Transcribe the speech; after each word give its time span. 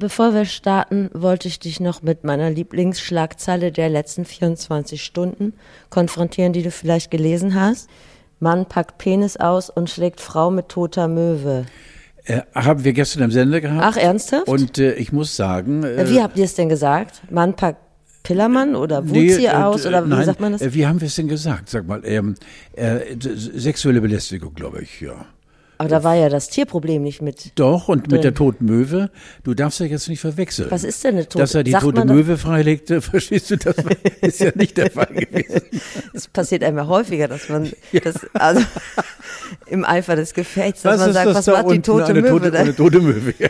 bevor 0.00 0.34
wir 0.34 0.44
starten, 0.44 1.10
wollte 1.12 1.46
ich 1.46 1.60
dich 1.60 1.78
noch 1.78 2.02
mit 2.02 2.24
meiner 2.24 2.50
Lieblingsschlagzeile 2.50 3.70
der 3.70 3.88
letzten 3.88 4.24
24 4.24 5.02
Stunden 5.02 5.52
konfrontieren, 5.90 6.52
die 6.52 6.62
du 6.62 6.72
vielleicht 6.72 7.12
gelesen 7.12 7.54
hast. 7.54 7.88
Mann 8.40 8.66
packt 8.66 8.98
Penis 8.98 9.36
aus 9.36 9.70
und 9.70 9.88
schlägt 9.88 10.20
Frau 10.20 10.50
mit 10.50 10.68
toter 10.68 11.06
Möwe. 11.06 11.66
Äh, 12.24 12.40
haben 12.54 12.84
wir 12.84 12.92
gestern 12.92 13.22
im 13.22 13.30
Sender 13.30 13.60
gehabt. 13.60 13.82
Ach, 13.84 13.96
ernsthaft? 13.96 14.48
Und 14.48 14.78
äh, 14.78 14.94
ich 14.94 15.12
muss 15.12 15.36
sagen. 15.36 15.84
Äh, 15.84 16.08
Wie 16.10 16.20
habt 16.20 16.36
ihr 16.38 16.44
es 16.44 16.54
denn 16.54 16.68
gesagt? 16.68 17.22
Mann 17.30 17.54
packt 17.54 17.78
Pillermann 18.22 18.76
oder 18.76 19.08
Wutzi 19.08 19.36
nee, 19.38 19.44
äh, 19.46 19.50
aus 19.50 19.86
oder 19.86 20.04
wie 20.04 20.10
nein, 20.10 20.24
sagt 20.24 20.40
man 20.40 20.52
das? 20.52 20.62
äh, 20.62 20.74
Wie 20.74 20.86
haben 20.86 21.00
wir 21.00 21.06
es 21.06 21.14
denn 21.14 21.28
gesagt? 21.28 21.70
Sag 21.70 21.86
mal, 21.86 22.02
ähm, 22.04 22.34
äh, 22.74 23.16
sexuelle 23.20 24.00
Belästigung, 24.00 24.54
glaube 24.54 24.82
ich, 24.82 25.00
ja. 25.00 25.26
Aber 25.80 25.88
da 25.88 26.04
war 26.04 26.14
ja 26.14 26.28
das 26.28 26.50
Tierproblem 26.50 27.02
nicht 27.02 27.22
mit. 27.22 27.52
Doch, 27.58 27.88
und 27.88 28.02
Drin. 28.02 28.16
mit 28.16 28.24
der 28.24 28.34
toten 28.34 28.66
Möwe, 28.66 29.10
du 29.44 29.54
darfst 29.54 29.80
ja 29.80 29.86
jetzt 29.86 30.10
nicht 30.10 30.20
verwechseln. 30.20 30.70
Was 30.70 30.84
ist 30.84 31.02
denn 31.02 31.14
eine 31.14 31.26
tote 31.26 31.38
Dass 31.38 31.54
er 31.54 31.64
die 31.64 31.70
sagt 31.70 31.84
tote? 31.84 32.04
Möwe 32.04 32.36
freilegte, 32.36 33.00
verstehst 33.00 33.50
du, 33.50 33.56
das 33.56 33.78
war- 33.82 33.92
ist 34.20 34.40
ja 34.40 34.52
nicht 34.54 34.76
der 34.76 34.90
Fall 34.90 35.06
gewesen. 35.06 35.62
Es 36.12 36.28
passiert 36.28 36.64
einem 36.64 36.76
ja 36.76 36.86
häufiger, 36.86 37.28
dass 37.28 37.48
man 37.48 37.72
das, 38.04 38.16
also 38.34 38.60
im 39.68 39.86
Eifer 39.86 40.16
des 40.16 40.34
Gefechts, 40.34 40.82
dass 40.82 41.00
man 41.00 41.14
sagt, 41.14 41.34
was 41.34 41.46
macht 41.46 41.70
die 41.70 41.80
tote 41.80 42.04
eine 42.04 42.20
Möwe 42.20 42.28
tote, 42.28 42.50
da? 42.50 42.58
Eine 42.58 42.76
tote 42.76 43.00
Möwe, 43.00 43.32
ja. 43.38 43.48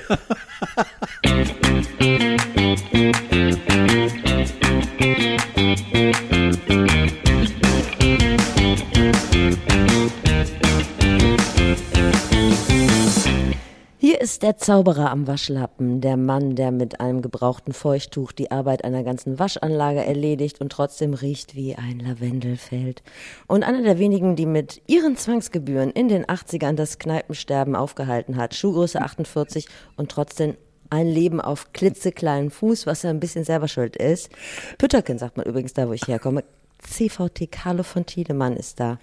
Ist 14.20 14.42
der 14.42 14.58
Zauberer 14.58 15.10
am 15.10 15.26
Waschlappen, 15.26 16.02
der 16.02 16.18
Mann, 16.18 16.54
der 16.54 16.72
mit 16.72 17.00
einem 17.00 17.22
gebrauchten 17.22 17.72
Feuchttuch 17.72 18.32
die 18.32 18.50
Arbeit 18.50 18.84
einer 18.84 19.02
ganzen 19.02 19.38
Waschanlage 19.38 20.04
erledigt 20.04 20.60
und 20.60 20.70
trotzdem 20.70 21.14
riecht 21.14 21.56
wie 21.56 21.74
ein 21.74 22.00
Lavendelfeld. 22.00 23.02
Und 23.46 23.62
einer 23.64 23.80
der 23.80 23.98
wenigen, 23.98 24.36
die 24.36 24.44
mit 24.44 24.82
ihren 24.86 25.16
Zwangsgebühren 25.16 25.90
in 25.90 26.08
den 26.08 26.26
80ern 26.26 26.74
das 26.74 26.98
Kneipensterben 26.98 27.74
aufgehalten 27.74 28.36
hat. 28.36 28.54
Schuhgröße 28.54 29.00
48 29.00 29.66
und 29.96 30.10
trotzdem 30.10 30.54
ein 30.90 31.06
Leben 31.06 31.40
auf 31.40 31.72
klitzekleinen 31.72 32.50
Fuß, 32.50 32.86
was 32.86 33.04
ja 33.04 33.10
ein 33.10 33.20
bisschen 33.20 33.44
selber 33.44 33.68
schuld 33.68 33.96
ist. 33.96 34.28
Pütterken 34.76 35.18
sagt 35.18 35.38
man 35.38 35.46
übrigens 35.46 35.72
da, 35.72 35.88
wo 35.88 35.94
ich 35.94 36.06
herkomme. 36.06 36.44
CVT 36.82 37.50
Carlo 37.50 37.84
von 37.84 38.04
Tiedemann 38.04 38.56
ist 38.56 38.80
da. 38.80 38.98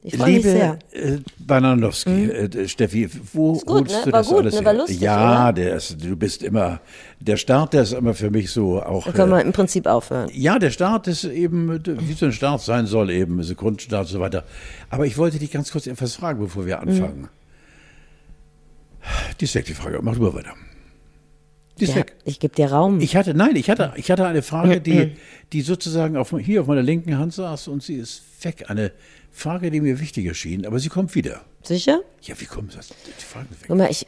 Ich 0.00 0.16
freue 0.16 0.34
mich 0.34 0.42
sehr. 0.44 0.78
Liebe 0.94 1.06
äh, 1.16 1.18
Bananowski, 1.40 2.30
äh, 2.30 2.68
Steffi, 2.68 3.10
wo 3.32 3.54
gut, 3.54 3.68
holst 3.68 3.94
ne? 3.96 4.00
du 4.04 4.12
War 4.12 4.20
das 4.20 4.28
gut, 4.28 4.38
alles 4.38 4.54
ne? 4.54 4.58
her? 4.60 4.66
War 4.66 4.74
lustig, 4.74 5.00
ja, 5.00 5.52
der 5.52 5.76
ist, 5.76 6.02
du 6.04 6.16
bist 6.16 6.42
immer, 6.44 6.80
der 7.18 7.36
Start, 7.36 7.72
der 7.72 7.82
ist 7.82 7.92
immer 7.92 8.14
für 8.14 8.30
mich 8.30 8.50
so 8.50 8.80
auch. 8.80 9.04
Da 9.06 9.12
können 9.12 9.30
wir 9.32 9.38
Äh, 9.38 9.42
im 9.42 9.52
Prinzip 9.52 9.86
aufhören. 9.86 10.30
ja, 10.32 10.58
der 10.60 10.70
Start 10.70 11.08
ist 11.08 11.24
eben, 11.24 11.80
wie 11.84 12.12
so 12.12 12.26
ein 12.26 12.32
Start 12.32 12.60
sein 12.62 12.86
soll, 12.86 13.10
eben, 13.10 13.42
Sekundenstart 13.42 14.06
und 14.06 14.12
so 14.12 14.20
weiter. 14.20 14.44
Aber 14.88 15.04
ich 15.04 15.18
wollte 15.18 15.38
dich 15.40 15.50
ganz 15.50 15.72
kurz 15.72 15.86
etwas 15.88 16.14
fragen, 16.14 16.38
bevor 16.40 16.64
wir 16.64 16.80
anfangen. 16.80 17.28
Die 19.40 19.44
ist 19.44 19.54
weg, 19.54 19.64
die 19.66 19.74
Frage. 19.74 19.98
Mach 20.02 20.14
du 20.14 20.22
mal 20.22 20.34
weiter. 20.34 20.54
Die 21.78 21.84
ist 21.84 21.90
Ja, 21.90 21.96
weg. 21.96 22.14
ich 22.24 22.40
gebe 22.40 22.54
dir 22.54 22.70
Raum. 22.70 23.00
Ich 23.00 23.16
hatte, 23.16 23.34
nein, 23.34 23.56
ich 23.56 23.70
hatte, 23.70 23.92
ich 23.96 24.10
hatte 24.10 24.26
eine 24.26 24.42
Frage, 24.42 24.80
die, 24.80 25.16
die 25.52 25.60
sozusagen 25.62 26.16
auf, 26.16 26.34
hier 26.40 26.60
auf 26.60 26.66
meiner 26.66 26.82
linken 26.82 27.18
Hand 27.18 27.32
saß 27.34 27.68
und 27.68 27.82
sie 27.82 27.94
ist 27.96 28.22
weg. 28.42 28.64
Eine 28.68 28.92
Frage, 29.30 29.70
die 29.70 29.80
mir 29.80 30.00
wichtig 30.00 30.26
erschien, 30.26 30.66
aber 30.66 30.78
sie 30.78 30.88
kommt 30.88 31.14
wieder. 31.14 31.42
Sicher? 31.62 32.00
Ja, 32.22 32.40
wie 32.40 32.46
kommt 32.46 32.76
das? 32.76 32.88
Die 32.88 33.24
Frage 33.24 33.46
ist 33.50 33.62
weg. 33.62 33.68
Guck 33.68 33.78
mal, 33.78 33.90
ich 33.90 34.06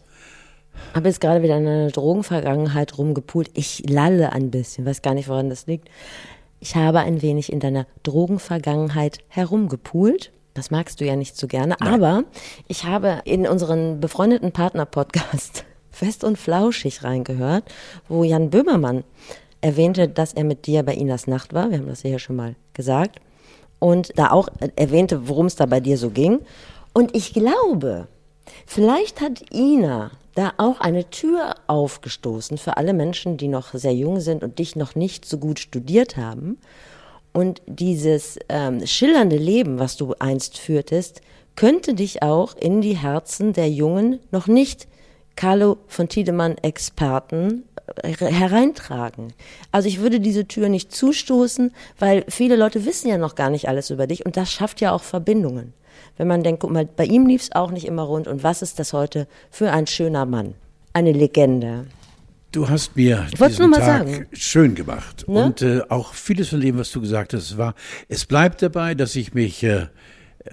habe 0.95 1.09
jetzt 1.09 1.21
gerade 1.21 1.43
wieder 1.43 1.57
in 1.57 1.67
einer 1.67 1.91
Drogenvergangenheit 1.91 2.99
rumgepult. 2.99 3.51
Ich 3.55 3.89
lalle 3.89 4.33
ein 4.33 4.51
bisschen, 4.51 4.87
weiß 4.87 5.03
gar 5.03 5.15
nicht, 5.15 5.29
woran 5.29 5.51
das 5.51 5.67
liegt. 5.67 5.89
Ich 6.59 6.75
habe 6.77 7.01
ein 7.01 7.23
wenig 7.23 7.53
in 7.53 7.61
deiner 7.61 7.87
Drogenvergangenheit 8.03 9.19
herumgepult. 9.29 10.33
Das 10.55 10.71
magst 10.71 11.01
du 11.01 11.07
ja 11.07 11.17
nicht 11.17 11.37
so 11.37 11.47
gerne, 11.47 11.81
aber 11.81 12.25
ich 12.67 12.85
habe 12.85 13.23
in 13.25 13.47
unseren 13.47 14.01
befreundeten 14.01 14.53
Partner-Podcast 14.53 15.65
Fest 15.91 16.25
und 16.25 16.39
Flauschig 16.39 17.05
reingehört, 17.05 17.65
wo 18.09 18.25
Jan 18.25 18.51
Böhmermann 18.51 19.05
erwähnte, 19.61 20.09
dass 20.09 20.33
er 20.33 20.45
mit 20.45 20.67
dir 20.67 20.83
bei 20.83 20.95
Inas 20.95 21.27
Nacht 21.27 21.55
war. 21.55 21.71
Wir 21.71 21.79
haben 21.79 21.87
das 21.87 22.03
ja 22.03 22.11
hier 22.11 22.19
schon 22.19 22.37
mal 22.37 22.57
gesagt. 22.75 23.21
Und 23.81 24.17
da 24.17 24.31
auch 24.31 24.49
erwähnte, 24.77 25.27
worum 25.29 25.47
es 25.47 25.57
da 25.57 25.67
bei 25.67 25.81
dir 25.81 25.99
so 25.99 26.11
ging. 26.11 26.41
Und 26.93 27.17
ich 27.17 27.33
glaube, 27.33 28.07
vielleicht 28.67 29.21
hat 29.21 29.53
Ina 29.53 30.13
da 30.35 30.53
auch 30.59 30.81
eine 30.81 31.11
Tür 31.11 31.55
aufgestoßen 31.67 32.57
für 32.59 32.77
alle 32.77 32.93
Menschen, 32.93 33.37
die 33.37 33.49
noch 33.49 33.75
sehr 33.75 33.95
jung 33.95 34.21
sind 34.21 34.45
und 34.45 34.59
dich 34.59 34.77
noch 34.77 34.95
nicht 34.95 35.25
so 35.25 35.39
gut 35.39 35.59
studiert 35.59 36.17
haben. 36.17 36.59
Und 37.33 37.63
dieses 37.67 38.39
ähm, 38.49 38.87
schillernde 38.87 39.37
Leben, 39.37 39.79
was 39.79 39.97
du 39.97 40.15
einst 40.19 40.59
führtest, 40.59 41.21
könnte 41.57 41.95
dich 41.95 42.23
auch 42.23 42.57
in 42.57 42.81
die 42.81 42.97
Herzen 42.97 43.53
der 43.53 43.71
jungen, 43.71 44.21
noch 44.31 44.47
nicht 44.47 44.89
Carlo 45.37 45.79
von 45.87 46.09
Tiedemann 46.09 46.57
Experten 46.59 47.65
äh, 48.03 48.13
hereintragen. 48.13 49.33
Also 49.73 49.89
ich 49.89 50.01
würde 50.01 50.21
diese 50.21 50.47
Tür 50.47 50.69
nicht 50.69 50.93
zustoßen, 50.93 51.73
weil 51.99 52.25
viele 52.29 52.57
Leute 52.57 52.85
wissen 52.85 53.09
ja 53.09 53.19
noch 53.19 53.35
gar 53.35 53.51
nicht 53.51 53.69
alles 53.69 53.91
über 53.91 54.07
dich 54.07 54.27
und 54.27 54.37
das 54.37 54.53
schafft 54.53 54.81
ja 54.81 54.93
auch 54.93 55.03
Verbindungen. 55.03 55.73
Wenn 56.17 56.29
man 56.29 56.43
denkt, 56.43 56.61
guck 56.61 56.71
mal, 56.71 56.87
bei 56.87 57.05
ihm 57.05 57.27
lief 57.27 57.43
es 57.43 57.53
auch 57.53 57.71
nicht 57.71 57.87
immer 57.87 58.03
rund 58.03 58.29
und 58.29 58.43
was 58.43 58.63
ist 58.63 58.79
das 58.79 58.93
heute 58.93 59.27
für 59.51 59.71
ein 59.73 59.87
schöner 59.87 60.27
Mann? 60.27 60.55
Eine 60.93 61.13
Legende. 61.13 61.87
Du 62.53 62.69
hast 62.69 62.97
mir 62.97 63.27
diesen 63.33 63.59
nur 63.59 63.69
mal 63.69 63.79
Tag 63.79 64.09
sagen. 64.09 64.27
schön 64.33 64.75
gemacht. 64.75 65.29
Ne? 65.29 65.45
Und 65.45 65.63
äh, 65.63 65.83
auch 65.89 66.15
vieles 66.15 66.49
von 66.49 66.61
dem, 66.61 66.79
was 66.79 66.91
du 66.91 67.01
gesagt 67.01 67.33
hast, 67.33 67.57
war, 67.57 67.75
es 68.09 68.27
bleibt 68.27 68.61
dabei, 68.61 68.95
dass 68.95 69.15
ich 69.15 69.35
mich 69.35 69.63
äh, 69.63 69.87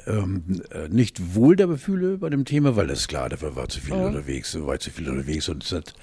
ähm, 0.06 0.62
äh, 0.72 0.90
nicht 0.90 1.36
wohl 1.36 1.56
dabei 1.56 1.78
fühle 1.78 2.18
bei 2.18 2.30
dem 2.30 2.46
Thema, 2.46 2.76
weil 2.76 2.88
das 2.88 3.02
ist 3.02 3.08
klar, 3.08 3.30
dafür 3.30 3.56
war 3.56 3.70
zu 3.70 3.80
viel 3.80 3.94
unterwegs, 3.94 4.52
so 4.52 4.68
weit 4.68 4.82
zu 4.82 4.92
viel 4.92 5.10
unterwegs 5.10 5.48
und 5.50 5.64
es 5.64 5.72
hat 5.72 5.94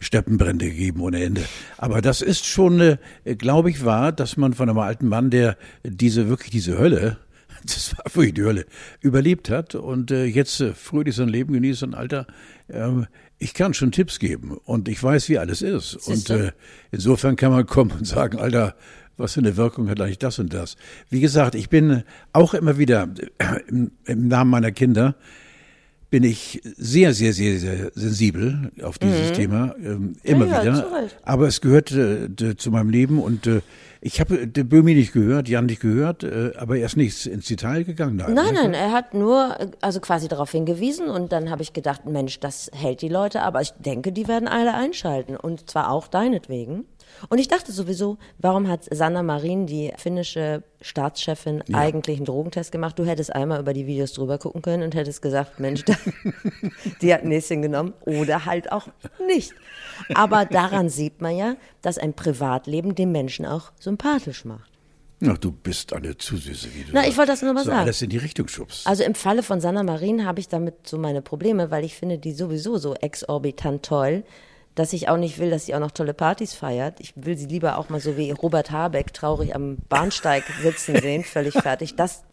Steppenbrände 0.00 0.66
gegeben 0.66 1.00
ohne 1.00 1.22
Ende. 1.22 1.42
Aber 1.76 2.00
das 2.00 2.22
ist 2.22 2.46
schon, 2.46 2.80
äh, 2.80 2.96
glaube 3.36 3.70
ich, 3.70 3.84
wahr, 3.84 4.12
dass 4.12 4.36
man 4.36 4.54
von 4.54 4.68
einem 4.68 4.78
alten 4.78 5.08
Mann, 5.08 5.30
der 5.30 5.56
diese, 5.84 6.28
wirklich 6.28 6.50
diese 6.50 6.78
Hölle, 6.78 7.18
das 7.62 7.96
war 7.96 8.04
wirklich 8.14 8.34
die 8.34 8.44
Hölle, 8.44 8.66
überlebt 9.00 9.50
hat 9.50 9.74
und 9.74 10.10
äh, 10.10 10.24
jetzt 10.24 10.60
äh, 10.60 10.72
fröhlich 10.72 11.14
sein 11.14 11.28
Leben 11.28 11.52
genießt 11.52 11.82
und 11.82 11.94
Alter, 11.94 12.26
ähm, 12.68 13.06
ich 13.38 13.52
kann 13.52 13.74
schon 13.74 13.92
Tipps 13.92 14.18
geben 14.18 14.56
und 14.64 14.88
ich 14.88 15.02
weiß, 15.02 15.28
wie 15.28 15.38
alles 15.38 15.60
ist. 15.60 15.94
Und 16.08 16.28
du? 16.30 16.46
äh, 16.46 16.52
insofern 16.90 17.36
kann 17.36 17.52
man 17.52 17.66
kommen 17.66 17.90
und 17.90 18.06
sagen, 18.06 18.38
Alter, 18.38 18.76
was 19.16 19.34
für 19.34 19.40
eine 19.40 19.56
Wirkung 19.56 19.88
hat 19.88 20.00
eigentlich 20.00 20.18
das 20.18 20.38
und 20.38 20.52
das? 20.52 20.76
Wie 21.10 21.20
gesagt, 21.20 21.54
ich 21.54 21.68
bin 21.68 22.02
auch 22.32 22.54
immer 22.54 22.78
wieder 22.78 23.08
äh, 23.38 23.60
im, 23.68 23.92
im 24.04 24.28
Namen 24.28 24.50
meiner 24.50 24.72
Kinder 24.72 25.14
bin 26.08 26.22
ich 26.22 26.62
sehr, 26.62 27.12
sehr, 27.12 27.32
sehr, 27.32 27.58
sehr 27.58 27.90
sensibel 27.94 28.70
auf 28.82 28.96
dieses 28.98 29.32
Thema, 29.32 29.74
ähm, 29.82 30.14
immer 30.22 30.46
Mhm. 30.46 30.52
Ja, 30.52 30.62
wieder. 30.62 31.08
Aber 31.24 31.48
es 31.48 31.60
gehört 31.60 31.90
äh, 31.90 32.56
zu 32.56 32.70
meinem 32.70 32.90
Leben 32.90 33.20
und 33.20 33.46
äh, 33.46 33.60
ich 34.00 34.20
habe 34.20 34.46
den 34.46 34.68
Böhmi 34.68 34.94
nicht 34.94 35.12
gehört, 35.12 35.48
Jan 35.48 35.66
nicht 35.66 35.80
gehört, 35.80 36.22
äh, 36.22 36.52
aber 36.56 36.76
er 36.76 36.86
ist 36.86 36.96
nicht 36.96 37.26
ins 37.26 37.46
Detail 37.46 37.82
gegangen. 37.82 38.16
Nein, 38.16 38.54
nein, 38.54 38.72
er 38.72 38.92
hat 38.92 39.14
nur 39.14 39.56
äh, 39.58 39.70
also 39.80 39.98
quasi 40.00 40.28
darauf 40.28 40.52
hingewiesen 40.52 41.08
und 41.08 41.32
dann 41.32 41.50
habe 41.50 41.62
ich 41.62 41.72
gedacht, 41.72 42.06
Mensch, 42.06 42.38
das 42.38 42.70
hält 42.72 43.02
die 43.02 43.08
Leute, 43.08 43.42
aber 43.42 43.60
ich 43.60 43.72
denke, 43.72 44.12
die 44.12 44.28
werden 44.28 44.46
alle 44.46 44.74
einschalten 44.74 45.36
und 45.36 45.68
zwar 45.68 45.90
auch 45.90 46.06
deinetwegen. 46.06 46.84
Und 47.28 47.38
ich 47.38 47.48
dachte 47.48 47.72
sowieso, 47.72 48.18
warum 48.38 48.68
hat 48.68 48.84
Sanna 48.90 49.22
Marin, 49.22 49.66
die 49.66 49.92
finnische 49.96 50.62
Staatschefin, 50.80 51.62
eigentlich 51.72 52.18
einen 52.18 52.26
Drogentest 52.26 52.72
gemacht? 52.72 52.98
Du 52.98 53.04
hättest 53.04 53.34
einmal 53.34 53.60
über 53.60 53.72
die 53.72 53.86
Videos 53.86 54.12
drüber 54.12 54.38
gucken 54.38 54.62
können 54.62 54.82
und 54.82 54.94
hättest 54.94 55.22
gesagt, 55.22 55.60
Mensch, 55.60 55.84
die 57.02 57.12
hat 57.14 57.24
Näschen 57.24 57.62
genommen 57.62 57.94
oder 58.00 58.44
halt 58.44 58.72
auch 58.72 58.88
nicht. 59.26 59.54
Aber 60.14 60.44
daran 60.44 60.88
sieht 60.88 61.20
man 61.20 61.36
ja, 61.36 61.56
dass 61.82 61.98
ein 61.98 62.14
Privatleben 62.14 62.94
den 62.94 63.12
Menschen 63.12 63.46
auch 63.46 63.72
sympathisch 63.78 64.44
macht. 64.44 64.70
Ach, 65.24 65.38
du 65.38 65.50
bist 65.50 65.94
eine 65.94 66.18
zu 66.18 66.36
süße, 66.36 66.68
wie 66.74 66.84
du 66.84 66.90
Na, 66.92 67.06
ich 67.08 67.16
wollte 67.16 67.32
das 67.32 67.40
nur 67.40 67.54
mal 67.54 67.64
so 67.64 67.70
sagen. 67.70 67.80
alles 67.80 68.02
in 68.02 68.10
die 68.10 68.18
Richtung 68.18 68.48
schubst. 68.48 68.86
Also 68.86 69.02
im 69.02 69.14
Falle 69.14 69.42
von 69.42 69.62
Sanna 69.62 69.82
Marin 69.82 70.26
habe 70.26 70.40
ich 70.40 70.48
damit 70.48 70.86
so 70.86 70.98
meine 70.98 71.22
Probleme, 71.22 71.70
weil 71.70 71.84
ich 71.84 71.94
finde 71.94 72.18
die 72.18 72.32
sowieso 72.32 72.76
so 72.76 72.94
exorbitant 72.94 73.82
toll, 73.82 74.24
dass 74.76 74.92
ich 74.92 75.08
auch 75.08 75.16
nicht 75.16 75.38
will, 75.38 75.50
dass 75.50 75.66
sie 75.66 75.74
auch 75.74 75.80
noch 75.80 75.90
tolle 75.90 76.14
Partys 76.14 76.52
feiert. 76.52 77.00
Ich 77.00 77.14
will 77.16 77.36
sie 77.36 77.46
lieber 77.46 77.78
auch 77.78 77.88
mal 77.88 77.98
so 77.98 78.16
wie 78.16 78.30
Robert 78.30 78.70
Habeck 78.70 79.12
traurig 79.12 79.54
am 79.54 79.78
Bahnsteig 79.88 80.44
sitzen 80.62 81.00
sehen, 81.00 81.24
völlig 81.24 81.54
fertig. 81.54 81.96
Das 81.96 82.24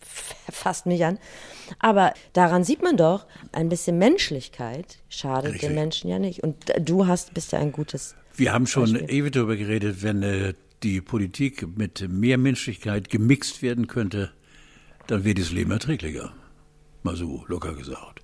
fasst 0.51 0.85
mich 0.85 1.05
an. 1.05 1.17
Aber 1.79 2.13
daran 2.33 2.65
sieht 2.65 2.83
man 2.83 2.97
doch, 2.97 3.25
ein 3.53 3.69
bisschen 3.69 3.97
Menschlichkeit 3.97 4.99
schadet 5.07 5.53
Richtig. 5.53 5.69
den 5.69 5.75
Menschen 5.75 6.09
ja 6.09 6.19
nicht. 6.19 6.43
Und 6.43 6.57
du 6.79 7.07
hast, 7.07 7.33
bist 7.33 7.53
ja 7.53 7.59
ein 7.59 7.71
gutes. 7.71 8.13
Wir 8.35 8.51
haben 8.51 8.67
schon 8.67 8.91
Beispiel. 8.91 9.09
ewig 9.09 9.31
darüber 9.31 9.55
geredet, 9.55 10.03
wenn 10.03 10.21
äh, 10.21 10.53
die 10.83 10.99
Politik 10.99 11.77
mit 11.77 12.05
mehr 12.09 12.37
Menschlichkeit 12.37 13.09
gemixt 13.09 13.61
werden 13.61 13.87
könnte, 13.87 14.33
dann 15.07 15.23
wäre 15.23 15.35
das 15.35 15.51
Leben 15.51 15.71
erträglicher. 15.71 16.33
Mal 17.03 17.15
so 17.15 17.45
locker 17.47 17.73
gesagt. 17.73 18.21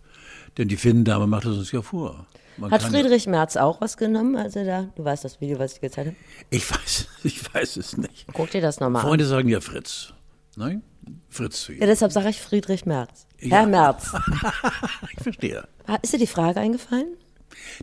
Denn 0.57 0.67
die 0.67 0.77
Finnendame 0.77 1.25
macht 1.25 1.45
es 1.45 1.57
uns 1.57 1.71
ja 1.71 1.81
vor. 1.81 2.27
Man 2.59 2.71
Hat 2.71 2.83
Friedrich 2.83 3.27
Merz 3.27 3.55
auch 3.57 3.79
was 3.81 3.97
genommen, 3.97 4.35
als 4.35 4.55
er 4.55 4.65
da, 4.65 4.89
du 4.95 5.03
weißt 5.03 5.23
das 5.23 5.39
Video, 5.41 5.59
was 5.59 5.73
ich 5.73 5.81
gezeigt 5.81 6.07
habe? 6.09 6.17
Ich 6.49 6.69
weiß, 6.69 7.07
ich 7.23 7.53
weiß 7.53 7.77
es 7.77 7.97
nicht. 7.97 8.25
Guck 8.33 8.51
dir 8.51 8.61
das 8.61 8.79
nochmal 8.79 9.01
an. 9.01 9.07
Freunde 9.07 9.25
sagen 9.25 9.49
ja 9.49 9.61
Fritz. 9.61 10.13
Nein? 10.55 10.81
Fritz 11.29 11.63
zu 11.63 11.73
Ja, 11.73 11.79
ihr. 11.81 11.87
deshalb 11.87 12.11
sage 12.11 12.29
ich 12.29 12.41
Friedrich 12.41 12.85
Merz. 12.85 13.25
Ja. 13.39 13.57
Herr 13.59 13.67
Merz. 13.67 14.11
Ich 15.15 15.23
verstehe. 15.23 15.67
Ist 16.01 16.13
dir 16.13 16.17
die 16.19 16.27
Frage 16.27 16.59
eingefallen? 16.59 17.07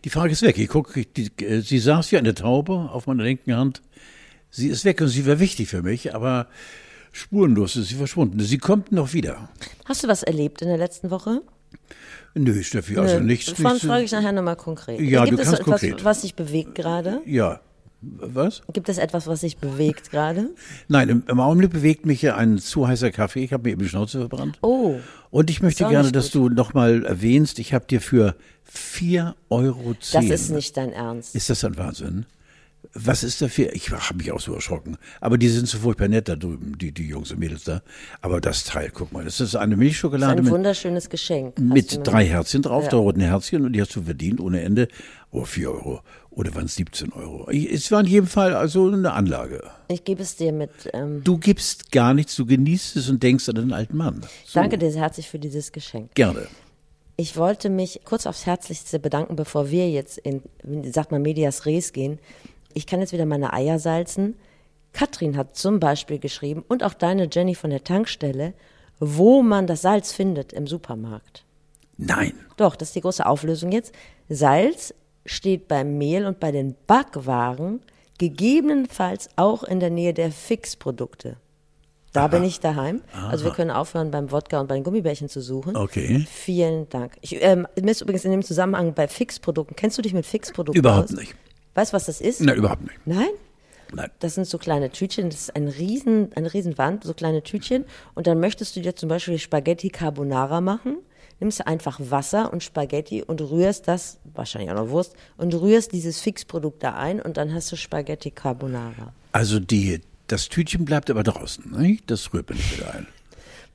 Die 0.05 0.11
Frage 0.11 0.32
ist 0.32 0.43
weg. 0.43 0.58
Ich 0.58 0.69
gucke, 0.69 1.05
die, 1.05 1.31
äh, 1.44 1.61
sie 1.61 1.79
saß 1.79 2.12
wie 2.12 2.19
eine 2.19 2.34
Taube 2.34 2.90
auf 2.93 3.06
meiner 3.06 3.25
linken 3.25 3.55
Hand. 3.56 3.82
Sie 4.50 4.69
ist 4.69 4.84
weg 4.84 5.00
und 5.00 5.08
sie 5.08 5.26
war 5.26 5.38
wichtig 5.38 5.69
für 5.69 5.82
mich, 5.82 6.14
aber 6.14 6.46
spurenlos 7.12 7.76
ist 7.76 7.88
sie 7.88 7.94
verschwunden. 7.96 8.40
Sie 8.40 8.58
kommt 8.58 8.93
noch 8.93 9.12
wieder. 9.12 9.49
Hast 9.84 10.05
du 10.05 10.08
was 10.08 10.22
erlebt 10.22 10.62
in 10.62 10.69
der 10.69 10.79
letzten 10.79 11.11
Woche? 11.11 11.43
Nö, 12.38 12.62
Steffi, 12.62 12.99
also 12.99 13.19
Nö. 13.19 13.25
nichts. 13.25 13.47
Davon 13.47 13.73
nichts 13.73 13.87
frage 13.87 14.05
ich 14.05 14.12
nachher 14.12 14.33
nochmal 14.33 14.56
konkret. 14.56 15.00
Ja, 15.00 15.25
Gibt 15.25 15.38
du 15.38 15.43
es 15.43 15.49
kannst 15.49 15.61
etwas, 15.62 15.81
konkret. 15.81 16.05
was 16.05 16.21
dich 16.23 16.35
bewegt 16.35 16.75
gerade? 16.75 17.21
ja. 17.25 17.61
Was? 18.03 18.61
Gibt 18.73 18.88
es 18.91 18.99
etwas, 18.99 19.27
was 19.27 19.41
dich 19.41 19.56
bewegt 19.56 20.11
gerade? 20.11 20.50
Nein, 20.87 21.09
im, 21.09 21.23
im 21.27 21.41
Augenblick 21.41 21.71
bewegt 21.73 22.06
mich 22.06 22.23
ja 22.23 22.37
ein 22.37 22.59
zu 22.59 22.87
heißer 22.87 23.11
Kaffee. 23.11 23.43
Ich 23.43 23.53
habe 23.55 23.65
mir 23.65 23.71
eben 23.71 23.83
die 23.83 23.88
Schnauze 23.88 24.19
verbrannt. 24.19 24.59
Oh, 24.61 24.97
Und 25.31 25.50
ich 25.50 25.61
möchte 25.62 25.88
gerne, 25.88 26.12
dass 26.12 26.31
du 26.31 26.49
nochmal 26.50 27.05
erwähnst, 27.05 27.59
ich 27.59 27.73
habe 27.75 27.87
dir 27.87 28.00
für 28.03 28.37
4,10 28.73 29.32
Euro. 29.49 29.94
das 30.12 30.25
ist 30.27 30.50
nicht 30.50 30.77
dein 30.77 30.93
Ernst. 30.93 31.35
Ist 31.35 31.50
das 31.50 31.65
ein 31.65 31.77
Wahnsinn? 31.79 32.27
Was 32.94 33.23
ist 33.25 33.41
dafür? 33.43 33.73
Ich 33.75 33.91
habe 33.91 34.17
mich 34.19 34.33
auch 34.33 34.41
so 34.41 34.55
erschrocken. 34.55 34.97
Aber 35.21 35.38
die 35.38 35.49
sind 35.49 35.69
so 35.69 35.79
furchtbar 35.79 36.09
nett 36.09 36.29
da 36.29 36.37
drüben, 36.37 36.77
die, 36.79 36.93
die 36.93 37.06
Jungs 37.09 37.31
und 37.33 37.38
Mädels 37.38 37.65
da. 37.65 37.83
Aber 38.21 38.41
das 38.41 38.65
Teil, 38.65 38.91
guck 38.93 39.12
mal, 39.12 39.25
das 39.25 39.41
ist 39.41 39.55
eine 39.56 39.77
Milchschokolade 39.77 40.38
Ein 40.38 40.44
mit, 40.44 40.53
wunderschönes 40.53 41.09
Geschenk. 41.11 41.59
Mit 41.59 42.06
drei 42.06 42.27
Herzchen 42.27 42.62
drauf, 42.62 42.85
Ja. 42.85 42.91
da 42.91 42.97
roten 42.99 43.21
Herzchen 43.21 43.65
und 43.65 43.73
die 43.73 43.81
hast 43.81 43.94
du 43.97 44.03
verdient 44.03 44.41
ohne 44.41 44.61
Ende. 44.62 44.88
Oh, 45.31 45.44
4 45.44 45.71
Euro. 45.71 46.00
Oder 46.31 46.55
waren 46.55 46.67
es 46.67 46.75
17 46.77 47.12
Euro? 47.12 47.50
Es 47.50 47.91
war 47.91 48.00
in 48.00 48.06
jedem 48.06 48.27
Fall 48.27 48.55
also 48.55 48.89
eine 48.91 49.12
Anlage. 49.12 49.62
Ich 49.89 50.05
gebe 50.05 50.23
es 50.23 50.37
dir 50.37 50.53
mit. 50.53 50.71
Ähm, 50.93 51.23
Du 51.25 51.39
gibst 51.39 51.93
gar 51.93 52.15
nichts, 52.15 52.37
du 52.37 52.47
genießt 52.47 52.97
es 52.97 53.09
und 53.09 53.23
denkst 53.23 53.49
an 53.49 53.55
den 53.56 53.73
alten 53.73 53.97
Mann. 53.97 54.21
So, 54.44 54.61
Danke 54.61 54.79
dir 54.79 54.91
sehr 54.91 55.03
herzlich 55.03 55.29
für 55.29 55.39
dieses 55.39 55.73
Geschenk. 55.73 56.15
Gerne. 56.15 56.47
Ich 57.19 57.37
wollte 57.39 57.71
mich 57.71 58.00
kurz 58.05 58.27
aufs 58.27 58.44
Herzlichste 58.44 58.99
bedanken, 58.99 59.37
bevor 59.37 59.71
wir 59.71 59.91
jetzt 59.91 60.19
in, 60.19 60.43
sagt 60.93 61.11
man, 61.12 61.23
Medias 61.23 61.65
Res 61.65 61.94
gehen. 61.94 62.19
Ich 62.76 62.87
kann 62.87 63.00
jetzt 63.00 63.14
wieder 63.14 63.25
meine 63.25 63.55
Eier 63.55 63.78
salzen. 63.78 64.37
Katrin 64.93 65.38
hat 65.38 65.56
zum 65.56 65.81
Beispiel 65.81 66.19
geschrieben 66.19 66.62
und 66.69 66.84
auch 66.84 66.93
deine 66.93 67.26
Jenny 67.32 67.55
von 67.55 67.70
der 67.70 67.82
Tankstelle, 67.82 68.52
wo 69.00 69.43
man 69.43 69.67
das 69.67 69.81
Salz 69.81 70.12
findet 70.12 70.52
im 70.52 70.67
Supermarkt. 70.67 71.46
Nein. 71.96 72.34
Doch, 72.58 72.76
das 72.76 72.88
ist 72.88 72.94
die 72.94 73.00
große 73.00 73.25
Auflösung 73.25 73.73
jetzt. 73.73 73.94
Salz 74.28 74.93
steht 75.25 75.69
beim 75.69 75.96
Mehl 75.96 76.26
und 76.26 76.38
bei 76.38 76.52
den 76.52 76.76
Backwaren 76.87 77.81
gegebenenfalls 78.19 79.31
auch 79.37 79.62
in 79.62 79.81
der 79.81 79.90
Nähe 79.90 80.12
der 80.12 80.31
Fixprodukte. 80.31 81.38
Da 82.12 82.29
bin 82.29 82.44
ich 82.44 82.61
daheim. 82.61 83.02
Also 83.12 83.44
wir 83.46 83.52
können 83.52 83.70
aufhören, 83.70 84.11
beim 84.11 84.31
Wodka 84.31 84.61
und 84.61 84.69
bei 84.69 84.75
den 84.75 84.84
Gummibärchen 84.84 85.31
zu 85.31 85.40
suchen. 85.40 85.76
Okay. 85.76 86.26
Vielen 86.31 86.88
Dank. 86.90 87.17
Ich, 87.22 87.43
ähm, 87.43 87.67
mir 87.81 87.90
ist 87.90 88.02
übrigens 88.02 88.25
in 88.26 88.32
dem 88.32 88.43
Zusammenhang 88.43 88.93
bei 88.93 89.08
Fixprodukten. 89.08 89.76
Kennst 89.76 89.96
du 89.96 90.02
dich 90.02 90.12
mit 90.12 90.26
Fixprodukten 90.26 90.79
Überhaupt 90.79 91.11
aus? 91.11 91.17
nicht. 91.17 91.34
Weißt 91.76 91.93
du, 91.93 91.96
was 91.96 92.06
das 92.06 92.20
ist? 92.20 92.40
Nein, 92.40 92.56
überhaupt 92.56 92.82
nicht. 92.82 92.99
Nein? 93.06 93.28
Nein. 93.94 94.11
Das 94.19 94.34
sind 94.34 94.46
so 94.49 94.58
kleine 94.58 94.90
Tütchen, 94.90 95.31
das 95.31 95.43
ist 95.43 95.55
ein 95.56 95.69
riesen, 95.69 96.32
eine 96.34 96.52
riesen 96.52 96.76
Wand, 96.76 97.05
so 97.05 97.14
kleine 97.14 97.44
Tütchen. 97.44 97.84
Und 98.17 98.26
dann 98.26 98.40
möchtest 98.40 98.75
du 98.75 98.81
dir 98.81 98.96
zum 98.96 99.08
Beispiel 99.08 99.38
Spaghetti 99.38 99.90
Carbonara 99.90 100.61
machen, 100.61 100.96
nimmst 101.38 101.61
du 101.61 101.67
einfach 101.69 102.00
Wasser 102.02 102.52
und 102.52 102.64
Spaghetti 102.64 103.23
und 103.23 103.40
rührst 103.40 103.87
das, 103.87 104.19
wahrscheinlich 104.34 104.70
auch 104.73 104.75
noch 104.75 104.88
Wurst, 104.88 105.14
und 105.37 105.55
rührst 105.55 105.93
dieses 105.93 106.20
Fixprodukt 106.20 106.82
da 106.82 106.94
ein 106.94 107.20
und 107.23 107.37
dann 107.37 107.55
hast 107.55 107.70
du 107.70 107.76
Spaghetti 107.76 108.32
Carbonara. 108.32 109.12
Also 109.31 109.61
die, 109.61 110.00
das 110.26 110.49
Tütchen 110.49 110.84
bleibt 110.84 111.08
aber 111.11 111.22
draußen, 111.22 111.70
ne? 111.70 111.99
Das 112.08 112.32
rührt 112.32 112.49
man 112.49 112.58
nicht 112.58 112.76
wieder 112.79 112.93
ein. 112.93 113.06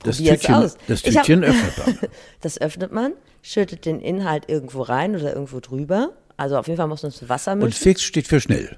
Das 0.04 0.18
Tütchen, 0.18 0.56
aus. 0.56 0.78
das 0.88 1.04
Ich 1.06 1.16
hab- 1.16 1.24
Tütchen 1.26 1.44
öffnet 1.46 1.78
man. 1.78 2.10
Das 2.42 2.60
öffnet 2.60 2.92
man, 2.92 3.14
schüttet 3.44 3.86
den 3.86 4.02
Inhalt 4.02 4.50
irgendwo 4.50 4.82
rein 4.82 5.16
oder 5.16 5.32
irgendwo 5.34 5.60
drüber. 5.62 6.12
Also 6.42 6.58
auf 6.58 6.68
jeden 6.68 6.78
Fall 6.78 6.88
muss 6.88 7.04
mit 7.04 7.30
Wasser 7.30 7.54
Und 7.54 7.60
mischen. 7.60 7.74
fix 7.84 8.02
steht 8.02 8.28
für 8.28 8.42
schnell. 8.42 8.78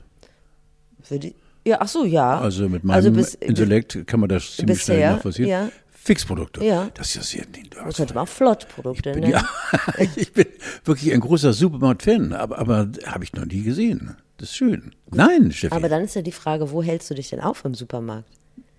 Für 1.01 1.17
die, 1.19 1.33
ja, 1.65 1.77
ach 1.79 1.87
so, 1.87 2.03
ja. 2.05 2.39
Also 2.39 2.67
mit 2.67 2.83
meinem 2.83 3.13
bis- 3.13 3.35
Intellekt 3.35 4.05
kann 4.05 4.19
man 4.19 4.29
das 4.29 4.57
ziemlich 4.57 4.77
bisher, 4.79 4.95
schnell 4.95 5.11
nachvollziehen. 5.13 5.47
ja. 5.47 5.69
Fixprodukte. 5.91 6.61
Ja. 6.65 6.89
Das 6.95 7.15
ist 7.15 7.15
ja 7.15 7.21
sehr 7.21 7.45
du 7.45 7.61
Das 7.85 7.95
könnte 7.95 8.13
man 8.13 8.23
auch 8.25 8.27
Flottprodukte 8.27 9.11
nennen. 9.11 9.31
ja, 9.31 9.47
ich 10.17 10.33
bin 10.33 10.47
wirklich 10.83 11.13
ein 11.13 11.21
großer 11.21 11.53
Supermarkt-Fan, 11.53 12.33
aber, 12.33 12.59
aber 12.59 12.89
habe 13.05 13.23
ich 13.23 13.31
noch 13.31 13.45
nie 13.45 13.61
gesehen. 13.63 14.17
Das 14.35 14.49
ist 14.49 14.57
schön. 14.57 14.93
Nein, 15.11 15.53
Steffi. 15.53 15.73
Aber 15.73 15.87
dann 15.87 16.03
ist 16.03 16.15
ja 16.15 16.21
die 16.21 16.33
Frage, 16.33 16.71
wo 16.71 16.83
hältst 16.83 17.09
du 17.09 17.13
dich 17.13 17.29
denn 17.29 17.39
auf 17.39 17.63
im 17.63 17.73
Supermarkt? 17.73 18.27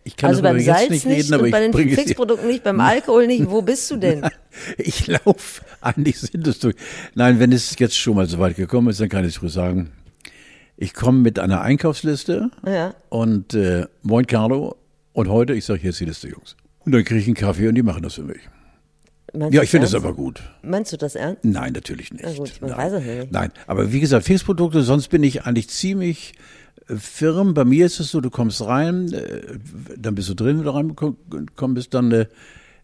Ich 0.05 0.17
kann 0.17 0.31
also 0.31 0.43
beim 0.43 0.61
Salz 0.61 0.91
nicht 0.91 1.07
nicht, 1.07 1.25
reden, 1.25 1.35
aber 1.35 1.45
und 1.45 1.51
bei 1.51 1.61
den 1.61 1.89
es. 1.89 1.95
Fixprodukten 1.99 2.47
nicht, 2.49 2.63
beim 2.63 2.79
Alkohol 2.93 3.27
nicht. 3.27 3.51
Wo 3.51 3.63
bist 3.63 3.91
du 3.91 3.97
denn? 3.97 4.27
Ich 4.79 5.07
laufe, 5.07 5.63
eigentlich 5.81 6.21
sind 6.21 6.47
es 6.47 6.59
durch. 6.61 6.77
Nein, 7.15 7.41
wenn 7.41 7.53
es 7.53 7.77
jetzt 7.79 7.97
schon 7.97 8.15
mal 8.17 8.27
so 8.27 8.39
weit 8.39 8.57
gekommen 8.57 8.89
ist, 8.89 9.01
dann 9.01 9.09
kann 9.09 9.25
ich 9.27 9.37
früh 9.39 9.49
sagen, 9.49 9.93
ich 10.77 10.93
komme 10.95 11.19
mit 11.21 11.39
einer 11.39 11.61
Einkaufsliste 11.63 12.51
Ja. 12.67 12.95
und 13.09 13.55
äh, 13.55 13.87
moin 14.03 14.27
Carlo 14.27 14.77
und 15.13 15.29
heute, 15.29 15.55
ich 15.55 15.65
sage, 15.65 15.81
hier 15.81 15.91
ist 15.91 16.01
die 16.01 16.05
Liste, 16.05 16.29
Jungs. 16.29 16.57
Und 16.81 16.93
dann 16.93 17.05
kriege 17.05 17.21
ich 17.21 17.27
einen 17.27 17.35
Kaffee 17.37 17.69
und 17.69 17.75
die 17.75 17.83
machen 17.83 18.03
das 18.03 18.15
für 18.15 18.23
mich. 18.25 18.41
Meinst 19.33 19.55
Ja, 19.55 19.63
ich 19.63 19.71
finde 19.71 19.87
das 19.87 19.95
aber 19.95 20.13
gut. 20.15 20.43
Meinst 20.63 20.93
du 20.93 20.97
das 20.97 21.15
ernst? 21.17 21.45
Nein, 21.45 21.73
natürlich 21.73 22.13
nicht. 22.13 22.25
Na 22.25 22.33
gut, 22.33 22.61
man 22.61 22.71
Nein. 22.71 22.79
weiß 22.79 22.93
es 22.93 23.03
nicht. 23.05 23.33
Nein, 23.33 23.51
aber 23.67 23.93
wie 23.93 24.01
gesagt, 24.01 24.27
Fixprodukte, 24.27 24.83
sonst 24.83 25.09
bin 25.09 25.23
ich 25.25 25.45
eigentlich 25.45 25.71
ziemlich 25.71 26.35
äh, 26.89 26.97
firm. 26.97 27.55
Bei 27.55 27.65
mir 27.65 27.87
ist 27.87 28.01
es 28.01 28.11
so, 28.11 28.21
du 28.21 28.31
kommst 28.31 28.63
rein, 28.63 29.13
äh, 29.13 29.59
dann 29.97 30.15
bist 30.15 30.29
du 30.29 30.35
drin, 30.35 30.59
wenn 30.59 30.65
du 30.65 30.71
reingekommen 30.71 31.75
bist, 31.75 31.95
dann 31.95 32.13
äh, 32.13 32.27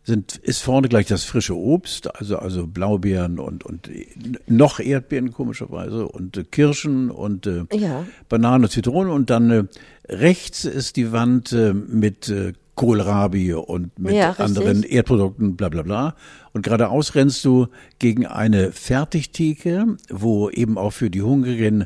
sind, 0.03 0.37
ist 0.37 0.63
vorne 0.63 0.89
gleich 0.89 1.07
das 1.07 1.25
frische 1.25 1.57
Obst, 1.57 2.15
also, 2.15 2.39
also 2.39 2.67
Blaubeeren 2.67 3.39
und, 3.39 3.65
und 3.65 3.89
äh, 3.89 4.07
noch 4.47 4.81
Erdbeeren 4.81 5.33
komischerweise 5.33 6.09
und 6.09 6.51
Kirschen 6.51 7.11
und 7.11 7.47
äh, 7.47 7.65
Ja. 7.73 8.07
Bananen 8.29 8.65
und 8.65 8.71
Zitronen 8.71 9.13
und 9.13 9.31
dann 9.31 9.51
äh, 9.51 9.65
rechts 10.09 10.65
ist 10.65 10.97
die 10.97 11.13
Wand 11.13 11.53
äh, 11.53 11.75
mit 11.75 12.33
Kohlrabi 12.81 13.53
und 13.53 13.99
mit 13.99 14.15
Ja, 14.15 14.31
anderen 14.39 14.85
Erdprodukten, 14.85 15.55
bla 15.55 15.69
bla 15.69 15.83
bla. 15.83 16.17
Und 16.55 16.63
geradeaus 16.63 17.15
rennst 17.15 17.45
du 17.45 17.67
gegen 17.99 18.27
eine 18.27 18.73
Fertigtheke, 18.73 19.99
wo 20.09 20.49
eben 20.49 20.79
auch 20.79 20.93
für 20.93 21.11
die 21.11 21.21
Hungrigen 21.21 21.85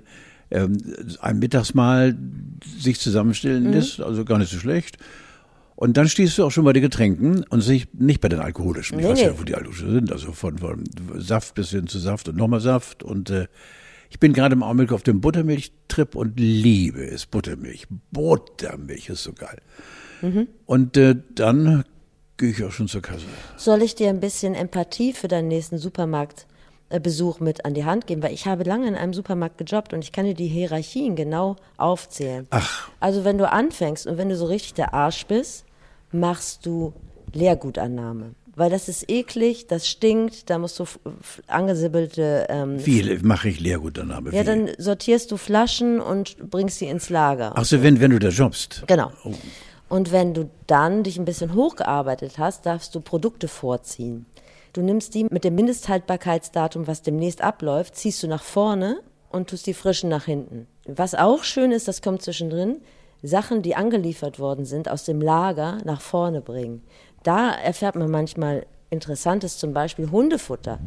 ähm, 0.51 0.77
ein 1.21 1.39
Mittagsmahl 1.39 2.17
sich 2.79 3.01
zusammenstellen 3.01 3.65
Mhm. 3.65 3.73
lässt, 3.73 4.01
also 4.01 4.25
gar 4.25 4.39
nicht 4.39 4.51
so 4.53 4.59
schlecht. 4.59 4.99
Und 5.77 5.97
dann 5.97 6.09
stehst 6.09 6.39
du 6.39 6.45
auch 6.45 6.51
schon 6.51 6.65
bei 6.65 6.73
den 6.73 6.83
Getränken 6.83 7.45
und 7.51 7.67
nicht 7.95 8.21
bei 8.21 8.29
den 8.29 8.39
alkoholischen. 8.39 8.99
Ich 8.99 9.05
Nee, 9.05 9.11
weiß 9.11 9.21
ja, 9.23 9.39
wo 9.39 9.43
die 9.43 9.55
alkoholischen 9.57 9.91
sind, 9.93 10.13
also 10.13 10.31
von, 10.33 10.59
von 10.59 10.85
Saft 11.17 11.55
bis 11.57 11.71
hin 11.71 11.89
zu 11.89 11.99
Saft 11.99 12.29
und 12.29 12.37
nochmal 12.37 12.61
Saft. 12.61 13.03
Und 13.03 13.31
äh, 13.31 13.49
ich 14.09 14.21
bin 14.21 14.33
gerade 14.33 14.55
im 14.55 14.63
Augenblick 14.63 14.93
auf 14.93 15.03
dem 15.03 15.21
Buttermilchtrip 15.21 16.15
und 16.15 16.39
liebe 16.39 17.05
es. 17.05 17.27
Buttermilch. 17.27 17.89
Buttermilch 18.13 19.09
ist 19.09 19.25
so 19.25 19.33
geil. 19.33 19.59
Mhm. 20.23 20.47
Und 20.65 20.97
äh, 20.97 21.17
dann 21.35 21.85
gehe 22.37 22.51
ich 22.51 22.63
auch 22.63 22.71
schon 22.73 22.87
zur 22.87 23.03
Kasse. 23.03 23.25
Soll 23.57 23.83
ich 23.83 23.97
dir 23.97 24.11
ein 24.11 24.21
bisschen 24.21 24.55
Empathie 24.55 25.13
für 25.13 25.27
deinen 25.27 25.49
nächsten 25.49 25.79
Supermarktbesuch 26.91 27.41
mit 27.41 27.65
an 27.65 27.75
die 27.75 27.85
Hand 27.85 28.07
geben? 28.07 28.23
Weil 28.23 28.33
ich 28.33 28.47
habe 28.47 28.65
lange 28.65 28.87
in 28.87 28.95
einem 28.95 29.15
Supermarkt 29.15 29.59
gejobbt 29.59 29.93
und 29.93 30.03
ich 30.03 30.13
kann 30.13 30.25
dir 30.25 30.35
die 30.35 30.49
Hierarchien 30.49 31.17
genau 31.17 31.57
aufzählen. 31.77 32.47
Ach. 32.51 32.89
Also 33.01 33.25
wenn 33.25 33.39
du 33.39 33.51
anfängst 33.51 34.07
und 34.07 34.19
wenn 34.19 34.29
du 34.29 34.37
so 34.37 34.47
richtig 34.47 34.75
der 34.75 34.95
Arsch 34.95 35.27
bist, 35.27 35.65
machst 36.13 36.67
du 36.67 36.93
Leergutannahme. 37.33 38.35
Weil 38.57 38.71
das 38.71 38.89
ist 38.89 39.11
eklig, 39.11 39.67
das 39.67 39.89
stinkt, 39.89 40.49
da 40.49 40.59
musst 40.59 40.79
du 40.79 40.85
angesibbelte 41.49 42.47
ähm, 42.49 42.77
Wie 42.87 43.19
mache 43.21 43.49
ich 43.49 43.59
Leergutannahme? 43.59 44.33
Ja, 44.33 44.45
dann 44.45 44.71
sortierst 44.79 45.33
du 45.33 45.37
Flaschen 45.37 46.01
und 46.01 46.37
bringst 46.51 46.79
sie 46.79 46.87
ins 46.87 47.11
Lager. 47.11 47.53
Ach 47.57 47.65
so, 47.65 47.83
wenn, 47.83 47.99
wenn 47.99 48.13
du 48.13 48.21
da 48.21 48.29
jobbst. 48.29 48.85
Genau. 48.87 49.11
Und 49.89 50.13
wenn 50.13 50.35
du 50.35 50.51
dann 50.69 51.03
dich 51.03 51.19
ein 51.19 51.25
bisschen 51.25 51.55
hochgearbeitet 51.55 52.39
hast, 52.39 52.65
darfst 52.65 52.95
du 52.95 53.01
Produkte 53.01 53.49
vorziehen. 53.49 54.27
Du 54.75 54.83
nimmst 54.83 55.15
die 55.15 55.25
mit 55.31 55.45
dem 55.45 55.55
Mindesthaltbarkeitsdatum, 55.55 56.89
was 56.89 57.01
demnächst 57.01 57.43
abläuft, 57.43 57.95
ziehst 57.95 58.23
du 58.25 58.27
nach 58.27 58.43
vorne 58.43 59.01
und 59.31 59.49
tust 59.49 59.69
die 59.69 59.73
frischen 59.73 60.11
nach 60.11 60.25
hinten. 60.25 60.67
Was 60.85 61.15
auch 61.15 61.45
schön 61.45 61.71
ist, 61.71 61.87
das 61.87 62.03
kommt 62.03 62.23
zwischendrin, 62.23 62.81
Sachen, 63.23 63.63
die 63.63 63.77
angeliefert 63.77 64.41
worden 64.41 64.65
sind, 64.65 64.91
aus 64.91 65.05
dem 65.05 65.21
Lager 65.21 65.79
nach 65.85 66.01
vorne 66.01 66.41
bringen. 66.41 66.83
Da 67.23 67.53
erfährt 67.53 67.95
man 67.95 68.11
manchmal 68.11 68.67
Interessantes, 68.91 69.59
zum 69.59 69.73
Beispiel 69.73 70.11
Hundefutter 70.11 70.81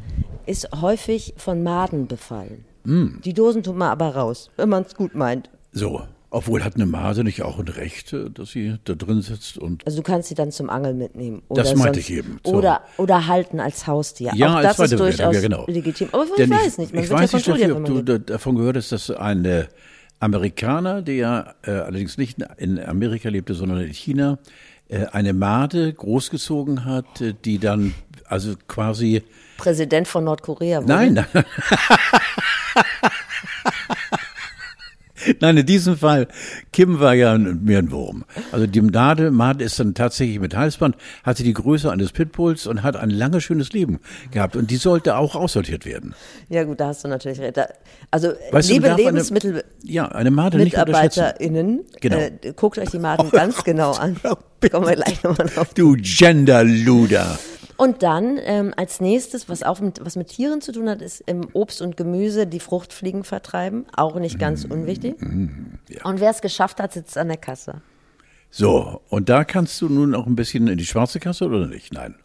ist 0.46 0.70
häufig 0.82 1.34
von 1.38 1.63
Maden 1.63 2.08
befallen. 2.08 2.65
Die 3.24 3.34
Dosen 3.34 3.63
tut 3.63 3.75
man 3.75 3.89
aber 3.89 4.15
raus, 4.15 4.50
wenn 4.58 4.70
man 4.70 4.84
es 4.84 4.96
gut 4.96 5.15
meint. 5.15 5.50
So. 5.72 6.01
Obwohl 6.29 6.62
hat 6.63 6.75
eine 6.75 6.86
Made 6.86 7.24
nicht 7.24 7.41
auch 7.41 7.57
ein 7.57 7.69
Recht, 7.69 8.12
äh, 8.12 8.29
dass 8.29 8.51
sie 8.51 8.77
da 8.84 8.96
drin 8.96 9.22
sitzt 9.22 9.57
und 9.57 9.86
Also 9.86 9.98
du 10.00 10.03
kannst 10.03 10.27
sie 10.27 10.36
dann 10.36 10.51
zum 10.51 10.69
Angeln 10.69 10.98
mitnehmen. 10.98 11.41
Oder 11.48 11.63
Das 11.63 11.74
meinte 11.75 12.00
sonst- 12.01 12.10
ich 12.10 12.17
eben, 12.17 12.39
so. 12.46 12.53
Oder, 12.55 12.81
oder 12.98 13.27
halten 13.27 13.60
als 13.62 13.88
Haustier. 13.88 14.31
Ja, 14.36 14.51
Auch 14.51 14.55
als 14.57 14.75
das 14.77 14.91
ist 14.91 15.00
durchaus 15.00 15.36
ja, 15.36 15.41
genau. 15.41 15.65
legitim. 15.67 16.10
Aber 16.12 16.25
ich 16.25 16.31
Denn 16.36 16.50
weiß 16.50 16.77
nicht, 16.79 16.93
man 16.93 17.03
ich 17.03 17.10
wird 17.10 17.19
weiß 17.22 17.31
ja 17.31 17.38
nicht, 17.38 17.46
Steffi, 17.46 17.72
ob 17.72 17.86
du 17.86 17.96
geht. 18.03 18.10
da- 18.10 18.17
davon 18.17 18.55
gehört 18.57 18.75
hast, 18.75 18.91
dass 18.91 19.10
ein 19.10 19.67
Amerikaner, 20.19 21.01
der 21.01 21.55
äh, 21.63 21.72
allerdings 21.72 22.17
nicht 22.17 22.39
in 22.57 22.77
Amerika 22.84 23.29
lebte, 23.29 23.53
sondern 23.53 23.79
in 23.81 23.93
China, 23.93 24.38
äh, 24.89 25.05
eine 25.05 25.31
Made 25.34 25.93
großgezogen 25.93 26.84
hat, 26.86 27.22
äh, 27.22 27.36
die 27.46 27.57
dann 27.60 27.93
also 28.27 28.55
quasi 28.67 29.24
Präsident 29.57 30.07
von 30.10 30.24
Nordkorea 30.25 30.79
wurde. 30.84 30.88
Nein, 30.91 31.13
nein. 31.13 31.25
Nein, 35.39 35.57
in 35.57 35.65
diesem 35.65 35.98
Fall, 35.98 36.27
Kim 36.72 37.00
war 37.00 37.13
ja 37.13 37.38
mehr 37.38 37.79
ein 37.79 37.91
Wurm. 37.91 38.25
Also 38.51 38.67
die 38.67 38.81
Made, 38.81 39.31
Made 39.31 39.63
ist 39.63 39.79
dann 39.79 39.93
tatsächlich 39.93 40.39
mit 40.39 40.55
Halsband, 40.55 40.96
hatte 41.24 41.43
die 41.43 41.53
Größe 41.53 41.91
eines 41.91 42.12
Pitbulls 42.12 42.67
und 42.67 42.84
hat 42.84 42.96
ein 42.96 43.10
langes, 43.10 43.43
schönes 43.43 43.72
Leben 43.74 44.00
gehabt. 44.31 44.55
Und 44.55 44.72
die 44.72 44.77
sollte 44.77 45.15
auch 45.17 45.36
aussortiert 45.36 45.86
werden. 45.86 46.15
Ja 46.50 46.63
gut, 46.63 46.79
da 46.79 46.88
hast 46.88 47.03
du 47.03 47.07
natürlich 47.07 47.39
recht. 47.39 47.57
Also 48.12 48.34
Weißt 48.51 48.69
liebe 48.69 48.88
darf 48.88 48.98
eine- 48.98 49.05
Lebensmittel... 49.05 49.63
Ja, 49.84 50.07
eine 50.07 50.31
Made 50.31 50.57
nicht. 50.57 50.74
MitarbeiterInnen, 50.74 51.81
Genau. 52.01 52.17
äh, 52.17 52.31
guckt 52.55 52.77
euch 52.77 52.89
die 52.89 53.00
Maden 53.00 53.29
ganz 53.31 53.63
genau 53.63 53.91
an. 53.93 54.17
Kommen 54.72 54.88
wir 54.88 54.96
gleich 54.96 55.22
nochmal 55.24 55.48
drauf. 55.48 55.74
Du 55.74 55.96
Genderluder. 55.98 57.38
Und 57.77 58.01
dann 58.01 58.39
ähm, 58.41 58.74
als 58.75 59.00
nächstes, 59.00 59.50
was 59.50 59.62
auch 59.63 59.79
mit, 59.79 60.03
was 60.03 60.15
mit 60.15 60.29
Tieren 60.29 60.62
zu 60.62 60.72
tun 60.72 60.89
hat, 60.89 61.01
ist 61.01 61.22
im 61.22 61.48
Obst 61.53 61.81
und 61.81 61.96
Gemüse 61.96 62.48
die 62.48 62.60
Fruchtfliegen 62.60 63.24
vertreiben. 63.24 63.86
Auch 63.96 64.15
nicht 64.19 64.39
ganz 64.39 64.67
Mm, 64.67 64.72
unwichtig. 64.72 65.15
Und 66.03 66.19
wer 66.19 66.31
es 66.31 66.41
geschafft 66.41 66.79
hat, 66.79 66.93
sitzt 66.93 67.17
an 67.17 67.27
der 67.27 67.38
Kasse. 67.38 67.81
So, 68.50 69.01
und 69.10 69.29
da 69.29 69.43
kannst 69.43 69.79
du 69.81 69.89
nun 69.89 70.15
auch 70.15 70.25
ein 70.25 70.36
bisschen 70.36 70.67
in 70.67 70.77
die 70.77 70.86
schwarze 70.86 71.19
Kasse 71.19 71.46
oder 71.46 71.67
nicht? 71.67 71.93
Nein. 71.93 72.15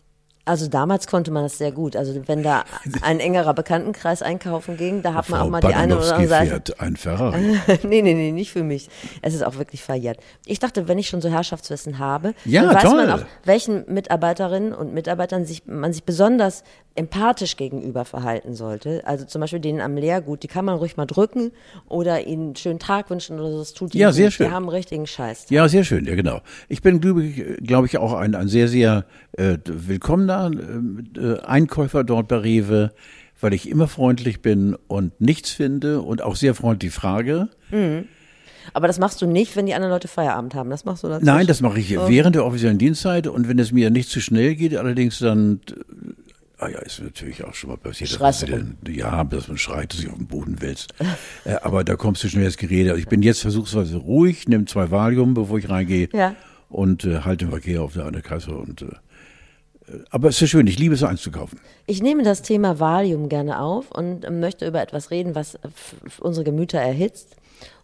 Also 0.44 0.66
damals 0.66 1.06
konnte 1.06 1.30
man 1.30 1.44
das 1.44 1.58
sehr 1.58 1.70
gut. 1.70 1.94
Also 1.94 2.20
wenn 2.26 2.42
da 2.42 2.64
ein 3.02 3.20
engerer 3.20 3.54
Bekanntenkreis 3.54 4.22
einkaufen 4.22 4.76
ging, 4.76 5.00
da 5.02 5.14
hat 5.14 5.28
man 5.28 5.38
Frau 5.38 5.46
auch 5.46 5.50
mal 5.50 5.60
die 5.60 5.68
eine 5.68 5.96
oder 5.96 6.16
andere 6.16 6.28
Seite. 6.28 6.80
ein 6.80 6.96
Ferrari. 6.96 7.40
nee, 7.84 8.02
nee, 8.02 8.14
nee, 8.14 8.32
nicht 8.32 8.50
für 8.50 8.64
mich. 8.64 8.88
Es 9.22 9.34
ist 9.34 9.44
auch 9.44 9.56
wirklich 9.56 9.82
verjährt. 9.82 10.18
Ich 10.44 10.58
dachte, 10.58 10.88
wenn 10.88 10.98
ich 10.98 11.08
schon 11.08 11.20
so 11.20 11.28
Herrschaftswissen 11.30 12.00
habe, 12.00 12.34
Ja, 12.44 12.64
dann 12.64 12.74
weiß 12.74 12.82
toll. 12.82 13.06
man 13.06 13.20
auch, 13.20 13.24
welchen 13.44 13.84
Mitarbeiterinnen 13.92 14.72
und 14.72 14.92
Mitarbeitern 14.92 15.44
sich, 15.46 15.62
man 15.66 15.92
sich 15.92 16.02
besonders 16.02 16.64
empathisch 16.94 17.56
gegenüber 17.56 18.04
verhalten 18.04 18.54
sollte. 18.54 19.02
Also 19.06 19.24
zum 19.24 19.40
Beispiel 19.40 19.60
denen 19.60 19.80
am 19.80 19.96
Lehrgut, 19.96 20.42
die 20.42 20.48
kann 20.48 20.64
man 20.64 20.76
ruhig 20.76 20.96
mal 20.96 21.06
drücken 21.06 21.52
oder 21.88 22.26
ihnen 22.26 22.42
einen 22.48 22.56
schönen 22.56 22.78
Tag 22.80 23.08
wünschen 23.10 23.38
oder 23.40 23.50
so. 23.52 23.58
Das 23.60 23.72
tut 23.74 23.94
ihnen 23.94 24.02
Ja, 24.02 24.12
sehr 24.12 24.26
gut. 24.26 24.32
schön. 24.34 24.48
Die 24.48 24.52
haben 24.52 24.68
richtigen 24.68 25.06
Scheiß. 25.06 25.46
Ja, 25.50 25.68
sehr 25.68 25.84
schön, 25.84 26.04
ja 26.04 26.14
genau. 26.16 26.40
Ich 26.68 26.82
bin, 26.82 27.00
glaube 27.00 27.24
ich, 27.24 27.42
glaub 27.64 27.86
ich, 27.86 27.96
auch 27.96 28.12
ein, 28.12 28.34
ein 28.34 28.48
sehr, 28.48 28.68
sehr 28.68 29.06
äh, 29.32 29.58
willkommener 29.64 30.50
äh, 31.16 31.40
Einkäufer 31.40 32.04
dort 32.04 32.28
bei 32.28 32.36
Rewe, 32.36 32.92
weil 33.40 33.54
ich 33.54 33.68
immer 33.68 33.88
freundlich 33.88 34.40
bin 34.42 34.76
und 34.88 35.20
nichts 35.20 35.50
finde 35.50 36.00
und 36.02 36.22
auch 36.22 36.36
sehr 36.36 36.54
freundlich 36.54 36.92
frage. 36.92 37.48
Aber 38.72 38.86
das 38.86 38.98
machst 38.98 39.20
du 39.22 39.26
nicht, 39.26 39.56
wenn 39.56 39.66
die 39.66 39.74
anderen 39.74 39.92
Leute 39.92 40.06
Feierabend 40.08 40.54
haben. 40.54 40.70
Das 40.70 40.84
machst 40.84 41.02
du 41.02 41.08
dann. 41.08 41.24
Nein, 41.24 41.46
das 41.46 41.60
mache 41.60 41.80
ich 41.80 41.90
während 41.90 42.36
der 42.36 42.44
offiziellen 42.44 42.78
Dienstzeit 42.78 43.26
und 43.26 43.48
wenn 43.48 43.58
es 43.58 43.72
mir 43.72 43.90
nicht 43.90 44.08
zu 44.10 44.20
schnell 44.20 44.54
geht, 44.54 44.76
allerdings 44.76 45.18
dann, 45.18 45.60
äh, 45.70 46.12
ah 46.58 46.68
ja, 46.68 46.78
ist 46.80 47.02
natürlich 47.02 47.42
auch 47.42 47.54
schon 47.54 47.70
mal 47.70 47.76
passiert, 47.76 48.20
dass, 48.20 48.40
du 48.40 48.46
man 48.52 48.76
dann, 48.84 48.94
ja, 48.94 49.24
dass 49.24 49.48
man 49.48 49.58
schreit, 49.58 49.92
dass 49.92 50.00
sich 50.00 50.08
auf 50.10 50.16
den 50.16 50.26
Boden 50.28 50.60
wälzt. 50.62 50.94
äh, 51.44 51.54
aber 51.62 51.82
da 51.82 51.96
kommst 51.96 52.22
du 52.22 52.28
schnell 52.28 52.44
ins 52.44 52.56
Gerede. 52.58 52.90
Also 52.90 53.00
ich 53.00 53.08
bin 53.08 53.22
jetzt 53.22 53.40
versuchsweise 53.40 53.96
ruhig, 53.96 54.46
nehme 54.46 54.66
zwei 54.66 54.90
Valium, 54.92 55.34
bevor 55.34 55.58
ich 55.58 55.68
reingehe 55.68 56.08
Ja. 56.12 56.36
und 56.68 57.04
äh, 57.04 57.20
halte 57.20 57.46
den 57.46 57.50
Verkehr 57.50 57.82
auf 57.82 57.94
der 57.94 58.06
einen 58.06 58.22
Kasse 58.22 58.52
und 58.52 58.82
äh, 58.82 58.86
aber 60.10 60.28
es 60.28 60.40
ist 60.40 60.50
schön, 60.50 60.66
ich 60.66 60.78
liebe 60.78 60.94
es 60.94 61.02
einzukaufen. 61.02 61.58
Ich 61.86 62.02
nehme 62.02 62.22
das 62.22 62.42
Thema 62.42 62.78
Valium 62.78 63.28
gerne 63.28 63.60
auf 63.60 63.90
und 63.90 64.28
möchte 64.30 64.66
über 64.66 64.80
etwas 64.80 65.10
reden, 65.10 65.34
was 65.34 65.58
unsere 66.20 66.44
Gemüter 66.44 66.78
erhitzt. 66.78 67.36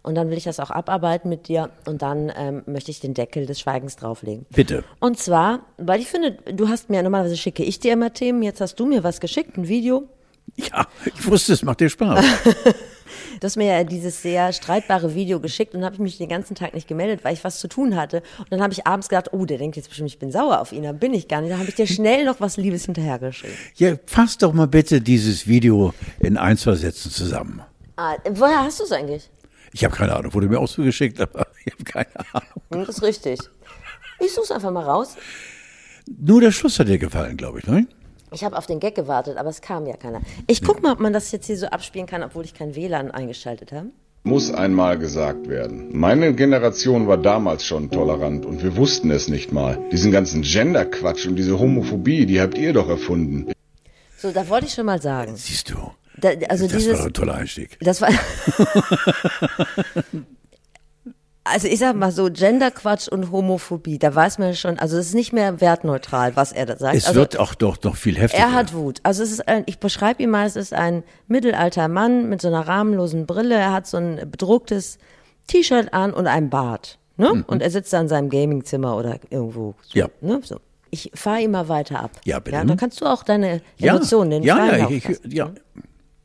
Und 0.03 0.15
dann 0.15 0.31
will 0.31 0.39
ich 0.39 0.45
das 0.45 0.61
auch 0.61 0.71
abarbeiten 0.71 1.29
mit 1.29 1.49
dir 1.49 1.71
und 1.87 2.03
dann 2.03 2.33
ähm, 2.37 2.63
möchte 2.67 2.91
ich 2.91 3.01
den 3.01 3.15
Deckel 3.15 3.47
des 3.47 3.61
Schweigens 3.61 3.97
drauflegen. 3.97 4.47
Bitte. 4.51 4.85
Und 5.01 5.19
zwar, 5.19 5.61
weil 5.77 6.01
ich 6.01 6.09
finde, 6.09 6.33
du 6.53 6.69
hast 6.69 6.89
mir 6.89 7.03
normalerweise 7.03 7.37
schicke 7.37 7.63
ich 7.63 7.79
dir 7.79 7.93
immer 7.93 8.13
Themen, 8.13 8.43
jetzt 8.43 8.61
hast 8.61 8.77
du 8.77 8.87
mir 8.87 9.05
was 9.05 9.21
geschickt, 9.21 9.57
ein 9.59 9.69
Video. 9.69 10.09
Ja, 10.57 10.87
ich 11.05 11.27
wusste, 11.27 11.53
es 11.53 11.63
macht 11.63 11.81
dir 11.81 11.91
Spaß. 11.91 12.25
Du 13.41 13.45
hast 13.45 13.57
mir 13.57 13.67
ja 13.67 13.85
dieses 13.85 14.23
sehr 14.23 14.53
streitbare 14.53 15.15
Video 15.15 15.39
geschickt 15.41 15.75
und 15.75 15.85
habe 15.85 15.95
ich 15.95 16.01
mich 16.01 16.19
den 16.19 16.29
ganzen 16.29 16.55
Tag 16.55 16.75
nicht 16.75 16.89
gemeldet, 16.89 17.21
weil 17.25 17.35
ich 17.35 17.45
was 17.45 17.61
zu 17.61 17.69
tun 17.69 17.97
hatte. 17.97 18.23
Und 18.39 18.51
dann 18.51 18.61
habe 18.63 18.73
ich 18.73 18.87
abends 18.87 19.09
gedacht, 19.09 19.33
oh, 19.33 19.45
der 19.45 19.59
denkt 19.59 19.77
jetzt 19.77 19.89
bestimmt, 19.89 20.09
ich 20.11 20.19
bin 20.19 20.33
sauer 20.33 20.61
auf 20.61 20.73
ihn. 20.73 20.83
Da 20.83 20.93
bin 20.93 21.15
ich 21.15 21.29
gar 21.29 21.41
nicht. 21.41 21.53
Da 21.53 21.59
habe 21.59 21.69
ich 21.69 21.75
dir 21.75 21.87
schnell 21.87 22.25
noch 22.25 22.41
was 22.41 22.57
Liebes 22.57 22.87
hinterhergeschrieben. 22.87 23.57
ja, 23.77 23.95
fass 24.07 24.39
doch 24.39 24.53
mal 24.53 24.67
bitte 24.67 25.01
dieses 25.01 25.47
Video 25.47 25.93
in 26.21 26.37
ein, 26.37 26.57
zwei 26.57 26.75
Sätzen 26.75 27.11
zusammen. 27.11 27.63
Ah, 27.97 28.17
woher 28.31 28.65
hast 28.65 28.81
du 28.81 28.85
es 28.85 28.93
eigentlich? 28.93 29.31
Ich 29.73 29.85
habe 29.85 29.95
keine 29.95 30.17
Ahnung, 30.17 30.33
wurde 30.35 30.49
mir 30.49 30.59
auch 30.59 30.69
zugeschickt, 30.69 31.21
aber 31.21 31.47
ich 31.65 31.73
habe 31.73 31.85
keine 31.85 32.09
Ahnung. 32.33 32.63
Hm, 32.73 32.85
Das 32.87 32.97
ist 32.97 33.03
richtig. 33.03 33.39
Ich 34.21 34.33
suche 34.33 34.45
es 34.45 34.51
einfach 34.51 34.73
mal 34.73 34.85
raus. 34.85 35.15
Nur 36.19 36.41
der 36.41 36.53
Schluss 36.53 36.79
hat 36.79 36.89
dir 36.89 36.99
gefallen, 36.99 37.37
glaube 37.37 37.59
ich, 37.61 37.67
ne? 37.67 37.87
Ich 38.33 38.45
habe 38.45 38.57
auf 38.57 38.67
den 38.67 38.81
Gag 38.81 38.95
gewartet, 38.95 39.37
aber 39.37 39.49
es 39.49 39.61
kam 39.61 39.87
ja 39.87 39.97
keiner. 39.97 40.21
Ich 40.47 40.63
guck 40.63 40.83
mal, 40.83 40.93
ob 40.93 41.01
man 41.01 41.13
das 41.13 41.33
jetzt 41.33 41.47
hier 41.47 41.57
so 41.57 41.67
abspielen 41.67 42.07
kann, 42.07 42.23
obwohl 42.23 42.45
ich 42.45 42.55
kein 42.55 42.75
WLAN 42.75 43.11
eingeschaltet 43.11 43.73
habe. 43.73 43.89
Muss 44.25 44.53
einmal 44.53 44.99
gesagt 44.99 45.49
werden. 45.49 45.89
Meine 45.93 46.35
Generation 46.35 47.07
war 47.07 47.17
damals 47.17 47.65
schon 47.65 47.91
tolerant 47.91 48.45
und 48.45 48.63
wir 48.63 48.77
wussten 48.77 49.11
es 49.11 49.29
nicht 49.29 49.53
mal. 49.53 49.79
Diesen 49.91 50.13
ganzen 50.13 50.43
Gender-Quatsch 50.43 51.27
und 51.27 51.37
diese 51.37 51.59
Homophobie, 51.59 52.27
die 52.27 52.41
habt 52.41 52.59
ihr 52.59 52.73
doch 52.73 52.89
erfunden. 52.89 53.51
So, 54.19 54.33
da 54.33 54.49
wollte 54.49 54.67
ich 54.67 54.75
schon 54.75 54.87
mal 54.87 55.01
sagen. 55.01 55.37
Siehst 55.37 55.71
du. 55.71 55.77
Da, 56.17 56.31
also 56.49 56.67
das 56.67 56.77
dieses, 56.77 56.99
war 56.99 57.07
ein 57.07 57.13
toller 57.13 57.35
Einstieg. 57.35 57.79
Das 57.81 58.03
war. 58.03 58.11
Also 61.53 61.69
ich 61.69 61.79
sag 61.79 61.97
mal 61.97 62.11
so, 62.13 62.29
Genderquatsch 62.31 63.09
und 63.09 63.31
Homophobie, 63.31 63.99
da 63.99 64.15
weiß 64.15 64.39
man 64.39 64.55
schon, 64.55 64.79
also 64.79 64.97
es 64.99 65.09
ist 65.09 65.15
nicht 65.15 65.33
mehr 65.33 65.61
wertneutral, 65.61 66.37
was 66.37 66.53
er 66.53 66.67
da 66.67 66.77
sagt. 66.77 66.97
Es 66.97 67.07
also, 67.07 67.21
wird 67.21 67.39
auch 67.39 67.55
doch 67.55 67.83
noch 67.83 67.97
viel 67.97 68.17
heftiger. 68.19 68.43
er 68.45 68.53
hat 68.53 68.75
Wut. 68.75 69.01
Also 69.03 69.23
es 69.23 69.31
ist 69.33 69.49
ein, 69.49 69.63
ich 69.67 69.79
beschreibe 69.79 70.23
ihn 70.23 70.31
mal, 70.31 70.47
es 70.47 70.57
ist 70.57 70.73
ein 70.75 71.03
mittelalter 71.27 71.89
Mann 71.89 72.29
mit 72.29 72.41
so 72.43 72.49
einer 72.49 72.67
rahmenlosen 72.67 73.27
Brille, 73.27 73.55
er 73.57 73.73
hat 73.73 73.87
so 73.87 73.97
ein 73.97 74.29
bedrucktes 74.31 74.99
T-Shirt 75.47 75.93
an 75.93 76.13
und 76.13 76.27
einen 76.27 76.51
Bart. 76.51 76.99
Ne? 77.17 77.45
Und 77.47 77.63
er 77.63 77.71
sitzt 77.71 77.93
da 77.93 78.01
in 78.01 78.09
seinem 78.09 78.29
Gamingzimmer 78.31 78.97
oder 78.97 79.19
irgendwo. 79.31 79.75
So, 79.83 79.95
Mhm. 79.95 80.01
Ja. 80.01 80.09
Ne? 80.21 80.41
So. 80.45 80.57
Ich 80.91 81.11
fahre 81.15 81.47
mal 81.49 81.69
weiter 81.69 82.01
ab. 82.03 82.13
Ja, 82.25 82.39
bitte. 82.39 82.57
Ja, 82.57 82.65
dann 82.65 82.77
kannst 82.79 83.01
du 83.01 83.07
auch 83.07 83.23
deine 83.23 83.61
ja, 83.77 83.95
Emotionen, 83.95 84.31
den 84.31 84.43
ja, 84.43 84.57
freien 84.57 84.71
ja, 84.71 84.83
Lauf 84.85 84.91
ich, 84.93 85.09
lassen. 85.09 85.31
ja. 85.31 85.51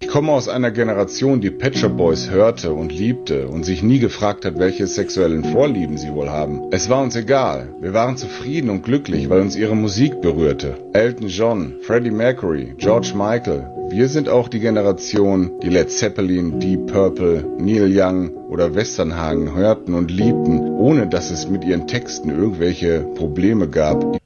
Ich 0.04 0.10
komme 0.10 0.34
aus 0.34 0.50
einer 0.50 0.70
Generation, 0.70 1.40
die 1.40 1.50
Pet 1.50 1.82
Boys 1.96 2.30
hörte 2.30 2.74
und 2.74 2.92
liebte 2.92 3.48
und 3.48 3.64
sich 3.64 3.84
nie 3.84 4.00
gefragt 4.00 4.44
hat, 4.44 4.60
welche 4.60 4.86
sexuellen 4.86 5.46
Vorlieben 5.46 5.98
sie 5.98 6.12
wohl 6.12 6.30
haben. 6.30 6.62
Es 6.72 6.90
war 6.90 7.02
uns 7.02 7.16
egal. 7.16 7.70
Wir 7.80 7.94
waren 7.94 8.18
zufrieden 8.18 8.70
und 8.70 8.84
glücklich, 8.84 9.30
weil 9.30 9.40
uns 9.40 9.56
ihre 9.56 9.78
Musik 9.78 10.20
berührte. 10.20 10.76
Elton 10.92 11.30
John, 11.30 11.76
Freddie 11.84 12.12
Mercury, 12.12 12.74
George 12.78 13.14
Michael. 13.16 13.66
Wir 13.90 14.10
sind 14.10 14.28
auch 14.28 14.50
die 14.50 14.60
Generation, 14.60 15.52
die 15.64 15.70
Led 15.70 15.90
Zeppelin, 15.90 16.60
Deep 16.60 16.88
Purple, 16.88 17.46
Neil 17.58 17.90
Young 17.90 18.30
oder 18.50 18.76
Westernhagen 18.76 19.56
hörten 19.56 19.94
und 19.94 20.12
liebten, 20.12 20.60
ohne 20.74 21.08
dass 21.08 21.32
es 21.32 21.48
mit 21.48 21.64
ihren 21.64 21.88
Texten 21.88 22.30
irgendwelche 22.30 23.08
Probleme 23.16 23.70
gab. 23.70 24.20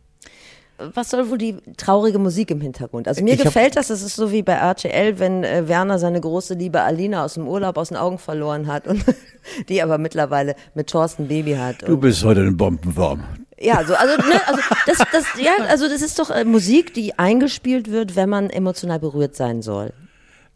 Was 0.79 1.09
soll 1.09 1.29
wohl 1.31 1.39
die 1.39 1.57
traurige 1.75 2.19
Musik 2.19 2.51
im 2.51 2.61
Hintergrund? 2.61 3.07
Also 3.07 3.23
mir 3.23 3.33
Ich 3.33 3.41
gefällt 3.41 3.75
das, 3.75 3.87
das 3.87 4.03
ist 4.03 4.15
so 4.15 4.31
wie 4.31 4.43
bei 4.43 4.53
RTL, 4.53 5.17
wenn 5.17 5.43
äh, 5.43 5.67
Werner 5.67 5.97
seine 5.97 6.21
große 6.21 6.53
Liebe 6.53 6.81
Alina 6.81 7.25
aus 7.25 7.33
dem 7.33 7.47
Urlaub 7.47 7.77
aus 7.77 7.89
den 7.89 7.97
Augen 7.97 8.19
verloren 8.19 8.67
hat 8.67 8.87
und 8.87 9.03
die 9.69 9.81
aber 9.81 9.97
mittlerweile 9.97 10.55
mit 10.75 10.87
Thorsten 10.87 11.27
Baby 11.27 11.55
hat. 11.55 11.81
Du 11.81 11.93
Und, 11.93 12.01
bist 12.01 12.23
heute 12.23 12.41
ein 12.41 12.57
Bombenwurm. 12.57 13.23
ja, 13.59 13.83
so, 13.85 13.95
also, 13.95 14.17
ne, 14.17 14.39
also 14.47 14.61
das, 14.85 14.97
das, 15.11 15.25
ja, 15.41 15.65
also 15.67 15.87
das 15.89 16.03
ist 16.03 16.19
doch 16.19 16.29
äh, 16.29 16.45
Musik, 16.45 16.93
die 16.93 17.17
eingespielt 17.17 17.91
wird, 17.91 18.15
wenn 18.15 18.29
man 18.29 18.51
emotional 18.51 18.99
berührt 18.99 19.35
sein 19.35 19.63
soll. 19.63 19.93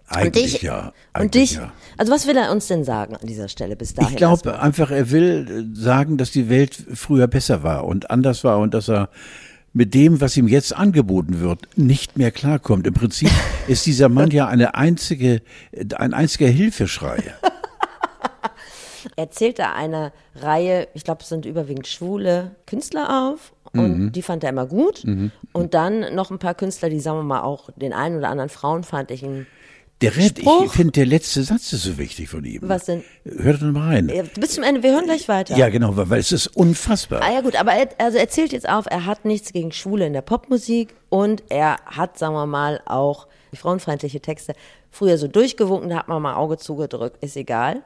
Eigentlich 0.07 0.25
und 0.25 0.53
dich, 0.53 0.61
ja. 0.61 0.79
und 0.87 0.93
Eigentlich 1.13 1.49
dich, 1.49 1.57
ja. 1.57 1.71
also 1.97 2.11
was 2.11 2.27
will 2.27 2.37
er 2.37 2.51
uns 2.51 2.67
denn 2.67 2.83
sagen 2.83 3.15
an 3.15 3.25
dieser 3.25 3.47
Stelle 3.47 3.75
bis 3.75 3.93
dahin? 3.95 4.11
Ich 4.11 4.17
glaube 4.17 4.59
einfach, 4.59 4.91
er 4.91 5.09
will 5.09 5.69
äh, 5.73 5.79
sagen, 5.79 6.17
dass 6.17 6.31
die 6.31 6.49
Welt 6.49 6.75
früher 6.93 7.27
besser 7.27 7.63
war 7.63 7.85
und 7.85 8.11
anders 8.11 8.43
war 8.43 8.59
und 8.59 8.73
dass 8.73 8.89
er 8.89 9.09
mit 9.73 9.93
dem, 9.93 10.19
was 10.21 10.35
ihm 10.35 10.47
jetzt 10.47 10.75
angeboten 10.75 11.39
wird, 11.39 11.67
nicht 11.77 12.17
mehr 12.17 12.31
klarkommt. 12.31 12.85
Im 12.87 12.93
Prinzip 12.93 13.29
ist 13.67 13.85
dieser 13.85 14.09
Mann 14.09 14.31
ja 14.31 14.47
eine 14.47 14.75
einzige, 14.75 15.41
ein 15.95 16.13
einziger 16.13 16.47
Hilfeschrei. 16.47 17.23
Er 19.15 19.31
zählt 19.31 19.57
da 19.57 19.73
eine 19.73 20.11
Reihe, 20.35 20.87
ich 20.93 21.03
glaube, 21.03 21.21
es 21.23 21.29
sind 21.29 21.45
überwiegend 21.47 21.87
schwule 21.87 22.51
Künstler 22.67 23.29
auf. 23.33 23.51
Und 23.73 23.97
Mhm. 23.99 24.11
die 24.11 24.21
fand 24.21 24.43
er 24.43 24.49
immer 24.51 24.65
gut. 24.67 25.03
Und 25.53 25.73
dann 25.73 26.13
noch 26.13 26.29
ein 26.29 26.39
paar 26.39 26.53
Künstler, 26.55 26.89
die, 26.89 26.99
sagen 26.99 27.17
wir 27.19 27.23
mal, 27.23 27.41
auch 27.41 27.69
den 27.77 27.93
einen 27.93 28.17
oder 28.17 28.29
anderen 28.29 28.49
frauenfeindlichen 28.49 29.47
Der 30.01 30.15
Rest, 30.15 30.39
ich 30.39 30.43
Spruch. 30.43 30.73
finde, 30.73 30.91
der 30.93 31.05
letzte 31.05 31.43
Satz 31.43 31.73
ist 31.73 31.83
so 31.83 31.97
wichtig 31.97 32.29
von 32.29 32.43
ihm. 32.43 32.61
Was 32.63 32.85
denn? 32.85 33.03
Hört 33.23 33.61
doch 33.61 33.67
mal 33.67 33.87
rein. 33.87 34.11
Bis 34.39 34.55
zum 34.55 34.63
Ende, 34.63 34.81
wir 34.81 34.93
hören 34.93 35.05
gleich 35.05 35.27
weiter. 35.27 35.55
Ja, 35.55 35.69
genau, 35.69 35.95
weil, 35.95 36.09
weil 36.09 36.19
es 36.19 36.31
ist 36.31 36.47
unfassbar. 36.47 37.21
Ah 37.21 37.31
ja 37.31 37.41
gut, 37.41 37.55
aber 37.55 37.73
er, 37.73 37.89
also 37.99 38.17
er 38.17 38.27
zählt 38.29 38.51
jetzt 38.51 38.67
auf, 38.67 38.85
er 38.89 39.05
hat 39.05 39.25
nichts 39.25 39.53
gegen 39.53 39.71
Schwule 39.71 40.07
in 40.07 40.13
der 40.13 40.21
Popmusik 40.21 40.95
und 41.09 41.43
er 41.49 41.77
hat, 41.85 42.17
sagen 42.17 42.33
wir 42.33 42.47
mal, 42.47 42.81
auch 42.85 43.27
frauenfeindliche 43.53 44.21
Texte 44.21 44.53
früher 44.89 45.17
so 45.17 45.27
durchgewunken, 45.27 45.89
da 45.89 45.97
hat 45.97 46.07
man 46.07 46.21
mal 46.21 46.35
Auge 46.35 46.57
zugedrückt, 46.57 47.23
ist 47.23 47.37
egal. 47.37 47.81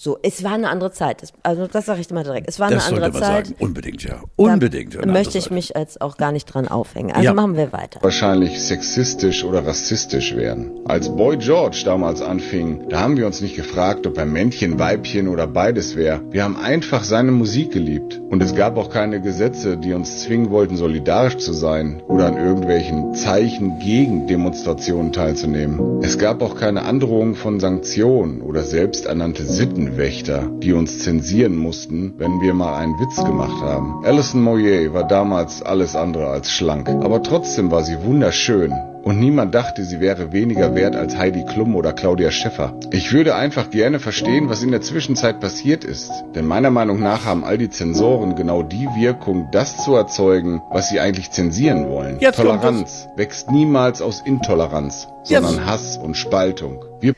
So, 0.00 0.16
es 0.22 0.44
war 0.44 0.52
eine 0.52 0.68
andere 0.70 0.92
Zeit. 0.92 1.24
Also 1.42 1.66
das 1.66 1.86
sage 1.86 2.00
ich 2.00 2.08
immer 2.08 2.22
direkt. 2.22 2.48
Es 2.48 2.60
war 2.60 2.70
das 2.70 2.86
eine 2.86 3.02
andere 3.04 3.20
Zeit. 3.20 3.48
sagen. 3.48 3.56
Unbedingt, 3.58 4.04
ja. 4.04 4.20
Unbedingt. 4.36 4.94
Da 4.94 5.04
möchte 5.04 5.38
ich 5.38 5.44
Seite. 5.44 5.54
mich 5.54 5.72
jetzt 5.74 6.00
auch 6.00 6.16
gar 6.16 6.30
nicht 6.30 6.44
dran 6.44 6.68
aufhängen. 6.68 7.10
Also 7.10 7.24
Ja. 7.24 7.34
machen 7.34 7.56
wir 7.56 7.72
weiter. 7.72 7.98
wahrscheinlich 8.00 8.62
sexistisch 8.62 9.42
oder 9.42 9.66
rassistisch 9.66 10.36
werden. 10.36 10.70
Als 10.84 11.08
Boy 11.08 11.36
George 11.38 11.82
damals 11.84 12.22
anfing, 12.22 12.88
da 12.88 13.00
haben 13.00 13.16
wir 13.16 13.26
uns 13.26 13.40
nicht 13.40 13.56
gefragt, 13.56 14.06
ob 14.06 14.16
er 14.18 14.24
Männchen, 14.24 14.78
Weibchen 14.78 15.26
oder 15.26 15.48
beides 15.48 15.96
wäre. 15.96 16.20
Wir 16.30 16.44
haben 16.44 16.56
einfach 16.56 17.02
seine 17.02 17.32
Musik 17.32 17.72
geliebt. 17.72 18.20
Und 18.30 18.40
es 18.40 18.54
gab 18.54 18.76
auch 18.76 18.90
keine 18.90 19.20
Gesetze, 19.20 19.78
die 19.78 19.94
uns 19.94 20.22
zwingen 20.22 20.50
wollten, 20.50 20.76
solidarisch 20.76 21.38
zu 21.38 21.52
sein 21.52 22.02
oder 22.06 22.26
an 22.26 22.36
irgendwelchen 22.36 23.14
Zeichen 23.14 23.80
gegen 23.80 24.28
Demonstrationen 24.28 25.12
teilzunehmen. 25.12 26.02
Es 26.04 26.18
gab 26.18 26.40
auch 26.40 26.54
keine 26.54 26.82
Androhung 26.82 27.34
von 27.34 27.58
Sanktionen 27.58 28.42
oder 28.42 28.62
selbsternannte 28.62 29.42
Sittenwächter, 29.88 30.50
die 30.58 30.74
uns 30.74 30.98
zensieren 30.98 31.56
mussten, 31.56 32.14
wenn 32.18 32.40
wir 32.42 32.52
mal 32.52 32.76
einen 32.76 32.98
Witz 33.00 33.16
gemacht 33.16 33.62
haben. 33.62 34.04
Alison 34.04 34.42
Moyer 34.42 34.92
war 34.92 35.06
damals 35.06 35.62
alles 35.62 35.96
andere 35.96 36.26
als 36.26 36.50
schlank, 36.50 36.88
aber 36.88 37.22
trotzdem 37.22 37.70
war 37.70 37.82
sie 37.82 37.96
wunderschön. 38.02 38.72
Und 39.02 39.18
niemand 39.18 39.54
dachte, 39.54 39.84
sie 39.84 40.00
wäre 40.00 40.32
weniger 40.32 40.74
wert 40.74 40.94
als 40.94 41.16
Heidi 41.16 41.42
Klum 41.44 41.74
oder 41.74 41.94
Claudia 41.94 42.30
Schiffer. 42.30 42.74
Ich 42.90 43.12
würde 43.12 43.34
einfach 43.34 43.70
gerne 43.70 43.98
verstehen, 44.00 44.50
was 44.50 44.62
in 44.62 44.70
der 44.70 44.82
Zwischenzeit 44.82 45.40
passiert 45.40 45.84
ist. 45.84 46.10
Denn 46.34 46.46
meiner 46.46 46.70
Meinung 46.70 47.00
nach 47.00 47.24
haben 47.24 47.44
all 47.44 47.56
die 47.56 47.70
Zensoren 47.70 48.34
genau 48.34 48.62
die 48.62 48.86
Wirkung, 48.98 49.48
das 49.52 49.82
zu 49.82 49.94
erzeugen, 49.94 50.60
was 50.70 50.90
sie 50.90 51.00
eigentlich 51.00 51.30
zensieren 51.30 51.88
wollen. 51.88 52.18
Jetzt 52.20 52.36
Toleranz 52.36 53.08
wächst 53.16 53.50
niemals 53.50 54.02
aus 54.02 54.20
Intoleranz, 54.26 55.08
sondern 55.22 55.64
Hass 55.64 55.96
und 55.96 56.14
Spaltung. 56.14 56.84
Wir 57.00 57.14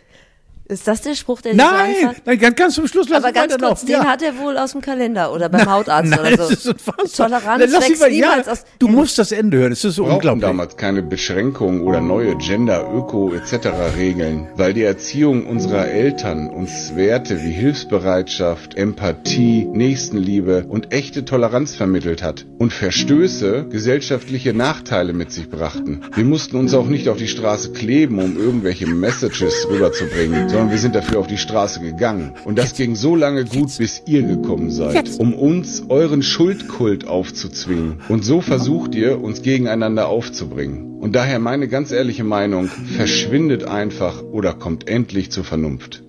Ist 0.70 0.86
das 0.86 1.00
der 1.02 1.14
Spruch, 1.16 1.40
der 1.42 1.54
Nein, 1.54 2.14
nein, 2.24 2.38
ganz, 2.38 2.54
ganz 2.56 2.74
zum 2.76 2.86
Schluss 2.86 3.08
lass 3.08 3.24
Aber 3.24 3.32
ganz 3.32 3.48
kurz, 3.52 3.60
weiterlaufen. 3.60 3.86
den 3.88 3.92
ja. 3.96 4.04
hat 4.06 4.22
er 4.22 4.38
wohl 4.38 4.56
aus 4.56 4.72
dem 4.72 4.80
Kalender 4.80 5.32
oder 5.32 5.48
beim 5.48 5.68
Hautarzt 5.68 6.10
Nein, 6.10 6.20
oder 6.20 6.30
so. 6.36 6.50
das 6.50 6.50
ist 6.52 6.66
unfassbar. 6.68 7.28
Toleranz 7.28 7.64
Lass 7.72 7.88
wächst 7.88 8.00
mal- 8.00 8.12
ja, 8.12 8.28
niemals 8.28 8.48
aus. 8.48 8.64
Du 8.78 8.86
musst 8.88 9.18
das 9.18 9.32
Ende 9.32 9.56
hören, 9.58 9.72
es 9.72 9.84
ist 9.84 9.96
so 9.96 10.02
brauchten 10.04 10.14
unglaublich. 10.16 10.42
damals 10.42 10.76
keine 10.76 11.02
Beschränkungen 11.02 11.80
oder 11.82 12.00
neue 12.00 12.36
Gender, 12.36 12.88
Öko 12.94 13.32
etc. 13.34 13.68
Regeln, 13.96 14.46
weil 14.54 14.72
die 14.72 14.84
Erziehung 14.84 15.46
unserer 15.46 15.88
Eltern 15.88 16.48
uns 16.48 16.94
Werte 16.94 17.42
wie 17.42 17.50
Hilfsbereitschaft, 17.50 18.76
Empathie, 18.76 19.64
Nächstenliebe 19.72 20.66
und 20.68 20.92
echte 20.92 21.24
Toleranz 21.24 21.74
vermittelt 21.74 22.22
hat 22.22 22.46
und 22.58 22.72
Verstöße 22.72 23.66
gesellschaftliche 23.68 24.54
Nachteile 24.54 25.12
mit 25.12 25.32
sich 25.32 25.50
brachten. 25.50 26.02
Wir 26.14 26.24
mussten 26.24 26.56
uns 26.56 26.74
auch 26.74 26.86
nicht 26.86 27.08
auf 27.08 27.16
die 27.16 27.28
Straße 27.28 27.72
kleben, 27.72 28.18
um 28.20 28.36
irgendwelche 28.38 28.86
Messages 28.86 29.66
rüberzubringen, 29.68 30.48
sondern 30.60 30.72
wir 30.72 30.78
sind 30.78 30.94
dafür 30.94 31.18
auf 31.18 31.26
die 31.26 31.38
Straße 31.38 31.80
gegangen. 31.80 32.34
Und 32.44 32.58
das 32.58 32.74
ging 32.74 32.94
so 32.94 33.16
lange 33.16 33.46
gut, 33.46 33.78
bis 33.78 34.02
ihr 34.04 34.22
gekommen 34.22 34.70
seid, 34.70 35.18
um 35.18 35.32
uns 35.32 35.84
euren 35.88 36.22
Schuldkult 36.22 37.06
aufzuzwingen. 37.06 38.02
Und 38.10 38.26
so 38.26 38.42
versucht 38.42 38.94
ihr, 38.94 39.22
uns 39.22 39.40
gegeneinander 39.40 40.08
aufzubringen. 40.08 40.98
Und 41.00 41.16
daher 41.16 41.38
meine 41.38 41.66
ganz 41.66 41.92
ehrliche 41.92 42.24
Meinung, 42.24 42.68
verschwindet 42.68 43.64
einfach 43.64 44.22
oder 44.22 44.52
kommt 44.52 44.86
endlich 44.86 45.32
zur 45.32 45.44
Vernunft. 45.44 46.02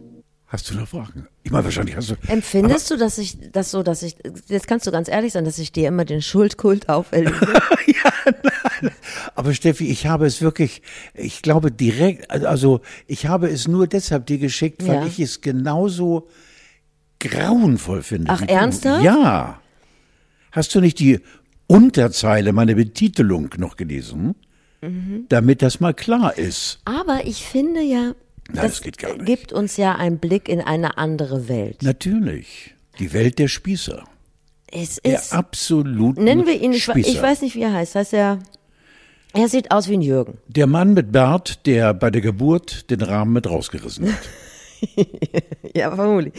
Hast 0.48 0.70
du 0.70 0.76
noch 0.76 0.90
Fragen? 0.90 1.28
Ich 1.44 1.52
meine, 1.52 1.64
wahrscheinlich 1.64 1.96
hast 1.96 2.10
du. 2.10 2.16
Empfindest 2.28 2.92
du, 2.92 2.98
dass 2.98 3.18
ich 3.18 3.38
das 3.54 3.72
so, 3.72 3.84
dass 3.84 4.04
ich, 4.04 4.18
jetzt 4.50 4.68
kannst 4.68 4.86
du 4.86 4.92
ganz 4.92 5.08
ehrlich 5.08 5.32
sein, 5.32 5.46
dass 5.46 5.60
ich 5.60 5.72
dir 5.72 5.88
immer 5.88 6.04
den 6.04 6.22
Schuldkult 6.22 6.90
auferlege? 6.90 7.32
Aber 9.36 9.54
Steffi, 9.54 9.88
ich 9.90 10.08
habe 10.08 10.26
es 10.26 10.42
wirklich, 10.42 10.82
ich 11.14 11.42
glaube 11.42 11.72
direkt, 11.72 12.30
also 12.32 12.82
ich 13.08 13.28
habe 13.28 13.50
es 13.50 13.68
nur 13.68 13.88
deshalb 13.88 14.26
dir 14.26 14.38
geschickt, 14.38 14.86
weil 14.88 14.96
Ja. 15.02 15.06
ich 15.06 15.20
es 15.20 15.42
genauso 15.42 16.28
grauenvoll 17.20 18.02
finde. 18.04 18.32
Ach, 18.32 18.42
ernsthaft? 18.48 19.04
Ja. 19.04 19.62
Hast 20.52 20.74
du 20.76 20.82
nicht 20.82 21.00
die 21.00 21.20
Unterzeile, 21.68 22.52
meine 22.54 22.76
Betitelung 22.76 23.50
noch 23.58 23.78
gelesen? 23.78 24.36
Mhm. 24.82 25.26
Damit 25.30 25.62
das 25.62 25.80
mal 25.80 25.94
klar 25.94 26.38
ist. 26.38 26.80
Aber 26.86 27.26
ich 27.26 27.46
finde 27.46 27.82
ja, 27.82 28.14
Nein, 28.52 28.66
das 28.66 28.82
geht 28.82 28.98
gar 28.98 29.14
nicht. 29.14 29.26
gibt 29.26 29.54
uns 29.54 29.78
ja 29.78 29.96
einen 29.96 30.18
Blick 30.18 30.50
in 30.50 30.60
eine 30.60 30.98
andere 30.98 31.48
Welt. 31.48 31.84
Natürlich. 31.84 32.74
Die 33.00 33.14
Welt 33.14 33.40
der 33.40 33.48
Spießer. 33.48 34.04
Es 34.74 34.96
Der 35.04 35.16
ist, 35.16 35.34
absoluten 35.34 36.24
nennen 36.24 36.46
wir 36.48 36.60
ihn, 36.60 36.74
Spießer. 36.74 36.98
ich 37.10 37.22
weiß 37.22 37.42
nicht, 37.42 37.56
wie 37.56 37.62
er 37.62 37.74
heißt, 37.74 37.96
heißt 37.96 38.14
er, 38.14 38.40
er 39.34 39.48
sieht 39.48 39.72
aus 39.72 39.88
wie 39.90 39.94
ein 39.94 40.02
Jürgen. 40.02 40.38
Der 40.48 40.68
Mann 40.68 40.94
mit 40.94 41.12
Bart, 41.12 41.66
der 41.66 41.94
bei 41.94 42.10
der 42.10 42.22
Geburt 42.22 42.90
den 42.90 43.02
Rahmen 43.02 43.34
mit 43.34 43.50
rausgerissen 43.50 44.12
hat. 44.12 44.20
Ja, 45.76 45.96
vermutlich. 45.96 46.34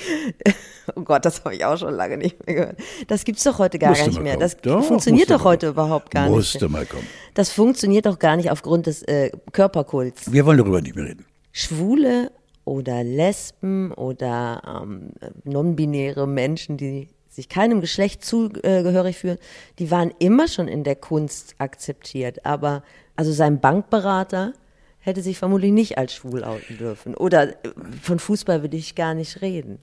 Oh 0.96 1.02
Gott, 1.02 1.24
das 1.24 1.44
habe 1.44 1.54
ich 1.54 1.64
auch 1.64 1.78
schon 1.78 1.94
lange 1.94 2.16
nicht 2.18 2.44
mehr 2.44 2.56
gehört. 2.56 2.76
Das 3.06 3.22
gibt's 3.24 3.44
doch 3.44 3.60
heute 3.60 3.78
gar 3.78 3.90
Musste 3.90 4.08
nicht 4.08 4.20
mehr. 4.20 4.32
kommen. 4.32 4.40
Das 4.40 4.56
Doch, 4.56 4.82
funktioniert 4.82 5.28
musste 5.28 5.38
doch 5.38 5.44
heute 5.48 5.66
kommen. 5.66 5.74
überhaupt 5.76 6.10
gar 6.10 6.28
Musste 6.28 6.64
nicht. 6.64 6.72
mal 6.72 6.86
kommen. 6.86 7.06
Das 7.34 7.50
funktioniert 7.52 8.04
doch 8.06 8.18
gar 8.18 8.34
nicht 8.36 8.50
aufgrund 8.50 8.86
des 8.88 9.04
äh, 9.04 9.30
Körperkults. 9.52 10.32
Wir 10.32 10.44
wollen 10.44 10.58
darüber 10.58 10.80
nicht 10.80 10.96
mehr 10.96 11.04
reden. 11.04 11.24
Schwule 11.52 12.32
oder 12.64 13.04
Lesben 13.04 13.92
oder 13.92 14.82
ähm, 14.82 15.12
non-binäre 15.44 16.26
Menschen, 16.26 16.76
die 16.76 17.08
sich 17.34 17.48
keinem 17.48 17.80
Geschlecht 17.80 18.24
zugehörig 18.24 19.16
fühlen, 19.16 19.38
die 19.78 19.90
waren 19.90 20.12
immer 20.18 20.48
schon 20.48 20.68
in 20.68 20.84
der 20.84 20.96
Kunst 20.96 21.54
akzeptiert. 21.58 22.44
Aber 22.44 22.82
also 23.16 23.32
sein 23.32 23.58
Bankberater 23.60 24.52
hätte 24.98 25.22
sich 25.22 25.38
vermutlich 25.38 25.72
nicht 25.72 25.96
als 25.98 26.14
schwul 26.14 26.44
outen 26.44 26.76
dürfen. 26.78 27.14
Oder 27.14 27.48
äh, 27.48 27.54
von 28.02 28.18
Fußball 28.18 28.62
will 28.62 28.74
ich 28.74 28.94
gar 28.94 29.14
nicht 29.14 29.40
reden. 29.40 29.78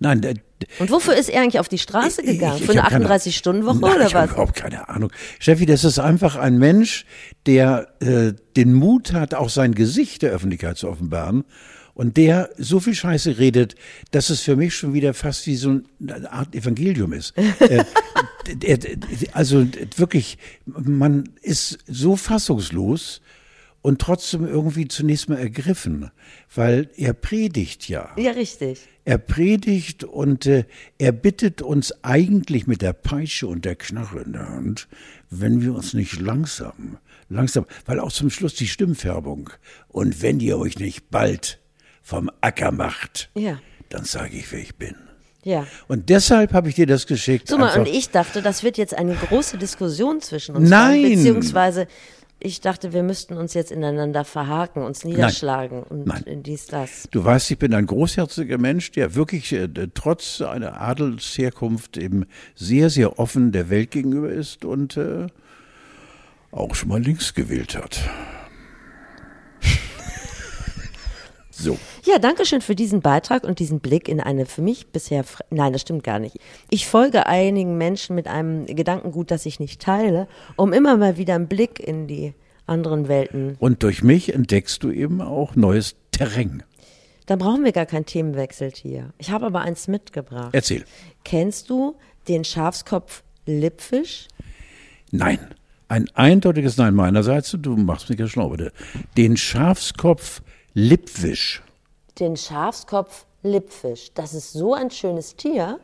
Nein, 0.00 0.40
Und 0.80 0.90
wofür 0.90 1.14
ist 1.14 1.28
er 1.28 1.40
eigentlich 1.42 1.60
auf 1.60 1.68
die 1.68 1.78
Straße 1.78 2.24
gegangen? 2.24 2.56
Ich- 2.58 2.64
Für 2.66 2.72
ich 2.72 2.78
eine 2.80 2.82
hab 2.82 2.90
keine- 2.90 3.06
38-Stunden-Woche 3.08 3.78
Nein, 3.80 3.94
oder 3.94 4.06
ich 4.08 4.14
habe 4.16 4.24
was? 4.26 4.32
überhaupt 4.32 4.54
keine 4.56 4.88
Ahnung. 4.88 5.12
Steffi, 5.38 5.64
das 5.64 5.84
ist 5.84 6.00
einfach 6.00 6.34
ein 6.34 6.58
Mensch, 6.58 7.06
der 7.46 7.86
äh, 8.00 8.32
den 8.56 8.74
Mut 8.74 9.12
hat, 9.12 9.34
auch 9.34 9.48
sein 9.48 9.76
Gesicht 9.76 10.22
der 10.22 10.32
Öffentlichkeit 10.32 10.76
zu 10.76 10.88
offenbaren 10.88 11.44
und 12.02 12.16
der 12.16 12.50
so 12.58 12.80
viel 12.80 12.96
Scheiße 12.96 13.38
redet, 13.38 13.76
dass 14.10 14.28
es 14.28 14.40
für 14.40 14.56
mich 14.56 14.74
schon 14.74 14.92
wieder 14.92 15.14
fast 15.14 15.46
wie 15.46 15.54
so 15.54 15.82
eine 16.00 16.32
Art 16.32 16.52
Evangelium 16.52 17.12
ist. 17.12 17.32
äh, 17.60 17.84
also 19.32 19.64
wirklich, 19.94 20.36
man 20.66 21.28
ist 21.42 21.78
so 21.86 22.16
fassungslos 22.16 23.20
und 23.82 24.00
trotzdem 24.00 24.44
irgendwie 24.44 24.88
zunächst 24.88 25.28
mal 25.28 25.38
ergriffen, 25.38 26.10
weil 26.52 26.90
er 26.96 27.12
predigt 27.12 27.88
ja. 27.88 28.10
Ja, 28.16 28.32
richtig. 28.32 28.80
Er 29.04 29.18
predigt 29.18 30.02
und 30.02 30.46
äh, 30.46 30.64
er 30.98 31.12
bittet 31.12 31.62
uns 31.62 32.02
eigentlich 32.02 32.66
mit 32.66 32.82
der 32.82 32.94
Peitsche 32.94 33.46
und 33.46 33.64
der 33.64 33.76
Knarre 33.76 34.22
in 34.22 34.32
der 34.32 34.48
Hand, 34.48 34.88
wenn 35.30 35.62
wir 35.62 35.72
uns 35.72 35.94
nicht 35.94 36.18
langsam, 36.18 36.98
langsam, 37.28 37.64
weil 37.86 38.00
auch 38.00 38.10
zum 38.10 38.28
Schluss 38.28 38.54
die 38.54 38.66
Stimmfärbung. 38.66 39.50
Und 39.86 40.20
wenn 40.20 40.40
ihr 40.40 40.58
euch 40.58 40.80
nicht 40.80 41.08
bald 41.08 41.61
vom 42.02 42.30
Acker 42.40 42.72
macht, 42.72 43.30
Ja. 43.34 43.58
dann 43.88 44.04
sage 44.04 44.36
ich, 44.36 44.50
wer 44.52 44.58
ich 44.60 44.74
bin. 44.76 44.94
Ja. 45.44 45.66
Und 45.88 46.08
deshalb 46.08 46.52
habe 46.52 46.68
ich 46.68 46.76
dir 46.76 46.86
das 46.86 47.06
geschickt. 47.06 47.48
So 47.48 47.58
mal, 47.58 47.78
und 47.78 47.88
ich 47.88 48.10
dachte, 48.10 48.42
das 48.42 48.62
wird 48.62 48.78
jetzt 48.78 48.94
eine 48.94 49.14
große 49.14 49.58
Diskussion 49.58 50.20
zwischen 50.20 50.54
uns. 50.54 50.68
Nein. 50.70 51.02
Sein, 51.02 51.10
beziehungsweise, 51.10 51.86
ich 52.38 52.60
dachte, 52.60 52.92
wir 52.92 53.02
müssten 53.02 53.36
uns 53.36 53.54
jetzt 53.54 53.70
ineinander 53.72 54.24
verhaken, 54.24 54.82
uns 54.82 55.04
niederschlagen 55.04 55.82
und 55.82 56.06
Nein. 56.06 56.42
dies, 56.42 56.66
das. 56.66 57.08
Du 57.10 57.24
weißt, 57.24 57.50
ich 57.52 57.58
bin 57.58 57.74
ein 57.74 57.86
großherziger 57.86 58.58
Mensch, 58.58 58.92
der 58.92 59.14
wirklich 59.14 59.52
äh, 59.52 59.68
trotz 59.94 60.40
einer 60.40 60.80
Adelsherkunft 60.80 61.96
eben 61.96 62.24
sehr, 62.54 62.90
sehr 62.90 63.18
offen 63.18 63.52
der 63.52 63.68
Welt 63.70 63.90
gegenüber 63.90 64.30
ist 64.30 64.64
und 64.64 64.96
äh, 64.96 65.26
auch 66.52 66.74
schon 66.74 66.88
mal 66.88 67.00
links 67.02 67.34
gewählt 67.34 67.76
hat. 67.76 68.00
So. 71.62 71.78
Ja, 72.04 72.18
danke 72.18 72.44
schön 72.44 72.60
für 72.60 72.74
diesen 72.74 73.00
Beitrag 73.00 73.44
und 73.44 73.58
diesen 73.60 73.80
Blick 73.80 74.08
in 74.08 74.20
eine 74.20 74.46
für 74.46 74.62
mich 74.62 74.88
bisher, 74.88 75.24
nein, 75.50 75.72
das 75.72 75.82
stimmt 75.82 76.02
gar 76.02 76.18
nicht. 76.18 76.36
Ich 76.70 76.86
folge 76.86 77.26
einigen 77.26 77.78
Menschen 77.78 78.16
mit 78.16 78.26
einem 78.26 78.66
Gedankengut, 78.66 79.30
das 79.30 79.46
ich 79.46 79.60
nicht 79.60 79.80
teile, 79.80 80.26
um 80.56 80.72
immer 80.72 80.96
mal 80.96 81.16
wieder 81.16 81.36
einen 81.36 81.46
Blick 81.46 81.78
in 81.78 82.08
die 82.08 82.34
anderen 82.66 83.06
Welten. 83.06 83.56
Und 83.60 83.82
durch 83.82 84.02
mich 84.02 84.34
entdeckst 84.34 84.82
du 84.82 84.90
eben 84.90 85.20
auch 85.20 85.54
neues 85.54 85.94
Terrain. 86.10 86.64
Da 87.26 87.36
brauchen 87.36 87.64
wir 87.64 87.72
gar 87.72 87.86
keinen 87.86 88.06
Themenwechsel 88.06 88.72
hier. 88.74 89.12
Ich 89.18 89.30
habe 89.30 89.46
aber 89.46 89.60
eins 89.60 89.86
mitgebracht. 89.86 90.50
Erzähl. 90.52 90.84
Kennst 91.24 91.70
du 91.70 91.94
den 92.26 92.44
Schafskopf 92.44 93.22
Lippfisch? 93.46 94.26
Nein. 95.12 95.38
Ein 95.88 96.08
eindeutiges 96.14 96.76
Nein 96.78 96.94
meinerseits. 96.94 97.56
Du 97.58 97.76
machst 97.76 98.08
mich 98.08 98.18
ja 98.18 98.26
schlau, 98.26 98.48
bitte. 98.48 98.72
Den 99.16 99.36
Schafskopf 99.36 100.42
Lippwisch. 100.74 101.62
Den 102.18 102.36
Schafskopf-Lippfisch. 102.36 104.12
Das 104.14 104.34
ist 104.34 104.52
so 104.52 104.74
ein 104.74 104.90
schönes 104.90 105.36
Tier, 105.36 105.78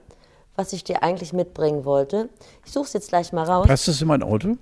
was 0.56 0.72
ich 0.72 0.84
dir 0.84 1.02
eigentlich 1.02 1.32
mitbringen 1.32 1.84
wollte. 1.84 2.28
Ich 2.64 2.72
suche 2.72 2.86
es 2.86 2.92
jetzt 2.92 3.08
gleich 3.08 3.32
mal 3.32 3.44
raus. 3.44 3.66
Passt 3.66 3.88
das 3.88 4.00
in 4.00 4.08
mein 4.08 4.22
Auto? 4.22 4.56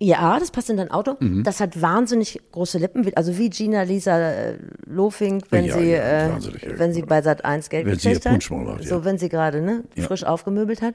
Ja, 0.00 0.38
das 0.38 0.52
passt 0.52 0.70
in 0.70 0.76
dein 0.76 0.92
Auto. 0.92 1.16
Mhm. 1.18 1.42
Das 1.42 1.58
hat 1.58 1.82
wahnsinnig 1.82 2.40
große 2.52 2.78
Lippen, 2.78 3.10
also 3.16 3.36
wie 3.36 3.50
Gina 3.50 3.82
Lisa 3.82 4.16
äh, 4.16 4.58
Lofing, 4.86 5.42
wenn 5.50 5.64
Ja, 5.64 5.74
sie, 5.76 5.90
ja, 5.90 6.26
äh, 6.28 6.30
wenn 6.78 6.92
sie 6.92 7.00
genau. 7.00 7.08
bei 7.10 7.22
Sat 7.22 7.44
1 7.44 7.68
Geld 7.68 7.84
Wenn 7.86 7.98
sie 7.98 8.10
gekriegt 8.12 8.26
hat. 8.26 8.50
Macht, 8.64 8.82
ja. 8.82 8.88
So, 8.88 9.04
wenn 9.04 9.18
sie 9.18 9.28
gerade 9.28 9.60
ne, 9.60 9.82
frisch 9.96 10.22
aufgemöbelt 10.22 10.82
hat. 10.82 10.94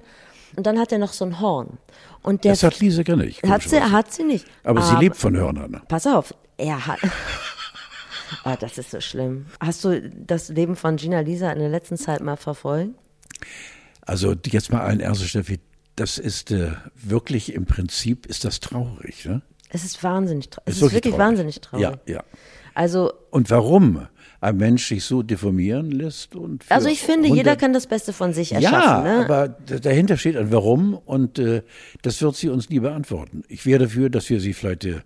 Und 0.56 0.66
dann 0.68 0.80
hat 0.80 0.94
er 0.94 1.00
noch 1.00 1.12
so 1.12 1.26
ein 1.26 1.42
Horn. 1.42 1.78
Und 2.22 2.46
der 2.46 2.54
Das 2.54 2.64
hat 2.64 2.80
Lisa 2.80 3.04
gar 3.04 3.18
nicht. 3.18 3.44
hat 3.44 3.64
sie, 3.64 3.82
hat 3.82 4.14
sie 4.14 4.24
nicht. 4.24 4.46
Aber 4.64 4.82
sie 4.82 4.96
lebt 4.96 5.18
von 5.18 5.36
Hörnern. 5.36 5.82
Pass 5.90 6.08
auf, 6.08 6.34
er 6.58 6.88
hat. 6.88 7.00
Ah, 8.44 8.56
das 8.56 8.78
ist 8.78 8.92
so 8.92 9.02
schlimm. 9.02 9.48
Hast 9.60 9.84
du 9.84 10.10
das 10.10 10.50
Leben 10.50 10.76
von 10.76 10.98
Gina 10.98 11.20
Lisa 11.22 11.52
in 11.52 11.60
der 11.60 11.70
letzten 11.70 11.98
Zeit 11.98 12.22
mal 12.22 12.38
verfolgt? 12.38 12.94
Also 14.02 14.36
jetzt 14.46 14.72
mal 14.72 14.82
allen 14.82 15.00
Ernstes, 15.00 15.30
Steffi, 15.30 15.60
das 15.96 16.18
ist 16.18 16.52
äh, 16.52 16.72
wirklich 16.96 17.54
im 17.54 17.66
Prinzip 17.66 18.26
ist 18.26 18.46
das 18.46 18.60
traurig. 18.60 19.26
Ne? 19.26 19.42
Es 19.70 19.84
ist 19.84 20.04
wahnsinnig 20.04 20.50
traurig. 20.50 20.68
Es 20.68 20.76
ist, 20.76 20.82
wirklich 20.82 20.96
wirklich 20.96 21.16
traurig. 21.16 21.28
wahnsinnig 21.28 21.62
traurig. 21.62 21.84
Ja, 21.84 22.14
ja. 22.14 22.24
Also, 22.74 23.14
Und 23.30 23.50
warum 23.50 24.08
ein 24.44 24.58
Mensch 24.58 24.88
sich 24.88 25.06
so 25.06 25.24
deformieren 25.24 25.90
lässt 25.92 26.36
und 26.36 26.66
also 26.70 26.90
ich 26.90 27.02
finde, 27.02 27.30
jeder 27.30 27.56
kann 27.56 27.72
das 27.72 27.88
Beste 27.88 28.12
von 28.12 28.34
sich 28.34 28.52
ja, 28.52 28.60
erschaffen. 28.60 29.04
ne? 29.04 29.26
aber 29.26 29.48
dahinter 29.48 30.18
steht 30.18 30.36
ein 30.36 30.52
Warum 30.52 30.96
und 30.96 31.40
äh, 31.40 31.62
das 32.02 32.22
wird 32.22 32.36
sie 32.36 32.50
uns 32.50 32.70
nie 32.70 32.80
beantworten. 32.80 33.44
Ich 33.48 33.66
wäre 33.66 33.86
dafür, 33.86 34.10
dass 34.10 34.30
wir 34.30 34.42
sie 34.42 34.54
vielleicht 34.54 34.84
äh, 34.84 35.00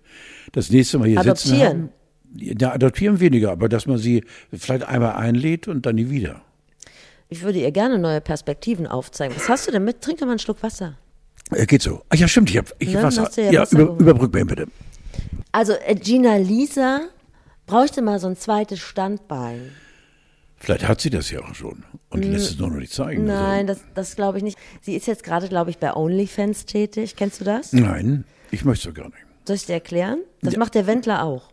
das 0.54 0.72
nächste 0.72 0.98
Mal 0.98 1.10
hier 1.10 1.22
sitzen 1.22 1.52
Adoptieren. 1.52 1.82
haben. 1.84 1.90
Ja, 2.36 2.74
adoptieren 2.74 3.20
weniger, 3.20 3.52
aber 3.52 3.70
dass 3.70 3.86
man 3.88 3.98
sie 3.98 4.24
vielleicht 4.54 4.84
einmal 4.84 5.14
einlädt 5.16 5.68
und 5.68 5.86
dann 5.86 5.96
nie 5.96 6.10
wieder. 6.10 6.42
Ich 7.30 7.42
würde 7.42 7.60
ihr 7.60 7.72
gerne 7.72 7.98
neue 8.00 8.22
Perspektiven 8.22 8.88
aufzeigen. 8.88 9.36
Was 9.36 9.50
hast 9.50 9.68
du 9.68 9.72
denn 9.72 9.84
mit? 9.84 10.02
Trink 10.02 10.20
doch 10.20 10.26
mal 10.26 10.32
einen 10.34 10.40
Schluck 10.40 10.62
Wasser. 10.64 10.98
Äh, 11.52 11.66
geht 11.66 11.82
so. 11.82 12.04
Ach 12.10 12.16
ja, 12.16 12.28
stimmt, 12.28 12.50
ich 12.50 12.58
habe 12.58 12.70
ich 12.80 12.94
Ne, 12.94 13.04
Wasser. 13.04 13.30
ja 13.42 13.52
Ja, 13.52 13.62
Wasser 13.62 13.80
über, 13.80 13.98
überbrück 14.00 14.34
mir 14.34 14.46
bitte. 14.46 14.68
Also 15.52 15.74
äh, 15.74 15.96
Gina 15.96 16.36
Lisa 16.38 17.02
bräuchte 17.66 18.02
mal 18.02 18.20
so 18.20 18.28
ein 18.28 18.36
zweites 18.38 18.80
Standbein. 18.80 19.72
Vielleicht 20.60 20.88
hat 20.88 21.02
sie 21.02 21.10
das 21.10 21.30
ja 21.30 21.42
auch 21.42 21.54
schon 21.54 21.84
und 22.10 22.24
lässt 22.26 22.52
es 22.52 22.58
nur 22.60 22.70
noch 22.70 22.78
nicht 22.78 22.92
zeigen. 22.92 23.24
Mm, 23.26 23.28
Nein, 23.28 23.68
das, 23.68 23.80
das 23.94 24.16
glaube 24.16 24.38
ich 24.40 24.44
nicht. 24.44 24.58
Sie 24.82 24.96
ist 24.96 25.06
jetzt 25.06 25.24
gerade, 25.24 25.48
glaube 25.50 25.70
ich, 25.70 25.78
bei 25.78 25.94
OnlyFans 25.94 26.66
tätig. 26.66 27.16
Kennst 27.16 27.40
du 27.42 27.46
das? 27.46 27.74
Also, 27.74 27.86
nein, 27.86 28.24
ich 28.52 28.66
möchte 28.66 28.90
es 28.90 28.96
gar 28.96 29.06
nicht. 29.06 29.18
Soll 29.46 29.56
ich 29.58 29.66
dir 29.66 29.74
erklären? 29.74 30.20
Das 30.42 30.56
macht 30.58 30.74
der 30.76 30.88
Wendler 30.88 31.24
auch. 31.24 31.50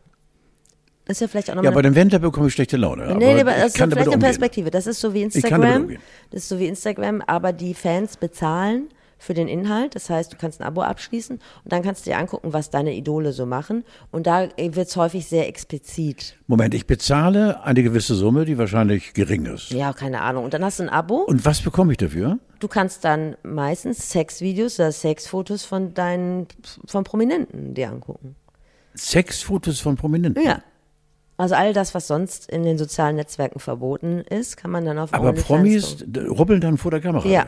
Das 1.06 1.16
ist 1.16 1.20
ja 1.20 1.28
vielleicht 1.28 1.50
auch 1.50 1.54
Ja, 1.54 1.62
nochmal 1.62 1.72
bei 1.74 1.82
dem 1.82 1.94
Wendler 1.94 2.18
bekomme 2.18 2.48
ich 2.48 2.54
schlechte 2.54 2.76
Laune. 2.76 3.14
Nee, 3.16 3.34
nee, 3.34 3.40
aber 3.40 3.52
das 3.52 3.66
ist 3.66 3.76
kann 3.76 3.90
damit 3.90 4.04
vielleicht 4.04 4.16
eine. 4.16 4.24
Perspektive. 4.24 4.70
Das 4.70 4.86
ist 4.86 5.00
so 5.00 5.12
wie 5.12 5.22
Instagram. 5.22 5.90
Das 6.30 6.42
ist 6.42 6.48
so 6.48 6.58
wie 6.58 6.66
Instagram, 6.66 7.22
aber 7.26 7.52
die 7.52 7.74
Fans 7.74 8.16
bezahlen 8.16 8.88
für 9.18 9.34
den 9.34 9.48
Inhalt. 9.48 9.94
Das 9.94 10.08
heißt, 10.10 10.32
du 10.32 10.36
kannst 10.36 10.60
ein 10.60 10.66
Abo 10.66 10.82
abschließen 10.82 11.36
und 11.36 11.72
dann 11.72 11.82
kannst 11.82 12.06
du 12.06 12.10
dir 12.10 12.18
angucken, 12.18 12.52
was 12.52 12.70
deine 12.70 12.94
Idole 12.94 13.32
so 13.32 13.46
machen. 13.46 13.84
Und 14.10 14.26
da 14.26 14.48
wird 14.56 14.88
es 14.88 14.96
häufig 14.96 15.26
sehr 15.26 15.46
explizit. 15.48 16.36
Moment, 16.46 16.74
ich 16.74 16.86
bezahle 16.86 17.62
eine 17.64 17.82
gewisse 17.82 18.14
Summe, 18.14 18.44
die 18.44 18.56
wahrscheinlich 18.58 19.12
gering 19.14 19.46
ist. 19.46 19.70
Ja, 19.70 19.92
keine 19.92 20.22
Ahnung. 20.22 20.44
Und 20.44 20.54
dann 20.54 20.64
hast 20.64 20.78
du 20.78 20.84
ein 20.84 20.88
Abo. 20.88 21.16
Und 21.18 21.44
was 21.44 21.60
bekomme 21.60 21.92
ich 21.92 21.98
dafür? 21.98 22.38
Du 22.60 22.68
kannst 22.68 23.04
dann 23.04 23.36
meistens 23.42 24.10
Sexvideos 24.10 24.78
oder 24.80 24.90
Sexfotos 24.92 25.64
von 25.64 25.92
deinen, 25.92 26.46
von 26.86 27.04
Prominenten 27.04 27.74
dir 27.74 27.90
angucken. 27.90 28.36
Sexfotos 28.94 29.80
von 29.80 29.96
Prominenten. 29.96 30.42
Ja. 30.42 30.62
Also 31.36 31.54
all 31.56 31.72
das, 31.72 31.94
was 31.94 32.06
sonst 32.06 32.48
in 32.48 32.62
den 32.62 32.78
sozialen 32.78 33.16
Netzwerken 33.16 33.58
verboten 33.58 34.20
ist, 34.20 34.56
kann 34.56 34.70
man 34.70 34.84
dann 34.84 34.98
auf 34.98 35.12
Aber 35.12 35.30
OnlyFans 35.30 35.46
Promis 35.46 36.04
rubbeln 36.28 36.60
dann 36.60 36.78
vor 36.78 36.90
der 36.90 37.00
Kamera. 37.00 37.26
Ja. 37.26 37.46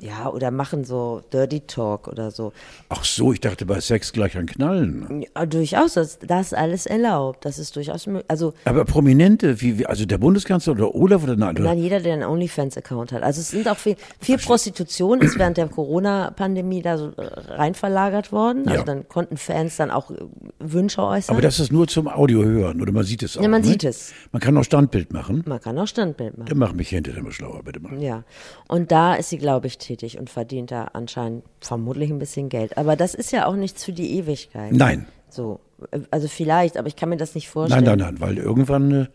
Ja, 0.00 0.30
oder 0.30 0.50
machen 0.50 0.84
so 0.84 1.22
Dirty 1.32 1.60
Talk 1.60 2.08
oder 2.08 2.30
so. 2.30 2.52
Ach 2.88 3.04
so, 3.04 3.32
ich 3.32 3.40
dachte 3.40 3.66
bei 3.66 3.80
Sex 3.80 4.12
gleich 4.12 4.36
an 4.36 4.46
Knallen. 4.46 5.26
Ja, 5.36 5.44
durchaus, 5.46 5.94
das, 5.94 6.18
das 6.20 6.48
ist 6.48 6.54
alles 6.54 6.86
erlaubt. 6.86 7.44
Das 7.44 7.58
ist 7.58 7.76
durchaus 7.76 8.06
möglich. 8.06 8.24
Also, 8.28 8.54
Aber 8.64 8.84
Prominente, 8.84 9.60
wie, 9.60 9.78
wie 9.78 9.86
also 9.86 10.06
der 10.06 10.18
Bundeskanzler 10.18 10.72
oder 10.72 10.94
Olaf 10.94 11.22
oder 11.24 11.36
nein? 11.36 11.56
Oder? 11.56 11.64
nein, 11.64 11.78
jeder, 11.78 12.00
der 12.00 12.14
einen 12.14 12.24
OnlyFans-Account 12.24 13.12
hat. 13.12 13.22
Also 13.22 13.40
es 13.40 13.50
sind 13.50 13.68
auch 13.68 13.76
viel, 13.76 13.96
viel 14.20 14.38
Prostitution 14.38 15.20
ist 15.20 15.38
während 15.38 15.56
der 15.58 15.68
Corona-Pandemie 15.68 16.82
da 16.82 16.96
so 16.98 17.08
äh, 17.16 17.22
rein 17.52 17.74
verlagert 17.74 18.32
worden. 18.32 18.66
Also 18.66 18.80
Ja. 18.80 18.84
dann 18.84 19.08
konnten 19.08 19.36
Fans 19.36 19.76
dann 19.76 19.90
auch 19.90 20.10
äh, 20.10 20.16
Wünsche 20.58 21.02
äußern. 21.02 21.34
Aber 21.34 21.42
das 21.42 21.60
ist 21.60 21.72
nur 21.72 21.86
zum 21.88 22.08
Audio 22.08 22.42
hören 22.42 22.80
oder 22.80 22.92
man 22.92 23.04
sieht 23.04 23.22
es 23.22 23.36
auch. 23.36 23.42
Ja, 23.42 23.48
man 23.48 23.60
ne? 23.62 23.66
sieht 23.66 23.84
es. 23.84 24.12
Man 24.32 24.40
kann 24.40 24.56
auch 24.56 24.64
Standbild 24.64 25.12
machen. 25.12 25.44
Man 25.46 25.60
kann 25.60 25.78
auch 25.78 25.86
Standbild 25.86 26.38
machen. 26.38 26.48
Dann 26.48 26.58
mach 26.58 26.72
mich 26.72 26.88
hinterher 26.88 27.22
mal 27.22 27.32
schlauer, 27.32 27.62
bitte 27.62 27.80
mal. 27.80 28.00
Ja. 28.02 28.24
Und 28.68 28.90
da 28.92 29.14
ist 29.14 29.28
sie, 29.30 29.38
glaube 29.38 29.66
ich, 29.66 29.78
tätig 29.90 30.18
und 30.18 30.30
verdient 30.30 30.70
da 30.70 30.84
anscheinend 30.92 31.44
vermutlich 31.60 32.10
ein 32.10 32.18
bisschen 32.18 32.48
Geld. 32.48 32.78
Aber 32.78 32.94
das 32.96 33.14
ist 33.14 33.32
ja 33.32 33.46
auch 33.46 33.56
nichts 33.56 33.84
für 33.84 33.92
die 33.92 34.16
Ewigkeit. 34.18 34.72
Nein. 34.72 35.06
So. 35.28 35.60
äh, 35.90 36.00
Also 36.10 36.28
vielleicht, 36.28 36.76
aber 36.76 36.86
ich 36.88 36.96
kann 36.96 37.08
mir 37.08 37.16
das 37.16 37.34
nicht 37.34 37.46
Nein, 37.46 37.52
vorstellen. 37.52 37.84
nein, 37.84 37.98
nein, 37.98 38.20
weil 38.20 38.38
irgendwann 38.38 38.90
äh, 38.92 39.06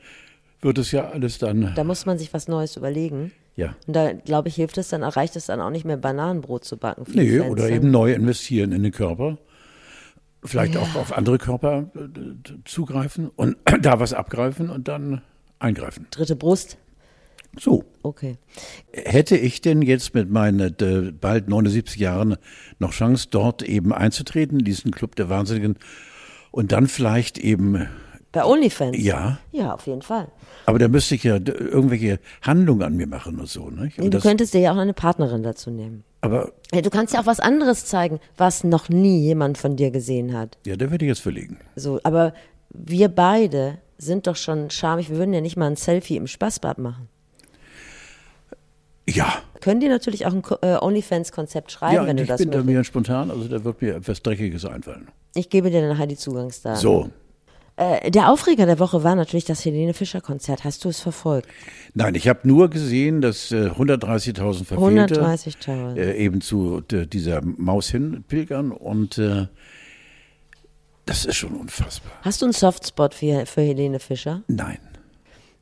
wird 0.62 0.78
es 0.78 0.92
ja 0.92 1.10
alles 1.10 1.38
dann. 1.38 1.72
Da 1.76 1.84
muss 1.84 2.06
man 2.06 2.18
sich 2.18 2.34
was 2.34 2.48
Neues 2.48 2.76
überlegen. 2.76 3.32
Ja. 3.56 3.74
Und 3.88 3.96
da, 3.96 4.12
glaube 4.12 4.50
ich, 4.50 4.56
hilft 4.56 4.78
es 4.78 4.90
dann, 4.90 5.02
reicht 5.04 5.36
es 5.38 5.46
dann 5.46 5.62
auch 5.62 5.70
nicht 5.70 5.86
mehr, 5.86 5.96
Bananenbrot 5.98 6.66
zu 6.66 6.76
backen. 6.78 7.06
Nee, 7.14 7.40
Fans 7.40 7.52
oder 7.52 7.64
dann. 7.64 7.74
eben 7.74 7.92
neu 7.92 8.12
investieren 8.14 8.72
in 8.74 8.84
den 8.84 8.92
Körper. 8.92 9.38
Vielleicht 10.44 10.76
auch 10.78 10.96
auf 10.96 11.16
andere 11.18 11.38
Körper 11.38 11.90
äh, 11.96 12.00
zugreifen 12.66 13.30
und 13.30 13.56
da 13.82 14.00
was 14.00 14.14
abgreifen 14.14 14.70
und 14.70 14.88
dann 14.88 15.22
eingreifen. 15.60 16.06
Dritte 16.12 16.36
Brust. 16.36 16.78
So. 17.60 17.84
Okay. 18.04 18.38
Hätte 18.92 19.38
ich 19.38 19.62
denn 19.62 19.82
jetzt 19.82 20.14
mit 20.14 20.30
meinen 20.30 20.60
äh, 20.80 21.12
bald 21.12 21.48
79 21.50 22.00
Jahren 22.00 22.38
noch 22.80 22.92
Chance, 22.92 23.28
dort 23.32 23.62
eben 23.64 23.94
einzutreten, 23.94 24.60
in 24.60 24.66
diesen 24.66 24.92
Club 24.92 25.16
der 25.16 25.30
Wahnsinnigen 25.30 25.78
und 26.52 26.72
dann 26.72 26.88
vielleicht 26.88 27.38
eben, 27.38 27.88
Bei 28.32 28.46
OnlyFans? 28.46 28.98
ja, 29.02 29.40
Ja, 29.52 29.74
auf 29.74 29.88
jeden 29.88 30.02
Fall. 30.02 30.28
aber 30.66 30.80
da 30.80 30.88
müsste 30.88 31.16
ich 31.16 31.24
ja 31.24 31.36
irgendwelche 31.36 32.20
Handlungen 32.42 32.84
an 32.84 32.96
mir 32.96 33.08
machen 33.08 33.40
und 33.40 33.48
so? 33.50 33.70
Nee, 33.70 33.92
Und 33.98 34.14
du 34.14 34.20
könntest 34.20 34.54
dir 34.54 34.60
ja 34.62 34.72
auch 34.74 34.78
eine 34.78 34.94
Partnerin 34.94 35.44
dazu 35.44 35.70
nehmen. 35.72 36.04
aber 36.22 36.52
Ja, 36.74 36.82
du 36.82 36.90
kannst 36.90 37.14
ja 37.14 37.22
auch 37.22 37.26
was 37.26 37.40
anderes 37.40 37.86
zeigen, 37.86 38.20
was 38.38 38.64
noch 38.64 38.90
nie 38.90 39.20
jemand 39.22 39.58
von 39.58 39.76
dir 39.76 39.92
gesehen 39.92 40.38
hat. 40.38 40.58
ja, 40.66 40.76
da 40.76 40.92
werde 40.92 41.06
ich 41.06 41.10
jetzt 41.10 41.22
verlegen. 41.22 41.58
So, 41.76 42.00
aber 42.04 42.34
wir 42.70 43.08
beide 43.10 43.78
sind 43.98 44.28
doch 44.28 44.36
schon 44.36 44.70
schamig. 44.70 45.10
Wir 45.10 45.18
würden 45.18 45.34
ja 45.34 45.40
nicht 45.40 45.56
mal 45.56 45.68
ein 45.68 45.78
Selfie 45.78 46.18
im 46.18 46.28
Spaßbad 46.28 46.80
machen. 46.80 47.08
Ja, 49.08 49.34
Können 49.62 49.80
dir 49.80 49.90
natürlich 49.90 50.26
auch 50.26 50.34
ein 50.34 50.44
äh, 50.62 50.78
OnlyFans-Konzept 50.78 51.72
schreiben, 51.72 51.96
ja 51.96 52.06
wenn 52.08 52.18
du 52.18 52.24
ich 52.24 52.30
das 52.30 52.40
bin 52.40 52.52
da 52.52 52.64
mir 52.64 52.84
spontan, 52.84 53.30
also 53.30 53.48
da 53.48 53.64
wird 53.64 53.82
mir 53.82 53.96
etwas 53.96 54.22
Dreckiges 54.22 54.66
einfallen. 54.66 55.08
Ich 55.36 55.50
gebe 55.50 55.70
dir 55.70 55.82
dann 55.82 55.98
halt 55.98 56.12
die 56.12 56.18
Zugangsdaten. 56.18 56.80
So. 56.82 57.10
Äh, 57.78 58.10
der 58.10 58.32
Aufreger 58.32 58.66
der 58.66 58.80
Woche 58.80 59.04
war 59.04 59.16
natürlich 59.16 59.46
das 59.46 59.64
Helene 59.66 59.94
Fischer-Konzert. 59.94 60.64
Hast 60.64 60.86
du 60.86 60.90
es 60.90 61.02
verfolgt? 61.02 61.50
Nein, 61.94 62.16
ich 62.16 62.28
habe 62.28 62.40
nur 62.44 62.70
gesehen, 62.70 63.22
dass 63.22 63.52
äh, 63.52 63.68
130.000 63.68 64.66
Verfehlte 64.66 65.22
130.000. 65.22 65.98
äh, 65.98 66.16
eben 66.16 66.42
zu 66.42 66.82
dieser 66.82 67.42
Maus 67.44 67.90
hin 67.90 68.24
pilgern 68.28 68.72
und 68.72 69.18
äh, 69.18 69.48
das 71.06 71.26
ist 71.26 71.36
schon 71.36 71.54
unfassbar. 71.54 72.14
Hast 72.22 72.42
du 72.42 72.46
einen 72.46 72.54
Softspot 72.54 73.14
für, 73.14 73.46
für 73.46 73.62
Helene 73.62 74.00
Fischer? 74.00 74.42
Nein. 74.48 74.80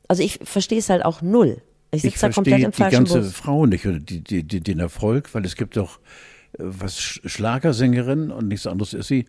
Also 0.08 0.22
ich 0.22 0.40
verstehe 0.44 0.78
es 0.78 0.88
halt 0.88 1.04
auch 1.04 1.20
null. 1.20 1.62
Ich 1.94 2.04
Ich 2.04 2.12
sitze 2.12 2.26
da 2.28 2.32
komplett 2.32 2.60
verstehe 2.60 2.64
im 2.66 2.70
die 2.72 2.76
falschen 2.76 2.96
ganze 2.96 3.20
Bus. 3.20 3.32
Frau 3.32 3.66
nicht, 3.66 3.86
oder 3.86 3.98
die, 3.98 4.20
die, 4.22 4.42
die, 4.42 4.60
den 4.60 4.78
Erfolg, 4.80 5.34
weil 5.34 5.44
es 5.44 5.56
gibt 5.56 5.76
doch, 5.76 5.98
äh, 6.58 6.62
was 6.62 6.98
Sch- 6.98 7.28
Schlagersängerin 7.28 8.30
und 8.30 8.48
nichts 8.48 8.66
anderes 8.66 8.94
ist 8.94 9.08
sie, 9.08 9.26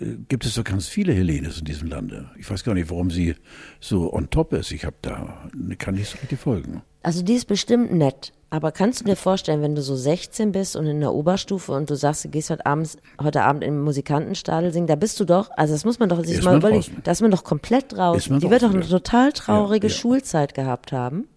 äh, 0.00 0.16
gibt 0.28 0.44
es 0.46 0.54
doch 0.54 0.64
ganz 0.64 0.86
viele 0.88 1.12
Helenes 1.12 1.58
in 1.58 1.64
diesem 1.64 1.88
Lande. 1.88 2.30
Ich 2.38 2.50
weiß 2.50 2.64
gar 2.64 2.74
nicht, 2.74 2.90
warum 2.90 3.10
sie 3.10 3.34
so 3.80 4.12
on 4.12 4.30
top 4.30 4.52
ist. 4.52 4.72
Ich 4.72 4.84
habe 4.84 4.96
da, 5.02 5.50
kann 5.78 5.94
nicht 5.94 6.10
so 6.10 6.18
richtig 6.18 6.38
folgen. 6.40 6.82
Also 7.02 7.22
die 7.22 7.32
ist 7.34 7.46
bestimmt 7.46 7.92
nett. 7.92 8.32
Aber 8.52 8.72
kannst 8.72 9.00
du 9.00 9.04
dir 9.04 9.14
vorstellen, 9.14 9.62
wenn 9.62 9.76
du 9.76 9.80
so 9.80 9.94
16 9.94 10.50
bist 10.50 10.74
und 10.74 10.84
in 10.84 10.98
der 10.98 11.14
Oberstufe 11.14 11.70
und 11.70 11.88
du 11.88 11.94
sagst, 11.94 12.24
du 12.24 12.28
gehst 12.28 12.50
heute, 12.50 12.66
abends, 12.66 12.96
heute 13.22 13.42
Abend 13.42 13.62
im 13.62 13.80
Musikantenstadel 13.80 14.72
singen, 14.72 14.88
da 14.88 14.96
bist 14.96 15.20
du 15.20 15.24
doch, 15.24 15.50
also 15.56 15.72
das 15.72 15.84
muss 15.84 16.00
man 16.00 16.08
doch 16.08 16.22
sich 16.24 16.38
Ist 16.38 16.44
mal 16.44 16.56
überlegen, 16.56 16.96
da 17.04 17.12
ist 17.12 17.22
man 17.22 17.30
doch 17.30 17.44
komplett 17.44 17.92
man 18.28 18.40
Die 18.40 18.50
wird 18.50 18.64
doch 18.64 18.74
eine 18.74 18.86
total 18.86 19.32
traurige 19.32 19.86
Ja, 19.86 19.92
ja. 19.92 19.98
Schulzeit 19.98 20.54
gehabt 20.54 20.90
haben. 20.92 21.28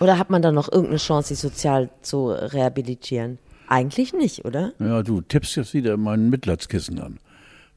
Oder 0.00 0.18
hat 0.18 0.30
man 0.30 0.42
da 0.42 0.52
noch 0.52 0.70
irgendeine 0.70 0.98
Chance, 0.98 1.28
sich 1.28 1.38
sozial 1.38 1.90
zu 2.02 2.28
rehabilitieren? 2.28 3.38
Eigentlich 3.68 4.12
nicht, 4.12 4.44
oder? 4.44 4.72
Ja, 4.78 5.02
du 5.02 5.20
tippst 5.20 5.56
jetzt 5.56 5.74
wieder 5.74 5.96
mein 5.96 6.28
Mitleidskissen 6.30 7.00
an. 7.00 7.18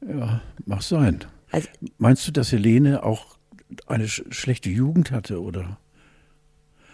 Ja, 0.08 0.41
mach 0.65 0.82
sein. 0.82 1.19
Also, 1.51 1.69
Meinst 1.97 2.27
du, 2.27 2.32
dass 2.32 2.51
Helene 2.51 3.03
auch 3.03 3.38
eine 3.86 4.08
sch 4.08 4.23
schlechte 4.30 4.69
Jugend 4.69 5.12
hatte, 5.12 5.41
oder? 5.41 5.77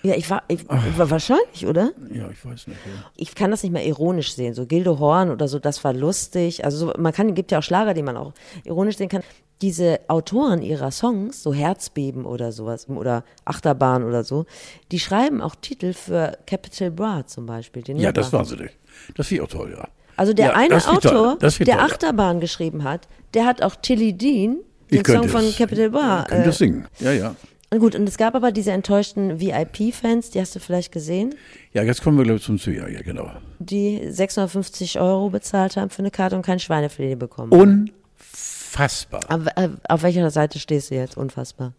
ja, 0.03 0.15
ich 0.15 0.29
war, 0.29 0.43
ich, 0.49 0.67
war 0.67 1.09
wahrscheinlich, 1.09 1.65
oder? 1.65 1.91
Ja, 2.13 2.29
ich 2.29 2.45
weiß 2.45 2.67
nicht. 2.67 2.79
Ja. 2.85 3.09
ich 3.15 3.35
kann 3.35 3.51
das 3.51 3.63
nicht 3.63 3.71
mehr 3.71 3.85
ironisch 3.85 4.35
sehen. 4.35 4.53
So 4.53 4.65
Gildo 4.65 4.99
Horn 4.99 5.29
oder 5.31 5.47
so, 5.47 5.59
das 5.59 5.81
war 5.85 5.93
lustig. 5.93 6.65
Also 6.65 6.77
so, 6.77 6.93
man 6.97 7.13
kann, 7.13 7.33
gibt 7.35 7.51
ja 7.51 7.59
auch 7.59 7.63
Schlager, 7.63 7.93
die 7.93 8.03
man 8.03 8.17
auch 8.17 8.33
ironisch 8.65 8.97
sehen 8.97 9.07
kann. 9.07 9.23
Diese 9.63 10.01
Autoren 10.09 10.61
ihrer 10.61 10.91
Songs, 10.91 11.41
so 11.41 11.53
Herzbeben 11.53 12.25
oder 12.25 12.51
sowas, 12.51 12.87
oder 12.89 13.23
Achterbahn 13.45 14.03
oder 14.03 14.23
so, 14.23 14.45
die 14.91 14.99
schreiben 14.99 15.41
auch 15.41 15.55
Titel 15.55 15.93
für 15.93 16.37
Capital 16.45 16.91
Bra 16.91 17.25
zum 17.25 17.45
Beispiel. 17.47 17.81
Den 17.81 17.97
Ja, 17.97 18.11
das 18.11 18.31
wahnsinnig. 18.33 18.71
Das 19.15 19.31
ich 19.31 19.41
auch 19.41 19.47
toll, 19.47 19.73
ja. 19.75 19.87
Also 20.17 20.33
der 20.33 20.47
Ja, 20.47 20.53
eine. 20.53 20.75
Autor, 20.75 21.37
der 21.39 21.49
toll, 21.49 21.65
ja. 21.67 21.79
Achterbahn 21.79 22.39
geschrieben 22.39 22.83
hat, 22.83 23.07
der 23.33 23.45
hat 23.45 23.63
auch 23.63 23.75
Tilly 23.75 24.13
Dean, 24.13 24.57
den 24.91 25.03
Song 25.03 25.27
von 25.29 25.45
es- 25.45 25.57
Capital 25.57 25.89
Bra. 25.89 26.21
Ich 26.23 26.27
könnte 26.27 26.43
Äh, 26.43 26.45
das 26.47 26.57
singen. 26.59 26.85
Ja, 26.99 27.11
ja. 27.13 27.35
gut, 27.79 27.95
und 27.95 28.07
es 28.07 28.17
gab 28.17 28.35
aber 28.35 28.51
diese 28.51 28.71
enttäuschten 28.71 29.39
VIP-Fans, 29.39 30.29
die 30.29 30.39
hast 30.41 30.55
du 30.55 30.59
vielleicht 30.59 30.91
gesehen, 30.91 31.33
Ja, 31.73 31.81
jetzt 31.81 32.03
kommen 32.03 32.17
wir, 32.17 32.23
glaube 32.25 32.37
ich, 32.37 32.43
zum 32.45 32.59
Zuhörer, 32.59 32.89
ja, 32.89 33.01
genau. 33.01 33.31
die 33.59 34.01
650 34.11 34.99
Euro 34.99 35.29
bezahlt 35.29 35.77
haben 35.77 35.89
für 35.89 35.99
eine 36.03 36.11
Karte 36.11 36.35
und 36.35 36.41
kein 36.45 36.59
Schweinefilet 36.59 37.15
bekommen. 37.17 37.51
Unfassbar. 37.53 37.93
Auf, 39.29 39.45
äh, 39.55 39.69
auf 39.87 40.03
welcher 40.03 40.29
Seite 40.31 40.59
stehst 40.59 40.91
du 40.91 40.95
jetzt? 40.95 41.17
Unfassbar. 41.17 41.73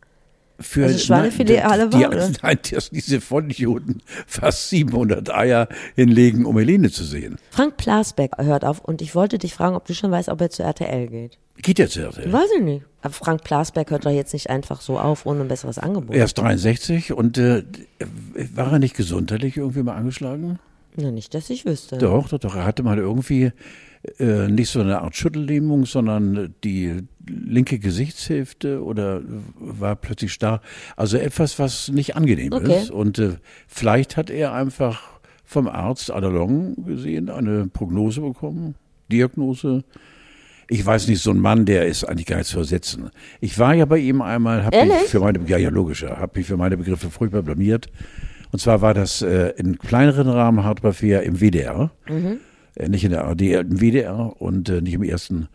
Für, 0.60 0.84
Also 0.84 0.98
Schweinefilet 0.98 1.62
nein, 1.62 1.70
alle 1.70 1.88
die, 1.88 1.98
war, 2.00 2.08
oder? 2.10 2.30
Nein, 2.42 2.58
dass 2.70 2.90
diese 2.90 3.20
Vollidioten 3.20 4.02
fast 4.26 4.68
700 4.70 5.34
Eier 5.34 5.68
hinlegen, 5.96 6.46
um 6.46 6.56
Helene 6.56 6.92
zu 6.92 7.02
sehen. 7.02 7.38
Frank 7.50 7.76
Plasbeck 7.76 8.30
hört 8.38 8.64
auf 8.64 8.78
und 8.78 9.02
ich 9.02 9.16
wollte 9.16 9.38
dich 9.38 9.52
fragen, 9.52 9.74
ob 9.74 9.84
du 9.86 9.94
schon 9.94 10.12
weißt, 10.12 10.28
ob 10.28 10.40
er 10.40 10.50
zu 10.50 10.62
RTL 10.62 11.08
geht. 11.08 11.38
Geht 11.56 11.80
jetzt 11.80 11.96
RTL. 11.96 12.32
Weiß 12.32 12.48
ich 12.56 12.62
nicht. 12.62 12.84
Aber 13.02 13.12
Frank 13.12 13.42
Plasbeck 13.42 13.90
hört 13.90 14.06
doch 14.06 14.10
jetzt 14.12 14.32
nicht 14.32 14.48
einfach 14.48 14.80
so 14.80 14.98
auf, 14.98 15.26
ohne 15.26 15.40
ein 15.40 15.48
besseres 15.48 15.78
Angebot. 15.78 16.14
Er 16.14 16.24
ist 16.24 16.34
63 16.34 17.12
und 17.12 17.36
äh, 17.36 17.64
war 18.54 18.72
er 18.72 18.78
nicht 18.78 18.96
gesundheitlich 18.96 19.56
irgendwie 19.56 19.82
mal 19.82 19.96
angeschlagen? 19.96 20.60
Na, 20.96 21.10
nicht, 21.10 21.34
dass 21.34 21.50
ich 21.50 21.64
wüsste. 21.64 21.98
Doch, 21.98 22.28
doch, 22.28 22.38
doch. 22.38 22.54
Er 22.54 22.64
hatte 22.64 22.84
mal 22.84 22.98
irgendwie 22.98 23.50
äh, 24.18 24.48
nicht 24.48 24.70
so 24.70 24.80
eine 24.80 25.00
Art 25.02 25.16
Schüttellähmung, 25.16 25.86
sondern 25.86 26.54
die 26.62 27.02
linke 27.26 27.78
Gesichtshälfte 27.78 28.82
oder 28.82 29.22
war 29.58 29.96
plötzlich 29.96 30.32
starr. 30.32 30.60
Also 30.96 31.16
etwas, 31.16 31.58
was 31.58 31.88
nicht 31.88 32.16
angenehm 32.16 32.52
Okay. 32.52 32.80
ist. 32.82 32.90
Und 32.90 33.18
äh, 33.18 33.36
vielleicht 33.66 34.16
hat 34.16 34.30
er 34.30 34.52
einfach 34.52 35.02
vom 35.44 35.68
Arzt 35.68 36.10
allalong 36.10 36.84
gesehen 36.84 37.30
eine 37.30 37.66
Prognose 37.66 38.20
bekommen, 38.20 38.74
Diagnose. 39.10 39.84
Ich 40.68 40.84
weiß 40.84 41.08
nicht, 41.08 41.22
so 41.22 41.30
ein 41.30 41.38
Mann, 41.38 41.66
der 41.66 41.86
ist 41.86 42.04
eigentlich 42.04 42.26
gar 42.26 42.38
nicht 42.38 42.48
zu 42.48 42.58
ersetzen. 42.58 43.10
Ich 43.40 43.58
war 43.58 43.74
ja 43.74 43.84
bei 43.84 43.98
ihm 43.98 44.22
einmal, 44.22 44.64
habe 44.64 44.84
mich 44.86 45.08
für 45.08 45.20
meine, 45.20 45.40
ja, 45.46 45.58
ja, 45.58 45.68
logisch, 45.68 46.02
habe 46.04 46.38
mich 46.38 46.46
für 46.46 46.56
meine 46.56 46.78
Begriffe 46.78 47.10
furchtbar 47.10 47.42
blamiert. 47.42 47.88
Und 48.50 48.60
zwar 48.60 48.80
war 48.80 48.94
das 48.94 49.20
äh, 49.20 49.50
in 49.56 49.78
kleineren 49.78 50.28
Rahmen 50.28 50.64
Hardware 50.64 51.22
im 51.22 51.40
WDR. 51.40 51.90
Äh, 52.06 52.36
nicht 52.76 53.04
in 53.04 53.10
der 53.10 53.24
ARD, 53.24 53.42
im 53.42 53.80
WDR 53.80 54.40
und 54.40 54.68
äh, 54.68 54.80
nicht 54.80 54.94
im 54.94 55.02
ersten. 55.02 55.48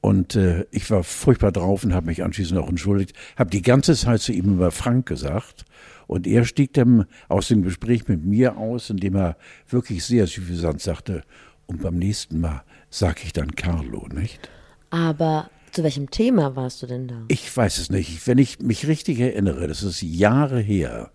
Und 0.00 0.34
äh, 0.34 0.66
ich 0.70 0.90
war 0.90 1.04
furchtbar 1.04 1.52
drauf 1.52 1.84
und 1.84 1.94
habe 1.94 2.06
mich 2.06 2.24
anschließend 2.24 2.58
auch 2.58 2.68
entschuldigt. 2.68 3.14
Habe 3.36 3.50
die 3.50 3.62
ganze 3.62 3.94
Zeit 3.94 4.20
zu 4.20 4.32
ihm 4.32 4.54
über 4.54 4.70
Frank 4.70 5.06
gesagt. 5.06 5.64
Und 6.08 6.26
er 6.26 6.44
stieg 6.44 6.72
dann 6.72 7.06
aus 7.28 7.48
dem 7.48 7.62
Gespräch 7.62 8.08
mit 8.08 8.24
mir 8.24 8.56
aus, 8.56 8.90
indem 8.90 9.16
er 9.16 9.36
wirklich 9.68 10.04
sehr 10.04 10.26
suffisant 10.26 10.80
sagte, 10.80 11.22
und 11.66 11.80
beim 11.80 11.96
nächsten 11.96 12.40
Mal 12.40 12.64
sag 12.90 13.24
ich 13.24 13.32
dann 13.32 13.54
Carlo, 13.54 14.08
nicht? 14.12 14.50
Aber 14.90 15.48
zu 15.70 15.82
welchem 15.82 16.10
Thema 16.10 16.54
warst 16.54 16.82
du 16.82 16.86
denn 16.86 17.08
da? 17.08 17.22
Ich 17.28 17.56
weiß 17.56 17.78
es 17.78 17.88
nicht. 17.88 18.26
Wenn 18.26 18.38
ich 18.38 18.60
mich 18.60 18.86
richtig 18.86 19.20
erinnere, 19.20 19.68
das 19.68 19.82
ist 19.82 20.02
Jahre 20.02 20.60
her, 20.60 21.10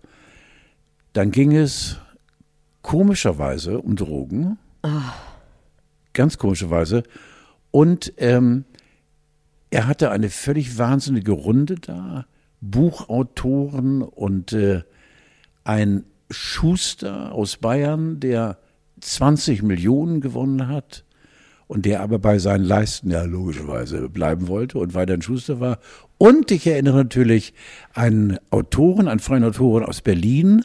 dann 1.12 1.30
ging 1.30 1.54
es 1.54 1.98
komischerweise 2.82 3.78
um 3.80 3.94
Drogen. 3.94 4.58
Ganz 6.18 6.36
komischerweise. 6.36 7.04
Und 7.70 8.12
ähm, 8.16 8.64
er 9.70 9.86
hatte 9.86 10.10
eine 10.10 10.30
völlig 10.30 10.76
wahnsinnige 10.76 11.30
Runde 11.30 11.76
da. 11.76 12.26
Buchautoren 12.60 14.02
und 14.02 14.52
äh, 14.52 14.82
ein 15.62 16.02
Schuster 16.28 17.30
aus 17.30 17.58
Bayern, 17.58 18.18
der 18.18 18.58
20 19.00 19.62
Millionen 19.62 20.20
gewonnen 20.20 20.66
hat 20.66 21.04
und 21.68 21.86
der 21.86 22.00
aber 22.00 22.18
bei 22.18 22.40
seinen 22.40 22.64
Leisten 22.64 23.12
ja 23.12 23.22
logischerweise 23.22 24.08
bleiben 24.08 24.48
wollte 24.48 24.78
und 24.78 24.94
weiterhin 24.94 25.22
Schuster 25.22 25.60
war. 25.60 25.78
Und 26.18 26.50
ich 26.50 26.66
erinnere 26.66 26.96
natürlich 26.96 27.54
einen 27.94 28.38
Autoren, 28.50 29.06
einen 29.06 29.20
freien 29.20 29.44
Autoren 29.44 29.84
aus 29.84 30.00
Berlin, 30.00 30.64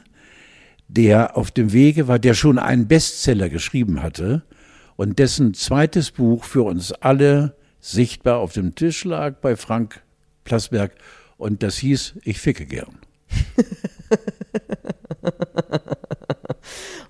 der 0.88 1.38
auf 1.38 1.52
dem 1.52 1.74
Wege 1.74 2.08
war, 2.08 2.18
der 2.18 2.34
schon 2.34 2.58
einen 2.58 2.88
Bestseller 2.88 3.50
geschrieben 3.50 4.02
hatte 4.02 4.42
und 4.96 5.20
dessen 5.20 5.54
zweites 5.54 6.12
Buch 6.12 6.44
für 6.44 6.64
uns 6.64 6.92
alle 6.94 7.56
sichtbar 7.80 8.40
auf 8.40 8.54
dem 8.54 8.76
Tisch 8.76 9.04
lag 9.06 9.36
bei 9.42 9.56
Frank 9.56 10.02
Plasberg 10.44 10.94
und 11.38 11.64
das 11.64 11.78
hieß 11.78 12.16
Ich 12.24 12.40
ficke 12.40 12.66
gern. 12.66 12.98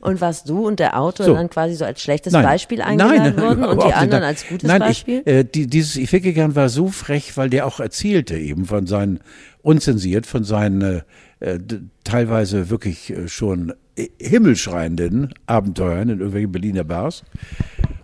Und 0.04 0.20
warst 0.20 0.50
du 0.50 0.68
und 0.68 0.80
der 0.82 1.00
Autor 1.00 1.28
So. 1.28 1.34
dann 1.34 1.50
quasi 1.50 1.76
so 1.76 1.86
als 1.86 2.02
schlechtes 2.02 2.34
Nein. 2.34 2.44
Beispiel 2.44 2.80
Nein, 2.80 3.00
eingeladen 3.00 3.36
nein, 3.36 3.38
worden 3.38 3.64
und 3.64 3.74
überhaupt 3.76 3.88
die 3.88 3.94
anderen 3.94 4.22
Nein. 4.22 4.30
als 4.30 4.48
gutes 4.48 4.68
Nein, 4.68 4.80
Beispiel? 4.80 5.22
Ich, 5.24 5.28
äh, 5.32 5.44
die, 5.46 5.68
dieses 5.68 5.96
Ich 5.96 6.10
ficke 6.10 6.34
gern 6.34 6.56
war 6.56 6.68
so 6.68 6.90
frech, 6.90 7.38
weil 7.38 7.50
der 7.50 7.66
auch 7.66 7.80
erzählte 7.80 8.36
eben 8.36 8.66
von 8.66 8.86
seinen, 8.86 9.22
unzensiert, 9.62 10.26
von 10.26 10.44
seinen 10.44 11.04
äh, 11.40 11.60
teilweise 12.04 12.70
wirklich 12.70 13.12
äh, 13.12 13.30
schon 13.30 13.74
himmelschreienden 14.20 15.34
Abenteuern 15.46 16.10
in 16.10 16.20
irgendwelchen 16.20 16.52
Berliner 16.52 16.84
Bars. 16.84 17.24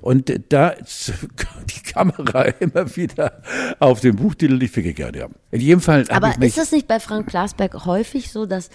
Und 0.02 0.32
da 0.50 0.76
die 1.70 1.92
Kamera 1.92 2.44
immer 2.60 2.96
wieder 2.96 3.42
auf 3.80 4.00
dem 4.00 4.16
Buchtitel 4.16 4.62
Ich 4.62 4.72
ficke 4.72 4.94
gern, 4.94 5.14
ja. 5.16 5.28
In 5.52 5.62
jedem 5.62 5.82
Fall 5.82 6.06
Aber 6.10 6.34
ist 6.42 6.58
das 6.58 6.72
nicht 6.72 6.88
bei 6.88 7.00
Frank 7.00 7.28
Plasberg 7.28 7.86
häufig 7.86 8.32
so, 8.32 8.46
dass 8.46 8.70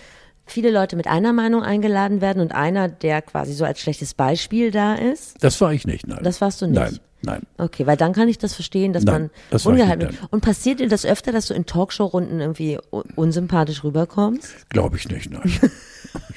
viele 0.47 0.71
Leute 0.71 0.97
mit 0.97 1.07
einer 1.07 1.33
Meinung 1.33 1.63
eingeladen 1.63 2.21
werden 2.21 2.43
und 2.43 2.53
einer, 2.53 2.89
der 2.89 3.23
quasi 3.23 3.55
so 3.55 3.65
als 3.65 3.81
schlechtes 3.81 4.15
Beispiel 4.15 4.71
da 4.71 4.95
ist? 4.95 5.37
das 5.41 5.61
war 5.61 5.73
ich 5.73 5.87
nicht, 5.87 6.07
nein. 6.07 6.21
Das 6.23 6.41
warst 6.41 6.61
du 6.61 6.67
nicht? 6.67 6.79
Nein, 6.79 6.99
nein. 7.23 7.41
Okay, 7.57 7.87
weil 7.87 7.97
dann 7.97 8.13
kann 8.13 8.29
ich 8.29 8.39
das 8.39 8.53
verstehen, 8.55 8.93
dass 8.93 9.05
Nein, 9.05 9.23
man 9.23 9.31
das 9.51 9.65
ungehalten 9.65 10.11
wird. 10.11 10.15
Und 10.31 10.43
passiert 10.43 10.81
dir 10.81 10.89
das 10.89 11.07
öfter, 11.07 11.33
dass 11.33 11.47
du 11.47 11.55
in 11.55 11.65
Talkshow-Runden 11.65 12.41
irgendwie 12.41 12.79
unsympathisch 12.91 13.83
rüberkommst? 13.85 14.69
Glaube 14.69 14.97
ich 14.99 15.09
nicht, 15.09 15.31
nein. 15.31 15.51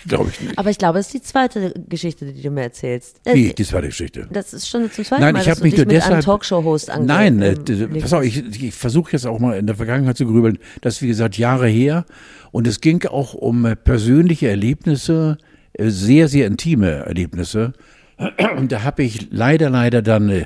Glaube 0.07 0.29
ich 0.29 0.41
nicht. 0.41 0.57
Aber 0.57 0.69
ich 0.69 0.77
glaube, 0.77 0.99
es 0.99 1.07
ist 1.07 1.13
die 1.13 1.21
zweite 1.21 1.73
Geschichte, 1.87 2.25
die 2.25 2.41
du 2.41 2.49
mir 2.49 2.63
erzählst. 2.63 3.19
Äh, 3.25 3.33
Wie, 3.33 3.53
die 3.53 3.65
zweite 3.65 3.87
Geschichte. 3.87 4.27
Das 4.31 4.53
ist 4.53 4.67
schon 4.67 4.91
zum 4.91 5.03
zweiten 5.03 5.21
Nein, 5.21 5.33
Mal, 5.33 5.39
ich 5.41 5.45
dass 5.47 5.57
du 5.59 5.63
mich 5.63 5.73
dich 5.75 5.85
nur 5.85 5.93
mit 5.93 6.03
einem 6.03 6.19
deshalb. 6.19 6.25
Talkshow-Host 6.25 6.89
ange 6.89 7.05
Nein, 7.05 7.41
äh, 7.41 7.55
pass 7.99 8.13
auf, 8.13 8.23
ich, 8.23 8.43
ich 8.61 8.73
versuche 8.73 9.11
jetzt 9.13 9.25
auch 9.25 9.39
mal 9.39 9.57
in 9.57 9.67
der 9.67 9.75
Vergangenheit 9.75 10.17
zu 10.17 10.25
grübeln. 10.25 10.57
Das 10.81 10.95
ist 10.95 11.01
wie 11.01 11.07
gesagt 11.07 11.37
Jahre 11.37 11.67
her 11.67 12.05
und 12.51 12.67
es 12.67 12.81
ging 12.81 13.05
auch 13.05 13.33
um 13.33 13.65
äh, 13.65 13.75
persönliche 13.75 14.47
Erlebnisse, 14.47 15.37
äh, 15.73 15.89
sehr 15.89 16.27
sehr 16.27 16.47
intime 16.47 17.05
Erlebnisse. 17.05 17.73
Und 18.57 18.71
da 18.71 18.83
habe 18.83 19.03
ich 19.03 19.27
leider 19.29 19.69
leider 19.69 20.01
dann, 20.01 20.45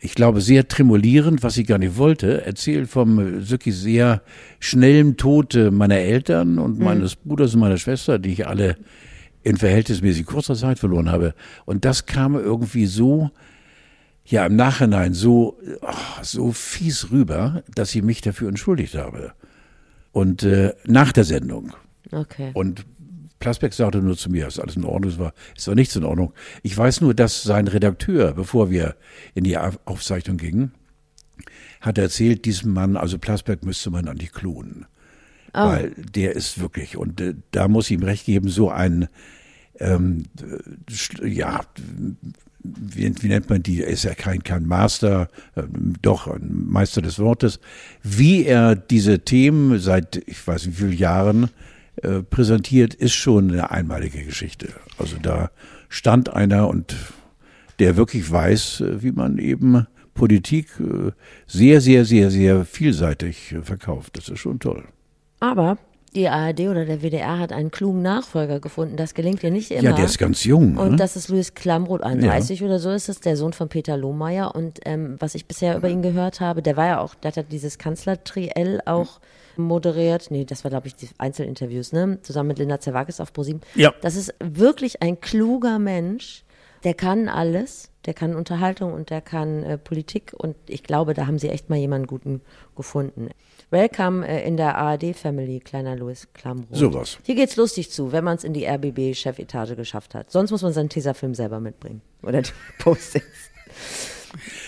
ich 0.00 0.14
glaube 0.14 0.40
sehr 0.40 0.68
tremolierend, 0.68 1.42
was 1.42 1.56
ich 1.56 1.66
gar 1.66 1.78
nicht 1.78 1.96
wollte, 1.96 2.44
erzählt 2.44 2.88
vom 2.88 3.18
äh, 3.18 3.50
wirklich 3.50 3.76
sehr 3.76 4.22
schnellen 4.60 5.16
Tod 5.16 5.54
äh, 5.54 5.70
meiner 5.70 5.96
Eltern 5.96 6.58
und 6.58 6.78
meines 6.78 7.16
Bruders 7.16 7.54
und 7.54 7.60
meiner 7.60 7.78
Schwester, 7.78 8.18
die 8.18 8.32
ich 8.32 8.46
alle 8.46 8.76
in 9.42 9.56
verhältnismäßig 9.56 10.26
kurzer 10.26 10.54
Zeit 10.54 10.78
verloren 10.78 11.10
habe. 11.10 11.34
Und 11.64 11.84
das 11.84 12.06
kam 12.06 12.34
irgendwie 12.34 12.86
so, 12.86 13.30
ja, 14.24 14.44
im 14.46 14.56
Nachhinein 14.56 15.14
so, 15.14 15.58
ach, 15.80 16.22
so 16.22 16.52
fies 16.52 17.10
rüber, 17.10 17.62
dass 17.74 17.94
ich 17.94 18.02
mich 18.02 18.20
dafür 18.20 18.48
entschuldigt 18.48 18.94
habe. 18.94 19.32
Und 20.12 20.42
äh, 20.42 20.74
nach 20.86 21.12
der 21.12 21.24
Sendung. 21.24 21.72
Okay. 22.10 22.50
Und 22.54 22.84
Plasbeck 23.38 23.72
sagte 23.72 23.98
nur 23.98 24.16
zu 24.16 24.30
mir, 24.30 24.48
ist 24.48 24.58
alles 24.58 24.76
in 24.76 24.84
Ordnung, 24.84 25.12
es 25.12 25.18
war, 25.18 25.32
es 25.56 25.66
war 25.68 25.74
nichts 25.74 25.94
in 25.96 26.04
Ordnung. 26.04 26.32
Ich 26.62 26.76
weiß 26.76 27.00
nur, 27.00 27.14
dass 27.14 27.42
sein 27.42 27.68
Redakteur, 27.68 28.32
bevor 28.32 28.70
wir 28.70 28.96
in 29.34 29.44
die 29.44 29.56
Auf- 29.56 29.78
Aufzeichnung 29.84 30.36
gingen, 30.36 30.72
hat 31.80 31.98
erzählt, 31.98 32.44
diesem 32.44 32.72
Mann, 32.72 32.96
also 32.96 33.18
Plasberg 33.18 33.64
müsste 33.64 33.90
man 33.90 34.08
an 34.08 34.18
die 34.18 34.26
klonen. 34.26 34.86
Weil 35.52 35.92
der 36.14 36.34
ist 36.36 36.60
wirklich, 36.60 36.96
und 36.96 37.20
äh, 37.20 37.34
da 37.52 37.68
muss 37.68 37.86
ich 37.86 37.92
ihm 37.92 38.02
recht 38.02 38.26
geben, 38.26 38.48
so 38.48 38.70
ein, 38.70 39.08
ähm, 39.78 40.24
äh, 41.22 41.26
ja, 41.26 41.60
wie, 42.62 43.14
wie 43.22 43.28
nennt 43.28 43.48
man 43.48 43.62
die, 43.62 43.82
er 43.82 43.88
ist 43.88 44.02
ja 44.04 44.14
kein, 44.14 44.42
kein 44.42 44.66
Master, 44.66 45.28
äh, 45.54 45.62
doch 46.02 46.26
ein 46.26 46.66
Meister 46.66 47.00
des 47.00 47.18
Wortes, 47.18 47.60
wie 48.02 48.44
er 48.44 48.74
diese 48.76 49.20
Themen 49.20 49.78
seit, 49.78 50.16
ich 50.26 50.44
weiß 50.46 50.66
nicht 50.66 50.78
wie 50.78 50.84
vielen 50.86 50.98
Jahren 50.98 51.50
äh, 52.02 52.22
präsentiert, 52.22 52.94
ist 52.94 53.14
schon 53.14 53.50
eine 53.50 53.70
einmalige 53.70 54.24
Geschichte. 54.24 54.68
Also 54.98 55.16
da 55.20 55.50
stand 55.88 56.32
einer 56.32 56.68
und 56.68 56.94
der 57.78 57.96
wirklich 57.96 58.30
weiß, 58.30 58.80
äh, 58.80 59.02
wie 59.02 59.12
man 59.12 59.38
eben 59.38 59.86
Politik 60.14 60.68
äh, 60.80 61.12
sehr, 61.46 61.80
sehr, 61.80 62.04
sehr, 62.04 62.30
sehr 62.30 62.64
vielseitig 62.64 63.54
verkauft. 63.62 64.16
Das 64.16 64.28
ist 64.28 64.40
schon 64.40 64.58
toll. 64.58 64.84
Aber 65.40 65.78
die 66.18 66.28
ARD 66.28 66.60
oder 66.62 66.84
der 66.84 67.00
WDR 67.00 67.38
hat 67.38 67.52
einen 67.52 67.70
klugen 67.70 68.02
Nachfolger 68.02 68.60
gefunden. 68.60 68.96
Das 68.96 69.14
gelingt 69.14 69.42
ihr 69.42 69.50
nicht 69.50 69.70
immer. 69.70 69.82
Ja, 69.82 69.92
der 69.92 70.04
ist 70.04 70.18
ganz 70.18 70.44
jung. 70.44 70.74
Ne? 70.74 70.80
Und 70.80 70.96
das 70.98 71.16
ist 71.16 71.28
Louis 71.28 71.54
Klamroth, 71.54 72.02
31 72.02 72.60
ja. 72.60 72.66
oder 72.66 72.78
so 72.78 72.90
ist 72.90 73.08
es, 73.08 73.20
der 73.20 73.36
Sohn 73.36 73.52
von 73.52 73.68
Peter 73.68 73.96
Lohmeier. 73.96 74.54
Und 74.54 74.80
ähm, 74.84 75.16
was 75.20 75.34
ich 75.34 75.46
bisher 75.46 75.76
über 75.76 75.88
ihn 75.88 76.02
gehört 76.02 76.40
habe, 76.40 76.60
der 76.60 76.76
war 76.76 76.86
ja 76.86 77.00
auch, 77.00 77.14
der 77.14 77.32
hat 77.32 77.52
dieses 77.52 77.78
Kanzlertriell 77.78 78.80
auch 78.84 79.20
moderiert. 79.56 80.30
Nee, 80.30 80.44
das 80.44 80.64
war, 80.64 80.70
glaube 80.70 80.88
ich, 80.88 80.96
die 80.96 81.08
Einzelinterviews, 81.18 81.92
ne? 81.92 82.18
Zusammen 82.22 82.48
mit 82.48 82.58
Linda 82.58 82.80
Zerwakis 82.80 83.20
auf 83.20 83.32
ProSieben. 83.32 83.62
Ja. 83.74 83.94
Das 84.00 84.16
ist 84.16 84.34
wirklich 84.40 85.02
ein 85.02 85.20
kluger 85.20 85.78
Mensch. 85.78 86.44
Der 86.84 86.94
kann 86.94 87.28
alles. 87.28 87.90
Der 88.06 88.14
kann 88.14 88.34
Unterhaltung 88.34 88.92
und 88.92 89.10
der 89.10 89.20
kann 89.20 89.62
äh, 89.62 89.78
Politik. 89.78 90.32
Und 90.36 90.56
ich 90.66 90.82
glaube, 90.82 91.14
da 91.14 91.26
haben 91.26 91.38
sie 91.38 91.48
echt 91.48 91.70
mal 91.70 91.76
jemanden 91.76 92.06
guten 92.06 92.40
gefunden. 92.76 93.30
Welcome 93.70 94.26
äh, 94.26 94.46
in 94.46 94.56
der 94.56 94.78
ARD-Family, 94.78 95.60
kleiner 95.60 95.94
Louis 95.94 96.26
Klamroth. 96.32 96.68
Sowas. 96.70 97.18
Hier 97.24 97.34
geht's 97.34 97.56
lustig 97.56 97.90
zu, 97.90 98.12
wenn 98.12 98.24
man 98.24 98.36
es 98.36 98.44
in 98.44 98.54
die 98.54 98.66
RBB-Chefetage 98.66 99.76
geschafft 99.76 100.14
hat. 100.14 100.30
Sonst 100.30 100.50
muss 100.50 100.62
man 100.62 100.72
seinen 100.72 100.88
Tesafilm 100.88 101.34
selber 101.34 101.60
mitbringen. 101.60 102.00
Oder 102.22 102.40
die 102.40 102.50
Post-its. 102.78 103.26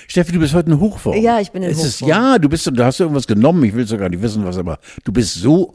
Steffi, 0.06 0.32
du 0.32 0.38
bist 0.38 0.52
heute 0.52 0.70
in 0.70 0.80
Hochform. 0.80 1.16
Ja, 1.16 1.40
ich 1.40 1.50
bin 1.50 1.62
in 1.62 1.70
es 1.70 1.78
Hochform. 1.78 1.88
Ist, 1.88 2.00
ja, 2.00 2.38
du 2.38 2.48
bist, 2.50 2.66
du 2.66 2.84
hast 2.84 3.00
irgendwas 3.00 3.26
genommen. 3.26 3.64
Ich 3.64 3.74
will 3.74 3.86
sogar 3.86 4.10
nicht 4.10 4.20
wissen, 4.20 4.44
was, 4.44 4.58
aber 4.58 4.78
du 5.02 5.12
bist 5.12 5.34
so 5.34 5.74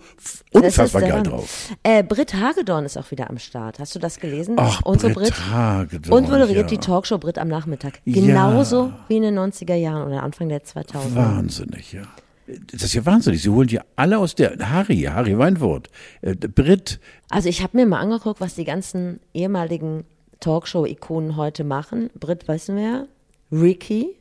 unfassbar 0.51 1.01
geil 1.01 1.23
drauf. 1.23 1.71
Äh, 1.81 2.03
Britt 2.03 2.35
Hagedorn 2.35 2.85
ist 2.85 2.95
auch 2.95 3.09
wieder 3.09 3.29
am 3.29 3.39
Start. 3.39 3.79
Hast 3.79 3.95
du 3.95 3.99
das 3.99 4.19
gelesen? 4.19 4.55
Ach, 4.59 4.81
Unsere 4.83 5.13
Britt, 5.13 5.33
Britt 5.33 5.49
Hagedorn. 5.49 6.25
Und 6.25 6.29
moderiert 6.29 6.57
ja. 6.57 6.63
die 6.63 6.77
Talkshow 6.77 7.17
Britt 7.17 7.39
am 7.39 7.47
Nachmittag. 7.47 8.01
Genauso 8.05 8.87
ja. 8.87 9.05
wie 9.07 9.17
in 9.17 9.23
den 9.23 9.39
90er 9.39 9.75
Jahren 9.75 10.05
oder 10.05 10.21
Anfang 10.21 10.49
der 10.49 10.63
2000er. 10.63 11.15
Wahnsinnig, 11.15 11.93
ja. 11.93 12.03
Das 12.47 12.83
ist 12.83 12.93
ja 12.93 13.05
wahnsinnig. 13.05 13.41
Sie 13.41 13.49
holen 13.49 13.69
ja 13.69 13.81
alle 13.95 14.19
aus 14.19 14.35
der 14.35 14.57
Harry, 14.69 15.01
Harry 15.01 15.37
Weinwort, 15.37 15.89
äh, 16.21 16.35
Brit. 16.35 16.99
Also 17.29 17.49
ich 17.49 17.63
habe 17.63 17.77
mir 17.77 17.85
mal 17.85 17.99
angeguckt, 17.99 18.39
was 18.39 18.55
die 18.55 18.65
ganzen 18.65 19.19
ehemaligen 19.33 20.03
Talkshow-Ikonen 20.39 21.37
heute 21.37 21.63
machen. 21.63 22.09
Brit, 22.19 22.47
weißt 22.47 22.69
du 22.69 22.75
wer? 22.75 23.07
Ricky. 23.51 24.15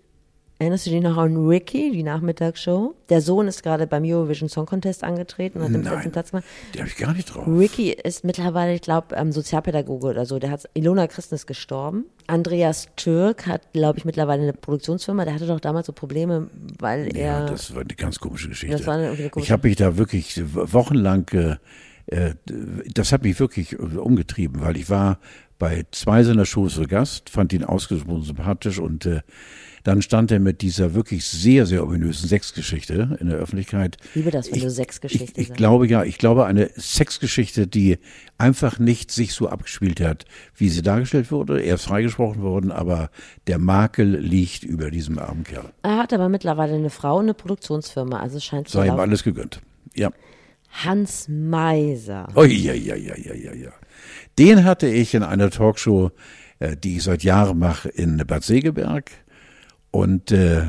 Erinnerst 0.60 0.86
du 0.86 0.90
dich 0.90 1.02
noch 1.02 1.16
an 1.16 1.36
Ricky, 1.48 1.90
die 1.90 2.04
Nachmittagsshow? 2.04 2.94
Der 3.08 3.20
Sohn 3.20 3.48
ist 3.48 3.64
gerade 3.64 3.88
beim 3.88 4.04
Eurovision 4.04 4.48
Song 4.48 4.66
Contest 4.66 5.02
angetreten 5.02 5.58
und 5.58 5.64
hat 5.64 5.74
den 5.74 5.82
dritten 5.82 6.12
Platz 6.12 6.30
gemacht. 6.30 6.46
Die 6.72 6.78
habe 6.78 6.88
ich 6.88 6.96
gar 6.96 7.12
nicht 7.12 7.34
drauf. 7.34 7.44
Ricky 7.48 7.90
ist 7.90 8.22
mittlerweile, 8.22 8.72
ich 8.72 8.80
glaube, 8.80 9.16
ähm, 9.16 9.32
Sozialpädagoge 9.32 10.06
oder 10.06 10.26
so. 10.26 10.38
Der 10.38 10.52
hat 10.52 10.68
Ilona 10.74 11.08
Christen 11.08 11.34
ist 11.34 11.48
gestorben. 11.48 12.04
Andreas 12.28 12.88
Türk 12.94 13.48
hat, 13.48 13.72
glaube 13.72 13.98
ich, 13.98 14.04
mittlerweile 14.04 14.42
eine 14.42 14.52
Produktionsfirma. 14.52 15.24
Der 15.24 15.34
hatte 15.34 15.48
doch 15.48 15.58
damals 15.58 15.88
so 15.88 15.92
Probleme, 15.92 16.48
weil 16.78 17.14
er. 17.16 17.40
Ja, 17.40 17.46
das 17.46 17.74
war 17.74 17.82
eine 17.82 17.94
ganz 17.94 18.20
komische 18.20 18.48
Geschichte. 18.48 18.76
Das 18.76 18.86
war 18.86 18.94
eine, 18.94 19.10
eine 19.10 19.30
komische 19.30 19.46
ich 19.46 19.50
habe 19.50 19.66
mich 19.66 19.76
da 19.76 19.96
wirklich 19.96 20.40
wochenlang, 20.54 21.26
äh, 22.06 22.34
das 22.92 23.12
hat 23.12 23.24
mich 23.24 23.40
wirklich 23.40 23.78
umgetrieben, 23.78 24.60
weil 24.60 24.76
ich 24.76 24.88
war 24.88 25.18
bei 25.58 25.86
zwei 25.90 26.22
seiner 26.22 26.46
Shows 26.46 26.74
zu 26.74 26.82
Gast, 26.84 27.30
fand 27.30 27.52
ihn 27.52 27.64
ausgesprochen 27.64 28.22
sympathisch 28.22 28.78
und 28.78 29.06
äh, 29.06 29.20
dann 29.84 30.00
stand 30.00 30.30
er 30.30 30.40
mit 30.40 30.62
dieser 30.62 30.94
wirklich 30.94 31.26
sehr, 31.26 31.66
sehr 31.66 31.84
ominösen 31.84 32.26
Sexgeschichte 32.26 33.18
in 33.20 33.28
der 33.28 33.36
Öffentlichkeit. 33.36 33.98
Ich 34.08 34.14
liebe 34.16 34.30
das, 34.30 34.48
wenn 34.48 34.56
ich, 34.56 34.62
du 34.62 34.70
Sexgeschichte 34.70 35.40
Ich, 35.40 35.50
ich 35.50 35.54
glaube 35.54 35.86
ja, 35.86 36.04
ich 36.04 36.16
glaube 36.16 36.46
eine 36.46 36.70
Sexgeschichte, 36.74 37.66
die 37.66 37.98
einfach 38.38 38.78
nicht 38.78 39.10
sich 39.12 39.34
so 39.34 39.48
abgespielt 39.48 40.00
hat, 40.00 40.24
wie 40.56 40.70
sie 40.70 40.80
dargestellt 40.80 41.30
wurde. 41.30 41.62
Er 41.62 41.74
ist 41.74 41.84
freigesprochen 41.84 42.42
worden, 42.42 42.72
aber 42.72 43.10
der 43.46 43.58
Makel 43.58 44.16
liegt 44.16 44.64
über 44.64 44.90
diesem 44.90 45.18
armen 45.18 45.44
Kerl. 45.44 45.70
Er 45.82 45.98
hat 45.98 46.14
aber 46.14 46.30
mittlerweile 46.30 46.74
eine 46.74 46.90
Frau 46.90 47.18
und 47.18 47.24
eine 47.24 47.34
Produktionsfirma, 47.34 48.20
also 48.20 48.38
es 48.38 48.44
scheint 48.44 48.68
Sei 48.68 48.86
ihm 48.86 48.98
alles 48.98 49.22
gegönnt. 49.22 49.60
Ja. 49.94 50.10
Hans 50.74 51.28
Meiser. 51.28 52.28
Oh, 52.34 52.42
ja, 52.42 52.72
ja, 52.72 52.96
ja, 52.96 53.16
ja, 53.16 53.34
ja, 53.34 53.54
ja. 53.54 53.70
Den 54.38 54.64
hatte 54.64 54.88
ich 54.88 55.14
in 55.14 55.22
einer 55.22 55.50
Talkshow, 55.50 56.10
äh, 56.58 56.76
die 56.76 56.96
ich 56.96 57.04
seit 57.04 57.22
Jahren 57.22 57.58
mache, 57.58 57.88
in 57.88 58.16
Bad 58.26 58.42
Segeberg. 58.42 59.12
Und 59.92 60.32
äh, 60.32 60.64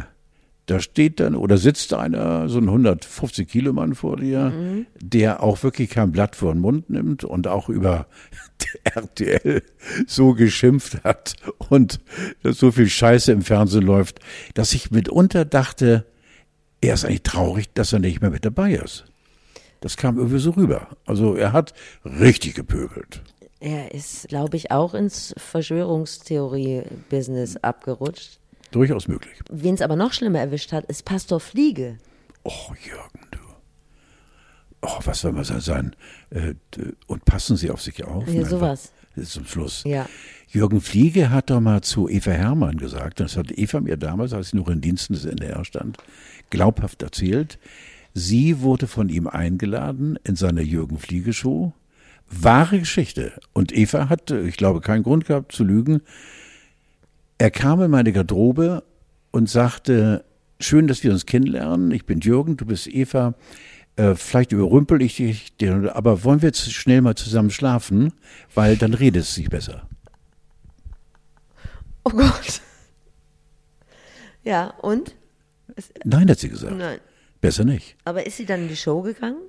da 0.67 0.79
steht 0.79 1.19
dann 1.19 1.35
oder 1.35 1.57
sitzt 1.57 1.93
einer, 1.93 2.49
so 2.49 2.59
ein 2.59 2.67
150 2.67 3.47
Kilo 3.47 3.73
Mann 3.73 3.95
vor 3.95 4.17
dir, 4.17 4.51
mhm. 4.51 4.85
der 4.99 5.43
auch 5.43 5.63
wirklich 5.63 5.89
kein 5.89 6.11
Blatt 6.11 6.35
vor 6.35 6.53
den 6.53 6.61
Mund 6.61 6.89
nimmt 6.89 7.23
und 7.23 7.47
auch 7.47 7.69
über 7.69 8.07
RTL 8.83 9.61
so 10.07 10.33
geschimpft 10.33 11.03
hat 11.03 11.35
und 11.69 11.99
dass 12.43 12.57
so 12.57 12.71
viel 12.71 12.89
Scheiße 12.89 13.31
im 13.31 13.41
Fernsehen 13.41 13.83
läuft, 13.83 14.19
dass 14.53 14.73
ich 14.73 14.91
mitunter 14.91 15.45
dachte, 15.45 16.05
er 16.81 16.93
ist 16.93 17.05
eigentlich 17.05 17.23
traurig, 17.23 17.73
dass 17.73 17.93
er 17.93 17.99
nicht 17.99 18.21
mehr 18.21 18.31
mit 18.31 18.45
dabei 18.45 18.73
ist. 18.73 19.05
Das 19.81 19.97
kam 19.97 20.17
irgendwie 20.17 20.39
so 20.39 20.51
rüber. 20.51 20.87
Also 21.05 21.35
er 21.35 21.51
hat 21.53 21.73
richtig 22.03 22.55
gepöbelt. 22.55 23.21
Er 23.59 23.93
ist, 23.93 24.27
glaube 24.27 24.57
ich, 24.57 24.71
auch 24.71 24.93
ins 24.93 25.33
Verschwörungstheorie-Business 25.37 27.57
abgerutscht. 27.57 28.39
Durchaus 28.71 29.07
möglich. 29.07 29.37
Wen 29.49 29.75
es 29.75 29.81
aber 29.81 29.95
noch 29.95 30.13
schlimmer 30.13 30.39
erwischt 30.39 30.71
hat, 30.71 30.85
ist 30.85 31.05
Pastor 31.05 31.39
Fliege. 31.39 31.97
Oh, 32.43 32.73
Jürgen, 32.83 33.27
du. 33.31 33.39
Oh, 34.81 34.99
was 35.03 35.21
soll 35.21 35.31
man 35.31 35.45
sagen? 35.45 35.93
Äh, 36.29 36.53
und 37.07 37.25
passen 37.25 37.57
Sie 37.57 37.71
auf 37.71 37.81
sich 37.81 38.03
auf? 38.03 38.27
Ja, 38.27 38.45
sowas. 38.45 38.91
Das 39.15 39.25
ist 39.25 39.33
zum 39.33 39.45
Schluss. 39.45 39.83
Ja. 39.85 40.07
Jürgen 40.47 40.81
Fliege 40.81 41.31
hat 41.31 41.49
doch 41.49 41.59
mal 41.59 41.81
zu 41.81 42.07
Eva 42.07 42.31
Hermann 42.31 42.77
gesagt, 42.77 43.19
das 43.19 43.37
hat 43.37 43.51
Eva 43.51 43.81
mir 43.81 43.97
damals, 43.97 44.33
als 44.33 44.49
sie 44.49 44.57
noch 44.57 44.67
in 44.67 44.81
Diensten 44.81 45.13
des 45.13 45.25
NDR 45.25 45.65
stand, 45.65 45.97
glaubhaft 46.49 47.01
erzählt. 47.01 47.57
Sie 48.17 48.61
wurde 48.61 48.87
von 48.87 49.09
ihm 49.09 49.27
eingeladen 49.27 50.17
in 50.23 50.37
seine 50.37 50.61
Jürgen 50.61 50.97
Fliege 50.97 51.33
Show. 51.33 51.73
Wahre 52.29 52.79
Geschichte. 52.79 53.33
Und 53.51 53.75
Eva 53.75 54.07
hat, 54.07 54.31
ich 54.31 54.55
glaube, 54.55 54.79
keinen 54.79 55.03
Grund 55.03 55.25
gehabt 55.25 55.51
zu 55.51 55.65
lügen. 55.65 56.01
Er 57.37 57.51
kam 57.51 57.81
in 57.81 57.91
meine 57.91 58.13
Garderobe 58.13 58.83
und 59.31 59.49
sagte, 59.49 60.23
schön, 60.61 60.87
dass 60.87 61.03
wir 61.03 61.11
uns 61.11 61.25
kennenlernen. 61.25 61.91
Ich 61.91 62.05
bin 62.05 62.21
Jürgen, 62.21 62.55
du 62.55 62.65
bist 62.65 62.87
Eva. 62.87 63.33
Äh, 63.97 64.15
vielleicht 64.15 64.53
überrümpel 64.53 65.01
ich 65.01 65.17
dich, 65.17 65.53
aber 65.93 66.23
wollen 66.23 66.41
wir 66.41 66.47
jetzt 66.47 66.71
schnell 66.71 67.01
mal 67.01 67.15
zusammen 67.15 67.51
schlafen, 67.51 68.13
weil 68.53 68.77
dann 68.77 68.93
redet 68.93 69.23
es 69.23 69.35
sich 69.35 69.49
besser. 69.49 69.89
Oh 72.05 72.11
Gott. 72.11 72.61
Ja, 74.45 74.69
und? 74.81 75.15
Nein, 76.05 76.29
hat 76.29 76.39
sie 76.39 76.49
gesagt. 76.49 76.77
Nein. 76.77 76.99
Besser 77.41 77.65
nicht. 77.65 77.95
Aber 78.05 78.25
ist 78.25 78.37
sie 78.37 78.45
dann 78.45 78.63
in 78.63 78.67
die 78.67 78.75
Show 78.75 79.01
gegangen? 79.01 79.41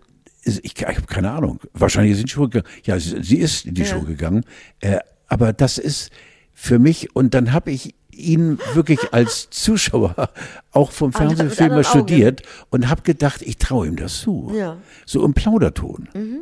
Ich, 0.44 0.64
ich 0.64 0.86
habe 0.86 1.06
keine 1.06 1.30
Ahnung. 1.30 1.60
Wahrscheinlich 1.72 2.12
ist 2.12 2.18
sie 2.18 2.22
in 2.22 2.26
die 2.26 2.32
Show 2.32 2.48
gegangen. 2.48 2.66
Ja, 2.84 2.98
sie, 2.98 3.22
sie 3.22 3.38
ist 3.38 3.66
in 3.66 3.74
die 3.74 3.82
ja. 3.82 3.88
Show 3.88 4.00
gegangen. 4.02 4.44
Äh, 4.80 4.98
aber 5.28 5.52
das 5.52 5.78
ist 5.78 6.10
für 6.52 6.78
mich, 6.78 7.14
und 7.14 7.34
dann 7.34 7.52
habe 7.52 7.70
ich 7.70 7.94
ihn 8.12 8.58
wirklich 8.74 9.00
als 9.12 9.50
Zuschauer 9.50 10.30
auch 10.72 10.90
vom 10.90 11.12
Fernsehfilmer 11.12 11.84
studiert 11.84 12.42
und 12.70 12.88
habe 12.88 13.02
gedacht, 13.02 13.42
ich 13.42 13.58
traue 13.58 13.86
ihm 13.86 13.96
das 13.96 14.20
zu. 14.20 14.52
Ja. 14.54 14.78
So 15.04 15.24
im 15.24 15.34
Plauderton. 15.34 16.08
Mhm. 16.14 16.40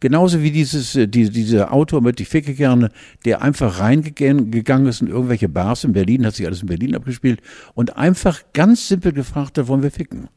Genauso 0.00 0.42
wie 0.42 0.50
dieses, 0.50 0.92
die, 0.92 1.06
dieser 1.06 1.74
Autor 1.74 2.00
mit 2.00 2.18
die 2.18 2.24
Ficke 2.24 2.54
gerne, 2.54 2.90
der 3.26 3.42
einfach 3.42 3.80
reingegangen 3.80 4.86
ist 4.86 5.02
in 5.02 5.08
irgendwelche 5.08 5.48
Bars 5.50 5.84
in 5.84 5.92
Berlin, 5.92 6.24
hat 6.24 6.34
sich 6.34 6.46
alles 6.46 6.62
in 6.62 6.68
Berlin 6.68 6.96
abgespielt 6.96 7.42
und 7.74 7.98
einfach 7.98 8.42
ganz 8.54 8.88
simpel 8.88 9.12
gefragt 9.12 9.58
hat, 9.58 9.68
wollen 9.68 9.82
wir 9.82 9.90
ficken? 9.90 10.28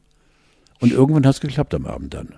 Und 0.80 0.92
irgendwann 0.92 1.26
hat 1.26 1.34
es 1.34 1.40
geklappt 1.40 1.74
am 1.74 1.86
Abend 1.86 2.14
dann. 2.14 2.34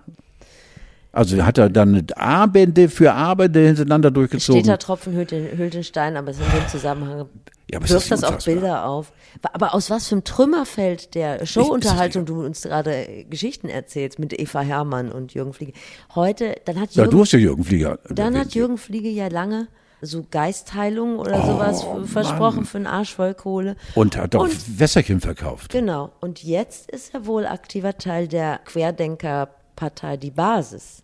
Also 1.17 1.47
hat 1.47 1.57
er 1.57 1.71
dann 1.71 2.07
Abende 2.15 2.91
für 2.91 3.15
Abende 3.15 3.67
hintereinander 3.67 4.11
durchgezogen. 4.11 4.61
Steht 4.61 4.71
da 4.71 4.77
Tropfen 4.77 5.15
hüllt 5.15 5.31
den, 5.31 5.57
hüllt 5.57 5.73
den 5.73 5.83
Stein, 5.83 6.15
aber 6.17 6.31
es 6.31 6.39
in 6.39 6.45
dem 6.45 6.69
Zusammenhang 6.69 7.27
ja, 7.71 7.81
wirft 7.89 8.11
das 8.11 8.23
auch 8.23 8.37
Bilder 8.45 8.85
auf. 8.85 9.13
Aber 9.55 9.75
aus 9.75 9.89
was 9.89 10.09
für 10.09 10.17
einem 10.17 10.25
Trümmerfeld 10.25 11.15
der 11.15 11.47
Showunterhaltung 11.47 12.27
du 12.27 12.45
uns 12.45 12.63
gerade 12.63 13.25
Geschichten 13.31 13.71
erzählst 13.71 14.19
mit 14.19 14.39
Eva 14.39 14.61
Hermann 14.61 15.11
und 15.11 15.33
Jürgen 15.33 15.55
Fliege. 15.55 15.73
Heute, 16.15 16.57
dann 16.67 16.79
hat 16.79 16.95
Jürgen, 16.95 17.11
ja, 17.11 17.17
du 17.17 17.21
hast 17.23 17.33
ja 17.33 17.39
Jürgen 17.39 17.65
Flieger. 17.65 17.99
Dann 18.11 18.39
hat 18.39 18.55
Jürgen 18.55 18.77
Fliege 18.77 19.09
ja 19.09 19.29
lange 19.29 19.69
so 20.01 20.27
Geistheilung 20.31 21.19
oder 21.19 21.43
oh, 21.43 21.47
sowas 21.47 21.87
versprochen 22.11 22.57
Mann. 22.57 22.65
für 22.67 22.79
einen 22.79 22.87
Arsch 22.87 23.15
voll 23.15 23.35
Kohle. 23.35 23.77
Und 23.95 24.17
hat 24.17 24.35
auch 24.35 24.45
und, 24.45 24.79
Wässerchen 24.79 25.21
verkauft. 25.21 25.73
Genau. 25.73 26.13
Und 26.21 26.43
jetzt 26.43 26.91
ist 26.91 27.15
er 27.15 27.27
wohl 27.27 27.47
aktiver 27.47 27.97
Teil 27.97 28.29
der 28.29 28.61
Querdenkerpartei 28.65 30.17
Die 30.17 30.31
Basis. 30.31 31.03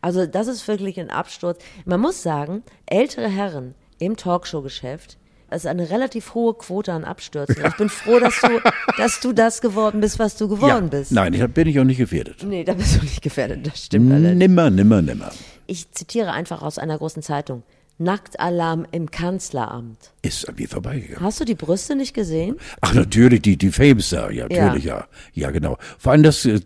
Also 0.00 0.26
das 0.26 0.46
ist 0.46 0.68
wirklich 0.68 1.00
ein 1.00 1.10
Absturz. 1.10 1.58
Man 1.84 2.00
muss 2.00 2.22
sagen, 2.22 2.62
ältere 2.86 3.28
Herren 3.28 3.74
im 3.98 4.16
Talkshow-Geschäft, 4.16 5.18
das 5.50 5.64
ist 5.64 5.66
eine 5.66 5.88
relativ 5.88 6.34
hohe 6.34 6.52
Quote 6.54 6.92
an 6.92 7.04
Abstürzen. 7.04 7.56
Ich 7.66 7.76
bin 7.76 7.88
froh, 7.88 8.18
dass 8.18 8.40
du, 8.40 8.60
dass 8.98 9.20
du 9.20 9.32
das 9.32 9.62
geworden 9.62 10.00
bist, 10.00 10.18
was 10.18 10.36
du 10.36 10.46
geworden 10.46 10.90
ja, 10.92 10.98
bist. 10.98 11.10
Nein, 11.10 11.32
ich 11.32 11.44
bin 11.48 11.66
ich 11.66 11.80
auch 11.80 11.84
nicht 11.84 11.96
gefährdet. 11.96 12.42
Nee, 12.42 12.64
da 12.64 12.74
bist 12.74 12.96
du 12.96 13.00
nicht 13.00 13.22
gefährdet, 13.22 13.66
das 13.66 13.86
stimmt. 13.86 14.08
Nimmer, 14.10 14.68
nimmer, 14.70 15.00
nimmer. 15.00 15.30
Ich 15.66 15.90
zitiere 15.92 16.32
einfach 16.32 16.62
aus 16.62 16.78
einer 16.78 16.98
großen 16.98 17.22
Zeitung. 17.22 17.62
Nacktalarm 17.98 18.86
im 18.92 19.10
Kanzleramt. 19.10 20.12
Ist 20.22 20.48
an 20.48 20.54
mir 20.56 20.68
vorbeigegangen. 20.68 21.20
Hast 21.20 21.40
du 21.40 21.44
die 21.44 21.56
Brüste 21.56 21.96
nicht 21.96 22.14
gesehen? 22.14 22.56
Ach, 22.80 22.94
natürlich, 22.94 23.42
die, 23.42 23.56
die 23.56 23.72
Fames 23.72 24.10
da, 24.10 24.30
ja, 24.30 24.46
natürlich, 24.48 24.84
ja. 24.84 25.06
ja. 25.34 25.50
genau. 25.50 25.76
Vor 25.98 26.12
allem 26.12 26.22
das 26.22 26.44
äh, 26.44 26.60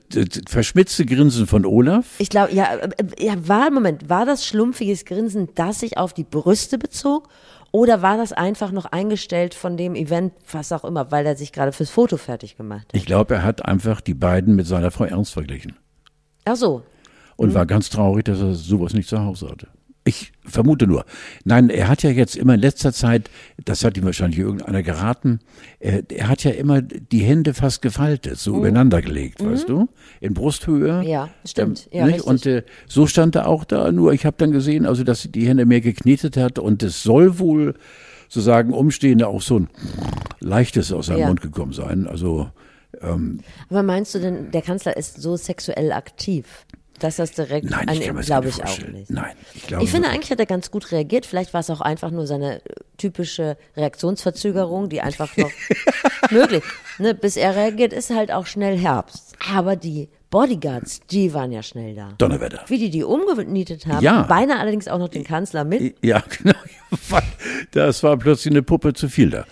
verschmitzte 0.46 1.06
Grinsen 1.06 1.46
von 1.46 1.64
Olaf. 1.64 2.06
Ich 2.18 2.28
glaube, 2.28 2.52
ja, 2.54 2.74
äh, 2.74 2.90
ja, 3.18 3.34
war, 3.48 3.70
Moment, 3.70 4.10
war 4.10 4.26
das 4.26 4.46
schlumpfiges 4.46 5.06
Grinsen, 5.06 5.48
das 5.54 5.80
sich 5.80 5.96
auf 5.96 6.12
die 6.12 6.24
Brüste 6.24 6.78
bezog? 6.78 7.28
Oder 7.70 8.02
war 8.02 8.18
das 8.18 8.34
einfach 8.34 8.70
noch 8.70 8.84
eingestellt 8.84 9.54
von 9.54 9.78
dem 9.78 9.94
Event, 9.94 10.34
was 10.50 10.72
auch 10.72 10.84
immer, 10.84 11.10
weil 11.10 11.24
er 11.24 11.36
sich 11.36 11.52
gerade 11.52 11.72
fürs 11.72 11.88
Foto 11.88 12.18
fertig 12.18 12.58
gemacht 12.58 12.88
hat? 12.88 12.94
Ich 12.94 13.06
glaube, 13.06 13.36
er 13.36 13.42
hat 13.42 13.64
einfach 13.64 14.02
die 14.02 14.12
beiden 14.12 14.54
mit 14.54 14.66
seiner 14.66 14.90
Frau 14.90 15.04
Ernst 15.04 15.32
verglichen. 15.32 15.76
Ach 16.44 16.56
so. 16.56 16.82
Und 17.36 17.50
mhm. 17.50 17.54
war 17.54 17.64
ganz 17.64 17.88
traurig, 17.88 18.26
dass 18.26 18.40
er 18.40 18.52
sowas 18.52 18.92
nicht 18.92 19.08
zu 19.08 19.20
Hause 19.20 19.48
hatte. 19.48 19.68
Ich 20.04 20.32
vermute 20.44 20.88
nur. 20.88 21.04
Nein, 21.44 21.70
er 21.70 21.88
hat 21.88 22.02
ja 22.02 22.10
jetzt 22.10 22.36
immer 22.36 22.54
in 22.54 22.60
letzter 22.60 22.92
Zeit, 22.92 23.30
das 23.64 23.84
hat 23.84 23.96
ihm 23.96 24.04
wahrscheinlich 24.04 24.40
irgendeiner 24.40 24.82
geraten, 24.82 25.38
er, 25.78 26.02
er 26.10 26.28
hat 26.28 26.42
ja 26.42 26.50
immer 26.50 26.82
die 26.82 27.20
Hände 27.20 27.54
fast 27.54 27.82
gefaltet, 27.82 28.38
so 28.38 28.52
mhm. 28.52 28.58
übereinander 28.58 29.00
gelegt, 29.00 29.40
mhm. 29.40 29.52
weißt 29.52 29.68
du? 29.68 29.88
In 30.20 30.34
Brusthöhe. 30.34 31.04
Ja, 31.04 31.28
stimmt. 31.44 31.88
Ähm, 31.92 32.08
ja, 32.08 32.22
und 32.22 32.44
äh, 32.46 32.64
so 32.88 33.06
stand 33.06 33.36
er 33.36 33.46
auch 33.46 33.64
da, 33.64 33.92
nur 33.92 34.12
ich 34.12 34.26
habe 34.26 34.36
dann 34.38 34.50
gesehen, 34.50 34.86
also 34.86 35.04
dass 35.04 35.28
die 35.30 35.46
Hände 35.46 35.66
mehr 35.66 35.80
geknetet 35.80 36.36
hat 36.36 36.58
und 36.58 36.82
es 36.82 37.04
soll 37.04 37.38
wohl 37.38 37.74
sozusagen 38.28 38.72
Umstehende 38.72 39.28
auch 39.28 39.42
so 39.42 39.60
ein 39.60 39.68
leichtes 40.40 40.92
aus 40.92 41.06
seinem 41.06 41.18
ja. 41.18 41.26
Mund 41.28 41.42
gekommen 41.42 41.72
sein. 41.72 42.08
Also 42.08 42.50
ähm, 43.00 43.40
Aber 43.68 43.82
meinst 43.82 44.14
du 44.14 44.18
denn, 44.18 44.50
der 44.50 44.62
Kanzler 44.62 44.96
ist 44.96 45.20
so 45.20 45.36
sexuell 45.36 45.92
aktiv? 45.92 46.66
Dass 47.02 47.16
das 47.16 47.32
direkt 47.32 47.70
Nein, 47.70 47.88
an 47.88 48.00
ihm, 48.00 48.20
glaube 48.20 48.48
ich 48.48 48.62
auch 48.62 48.78
nicht. 48.78 49.10
Nein, 49.10 49.34
ich 49.54 49.66
glaube 49.66 49.84
Ich 49.84 49.90
finde 49.90 50.08
eigentlich 50.08 50.30
hat 50.30 50.40
er 50.40 50.46
ganz 50.46 50.70
gut 50.70 50.92
reagiert. 50.92 51.26
Vielleicht 51.26 51.52
war 51.52 51.60
es 51.60 51.70
auch 51.70 51.80
einfach 51.80 52.10
nur 52.10 52.26
seine 52.26 52.56
äh, 52.56 52.74
typische 52.96 53.56
Reaktionsverzögerung, 53.76 54.88
die 54.88 55.00
einfach 55.00 55.36
noch 55.36 55.50
möglich. 56.30 56.62
Ne, 56.98 57.14
bis 57.14 57.36
er 57.36 57.56
reagiert, 57.56 57.92
ist 57.92 58.10
halt 58.10 58.32
auch 58.32 58.46
schnell 58.46 58.78
Herbst. 58.78 59.34
Aber 59.52 59.76
die 59.76 60.08
Bodyguards, 60.30 61.00
die 61.10 61.34
waren 61.34 61.52
ja 61.52 61.62
schnell 61.62 61.94
da. 61.94 62.14
Donnerwetter. 62.16 62.64
Wie 62.66 62.78
die 62.78 62.88
die 62.88 63.04
umgenietet 63.04 63.86
haben. 63.86 64.02
Ja. 64.02 64.22
Beinahe 64.22 64.58
allerdings 64.58 64.88
auch 64.88 64.98
noch 64.98 65.08
den 65.08 65.24
Kanzler 65.24 65.64
mit. 65.64 65.96
Ja, 66.02 66.22
genau. 66.38 66.54
Das 67.72 68.02
war 68.02 68.16
plötzlich 68.16 68.52
eine 68.52 68.62
Puppe 68.62 68.94
zu 68.94 69.08
viel 69.08 69.30
da. 69.30 69.44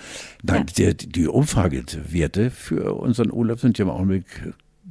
Nein, 0.42 0.66
ja. 0.76 0.92
die, 0.92 1.08
die 1.08 1.28
Umfragewerte 1.28 2.50
für 2.50 2.94
unseren 2.94 3.30
Urlaub 3.30 3.60
sind 3.60 3.76
ja 3.78 3.84
im 3.84 3.90
Augenblick 3.90 4.24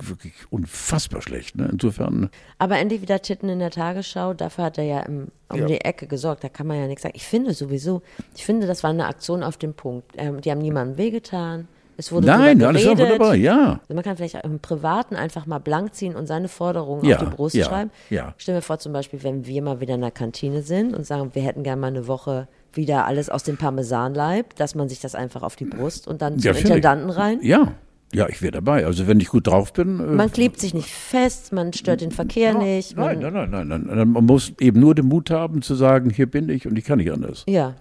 wirklich 0.07 0.33
unfassbar 0.49 1.21
schlecht. 1.21 1.55
Ne? 1.55 1.69
Insofern. 1.71 2.29
Aber 2.57 2.77
endlich 2.77 3.01
wieder 3.01 3.21
Titten 3.21 3.49
in 3.49 3.59
der 3.59 3.71
Tagesschau. 3.71 4.33
Dafür 4.33 4.65
hat 4.65 4.77
er 4.77 4.83
ja 4.83 4.99
im, 5.01 5.27
um 5.49 5.59
ja. 5.59 5.65
die 5.65 5.81
Ecke 5.81 6.07
gesorgt. 6.07 6.43
Da 6.43 6.49
kann 6.49 6.67
man 6.67 6.77
ja 6.77 6.87
nichts 6.87 7.03
sagen. 7.03 7.15
Ich 7.15 7.25
finde 7.25 7.53
sowieso, 7.53 8.01
ich 8.35 8.45
finde, 8.45 8.67
das 8.67 8.83
war 8.83 8.91
eine 8.91 9.07
Aktion 9.07 9.43
auf 9.43 9.57
den 9.57 9.73
Punkt. 9.73 10.11
Ähm, 10.17 10.41
die 10.41 10.51
haben 10.51 10.59
niemandem 10.59 10.97
wehgetan. 10.97 11.67
Es 11.99 12.13
wurde 12.13 12.27
Nein, 12.27 12.63
alles 12.63 12.85
war 12.85 12.97
wunderbar, 12.97 13.35
ja. 13.35 13.81
Also 13.81 13.93
man 13.93 14.03
kann 14.05 14.15
vielleicht 14.15 14.35
im 14.45 14.59
Privaten 14.61 15.17
einfach 15.17 15.45
mal 15.45 15.59
blank 15.59 15.93
ziehen 15.93 16.15
und 16.15 16.27
seine 16.27 16.47
Forderungen 16.47 17.03
ja, 17.03 17.17
auf 17.17 17.25
die 17.25 17.35
Brust 17.35 17.55
ja, 17.55 17.65
schreiben. 17.65 17.91
Ja. 18.09 18.33
Stell 18.37 18.55
mir 18.55 18.61
vor, 18.61 18.79
zum 18.79 18.93
Beispiel, 18.93 19.21
wenn 19.23 19.45
wir 19.45 19.61
mal 19.61 19.81
wieder 19.81 19.95
in 19.95 20.01
der 20.01 20.11
Kantine 20.11 20.61
sind 20.61 20.95
und 20.95 21.05
sagen, 21.05 21.31
wir 21.33 21.41
hätten 21.41 21.61
gerne 21.61 21.81
mal 21.81 21.87
eine 21.87 22.07
Woche 22.07 22.47
wieder 22.71 23.05
alles 23.05 23.29
aus 23.29 23.43
dem 23.43 23.57
Parmesanleib, 23.57 24.55
dass 24.55 24.75
man 24.75 24.87
sich 24.87 25.01
das 25.01 25.13
einfach 25.13 25.43
auf 25.43 25.57
die 25.57 25.65
Brust 25.65 26.07
und 26.07 26.21
dann 26.21 26.39
zum 26.39 26.55
Intendanten 26.55 27.09
rein. 27.09 27.39
Ja, 27.41 27.73
ja, 28.13 28.27
ich 28.27 28.41
wäre 28.41 28.51
dabei. 28.51 28.85
Also 28.85 29.07
wenn 29.07 29.19
ich 29.19 29.27
gut 29.27 29.47
drauf 29.47 29.73
bin. 29.73 29.99
Äh, 29.99 30.03
man 30.03 30.31
klebt 30.31 30.59
sich 30.59 30.73
nicht 30.73 30.89
fest, 30.89 31.53
man 31.53 31.73
stört 31.73 32.01
den 32.01 32.11
Verkehr 32.11 32.53
ja, 32.53 32.57
nicht. 32.57 32.97
Nein, 32.97 33.19
nein, 33.19 33.33
nein, 33.33 33.67
nein, 33.67 33.87
nein. 33.87 34.09
Man 34.09 34.25
muss 34.25 34.53
eben 34.59 34.79
nur 34.79 34.95
den 34.95 35.05
Mut 35.05 35.29
haben 35.29 35.61
zu 35.61 35.75
sagen, 35.75 36.09
hier 36.09 36.25
bin 36.25 36.49
ich 36.49 36.65
und 36.67 36.77
ich 36.77 36.85
kann 36.85 36.97
nicht 36.97 37.11
anders. 37.11 37.43
Ja. 37.47 37.75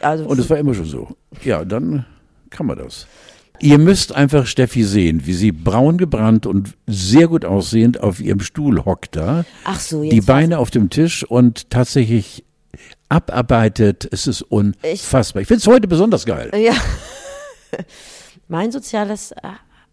Also 0.00 0.24
und 0.24 0.38
es 0.38 0.50
war 0.50 0.58
immer 0.58 0.74
schon 0.74 0.86
so. 0.86 1.08
Ja, 1.44 1.64
dann 1.64 2.04
kann 2.50 2.66
man 2.66 2.78
das. 2.78 3.06
Ihr 3.60 3.78
müsst 3.78 4.14
einfach 4.14 4.46
Steffi 4.46 4.84
sehen, 4.84 5.26
wie 5.26 5.34
sie 5.34 5.50
braun 5.50 5.98
gebrannt 5.98 6.46
und 6.46 6.74
sehr 6.86 7.26
gut 7.26 7.44
aussehend 7.44 8.00
auf 8.00 8.20
ihrem 8.20 8.40
Stuhl 8.40 8.84
hockt 8.84 9.16
da. 9.16 9.44
Ach 9.64 9.80
so, 9.80 10.02
jetzt 10.02 10.12
Die 10.12 10.20
Beine 10.20 10.58
auf 10.58 10.70
dem 10.70 10.90
Tisch 10.90 11.24
und 11.24 11.68
tatsächlich 11.68 12.44
abarbeitet. 13.08 14.08
Es 14.12 14.26
ist 14.26 14.42
unfassbar. 14.42 15.42
Ich 15.42 15.48
finde 15.48 15.60
es 15.60 15.66
heute 15.66 15.88
besonders 15.88 16.24
geil. 16.24 16.50
Ja. 16.54 16.74
Mein 18.48 18.72
soziales 18.72 19.32
äh, 19.32 19.36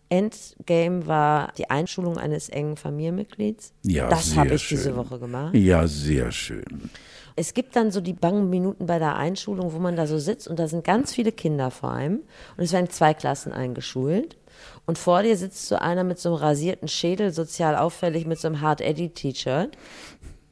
Endgame 0.10 1.08
war 1.08 1.52
die 1.58 1.70
Einschulung 1.70 2.18
eines 2.18 2.50
engen 2.50 2.78
Familienmitglieds. 2.78 3.74
Ja, 3.84 4.08
das 4.08 4.36
habe 4.36 4.56
ich 4.56 4.64
schön. 4.64 4.78
diese 4.78 4.96
Woche 4.96 5.20
gemacht. 5.20 5.54
Ja, 5.54 5.88
sehr 5.88 6.32
schön. 6.32 6.90
Es 7.36 7.54
gibt 7.54 7.76
dann 7.76 7.92
so 7.92 8.00
die 8.00 8.14
bangen 8.14 8.50
Minuten 8.50 8.86
bei 8.86 8.98
der 8.98 9.18
Einschulung, 9.18 9.74
wo 9.74 9.80
man 9.80 9.98
da 9.98 10.08
so 10.08 10.18
sitzt 10.18 10.48
und 10.48 10.58
da 10.58 10.70
sind 10.70 10.86
ganz 10.86 11.14
viele 11.14 11.34
Kinder 11.34 11.70
vor 11.70 11.92
einem 11.92 12.22
und 12.56 12.64
es 12.64 12.72
werden 12.72 12.90
zwei 12.90 13.14
Klassen 13.14 13.52
eingeschult. 13.52 14.38
Und 14.86 14.98
vor 14.98 15.22
dir 15.22 15.36
sitzt 15.36 15.68
so 15.68 15.76
einer 15.76 16.06
mit 16.06 16.18
so 16.18 16.30
einem 16.30 16.38
rasierten 16.38 16.88
Schädel, 16.88 17.32
sozial 17.32 17.76
auffällig, 17.76 18.26
mit 18.26 18.40
so 18.40 18.48
einem 18.48 18.62
Hard 18.62 18.80
Eddie 18.80 19.10
T-Shirt, 19.10 19.78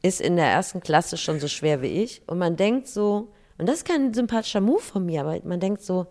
ist 0.01 0.19
in 0.19 0.35
der 0.35 0.47
ersten 0.47 0.81
Klasse 0.81 1.15
schon 1.15 1.39
so 1.39 1.47
schwer 1.47 1.81
wie 1.81 2.03
ich. 2.03 2.21
Und 2.27 2.37
man 2.37 2.57
denkt 2.57 2.87
so, 2.89 3.31
und 3.57 3.69
das 3.69 3.77
ist 3.77 3.87
kein 3.87 4.13
sympathischer 4.13 4.59
Move 4.59 4.81
von 4.81 5.05
mir, 5.05 5.21
aber 5.21 5.39
man 5.45 5.61
denkt 5.61 5.83
so, 5.83 6.07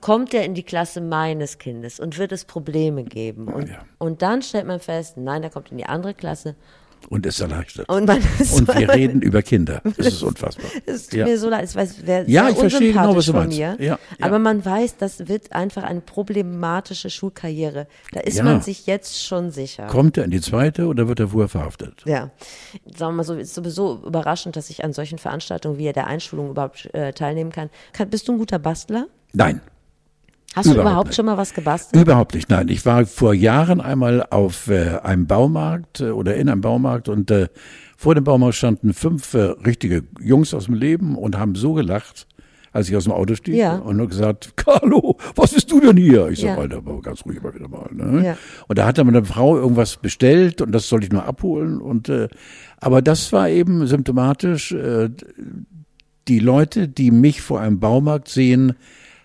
kommt 0.00 0.34
er 0.34 0.44
in 0.44 0.54
die 0.54 0.62
Klasse 0.62 1.00
meines 1.00 1.58
Kindes 1.58 2.00
und 2.00 2.18
wird 2.18 2.32
es 2.32 2.44
Probleme 2.44 3.04
geben. 3.04 3.48
Und, 3.48 3.68
ja. 3.68 3.84
und 3.98 4.22
dann 4.22 4.42
stellt 4.42 4.66
man 4.66 4.80
fest, 4.80 5.16
nein, 5.16 5.42
er 5.42 5.50
kommt 5.50 5.70
in 5.70 5.78
die 5.78 5.86
andere 5.86 6.14
Klasse. 6.14 6.56
Und 7.08 7.24
ist 7.26 7.40
erleichtert. 7.40 7.88
Und, 7.88 8.06
man 8.06 8.18
ist 8.38 8.52
und 8.52 8.68
wir 8.68 8.88
reden 8.94 9.22
über 9.22 9.42
Kinder. 9.42 9.80
Das 9.96 10.06
ist 10.06 10.22
unfassbar. 10.22 10.70
Es 10.86 11.08
tut 11.08 11.20
ja. 11.20 11.26
mir 11.26 11.38
so 11.38 11.48
leid. 11.48 11.64
Es 11.64 12.06
wäre 12.06 12.24
ja, 12.28 12.48
ich 12.48 12.56
verstehe 12.56 12.92
genau, 12.92 13.16
was 13.16 13.26
du 13.26 13.32
meinst. 13.32 13.56
Mir, 13.56 13.76
ja, 13.80 13.98
Aber 14.20 14.38
man 14.38 14.64
weiß, 14.64 14.96
das 14.98 15.28
wird 15.28 15.52
einfach 15.52 15.82
eine 15.82 16.00
problematische 16.00 17.10
Schulkarriere. 17.10 17.86
Da 18.12 18.20
ist 18.20 18.42
man 18.42 18.60
sich 18.60 18.86
jetzt 18.86 19.24
schon 19.24 19.50
sicher. 19.50 19.86
Kommt 19.86 20.18
er 20.18 20.24
in 20.24 20.30
die 20.30 20.40
zweite 20.40 20.86
oder 20.86 21.08
wird 21.08 21.20
er 21.20 21.28
vorher 21.28 21.48
verhaftet? 21.48 22.02
Ja. 22.06 22.30
Sagen 22.84 23.12
wir 23.12 23.16
mal 23.16 23.24
so, 23.24 23.34
ist 23.34 23.54
sowieso 23.54 24.02
überraschend, 24.04 24.56
dass 24.56 24.70
ich 24.70 24.84
an 24.84 24.92
solchen 24.92 25.18
Veranstaltungen 25.18 25.78
wie 25.78 25.92
der 25.92 26.06
Einschulung 26.06 26.50
überhaupt 26.50 26.92
äh, 26.94 27.12
teilnehmen 27.12 27.50
kann. 27.50 27.70
kann. 27.92 28.10
Bist 28.10 28.28
du 28.28 28.32
ein 28.32 28.38
guter 28.38 28.58
Bastler? 28.58 29.06
Nein. 29.32 29.60
Hast 30.54 30.66
überhaupt 30.66 30.78
du 30.78 30.80
überhaupt 30.80 31.06
nicht. 31.08 31.16
schon 31.16 31.26
mal 31.26 31.36
was 31.36 31.54
gebastelt? 31.54 32.02
Überhaupt 32.02 32.34
nicht, 32.34 32.50
nein. 32.50 32.68
Ich 32.68 32.84
war 32.84 33.06
vor 33.06 33.34
Jahren 33.34 33.80
einmal 33.80 34.26
auf 34.30 34.68
äh, 34.68 34.98
einem 35.02 35.26
Baumarkt 35.26 36.00
äh, 36.00 36.10
oder 36.10 36.34
in 36.34 36.48
einem 36.48 36.60
Baumarkt 36.60 37.08
und 37.08 37.30
äh, 37.30 37.48
vor 37.96 38.16
dem 38.16 38.24
Baumarkt 38.24 38.56
standen 38.56 38.92
fünf 38.92 39.34
äh, 39.34 39.54
richtige 39.64 40.02
Jungs 40.20 40.52
aus 40.52 40.64
dem 40.64 40.74
Leben 40.74 41.16
und 41.16 41.38
haben 41.38 41.54
so 41.54 41.74
gelacht, 41.74 42.26
als 42.72 42.88
ich 42.88 42.96
aus 42.96 43.04
dem 43.04 43.12
Auto 43.12 43.36
stieg 43.36 43.54
ja. 43.54 43.76
und 43.76 43.96
nur 43.96 44.08
gesagt, 44.08 44.52
Carlo, 44.56 45.18
was 45.36 45.54
bist 45.54 45.70
du 45.70 45.80
denn 45.80 45.96
hier? 45.96 46.28
Ich 46.28 46.40
sag, 46.40 46.48
ja. 46.48 46.56
Alter, 46.56 46.78
aber 46.78 47.00
ganz 47.00 47.24
ruhig 47.24 47.40
mal 47.40 47.54
wieder 47.54 47.68
mal. 47.68 47.88
Ne? 47.92 48.26
Ja. 48.26 48.36
Und 48.66 48.76
da 48.76 48.86
hat 48.86 48.98
dann 48.98 49.06
eine 49.08 49.24
Frau 49.24 49.56
irgendwas 49.56 49.98
bestellt 49.98 50.60
und 50.62 50.72
das 50.72 50.88
sollte 50.88 51.06
ich 51.06 51.12
nur 51.12 51.24
abholen. 51.24 51.80
Und 51.80 52.08
äh, 52.08 52.28
aber 52.78 53.02
das 53.02 53.32
war 53.32 53.48
eben 53.48 53.86
symptomatisch. 53.86 54.72
Äh, 54.72 55.10
die 56.26 56.38
Leute, 56.40 56.88
die 56.88 57.12
mich 57.12 57.40
vor 57.40 57.60
einem 57.60 57.78
Baumarkt 57.78 58.28
sehen, 58.28 58.74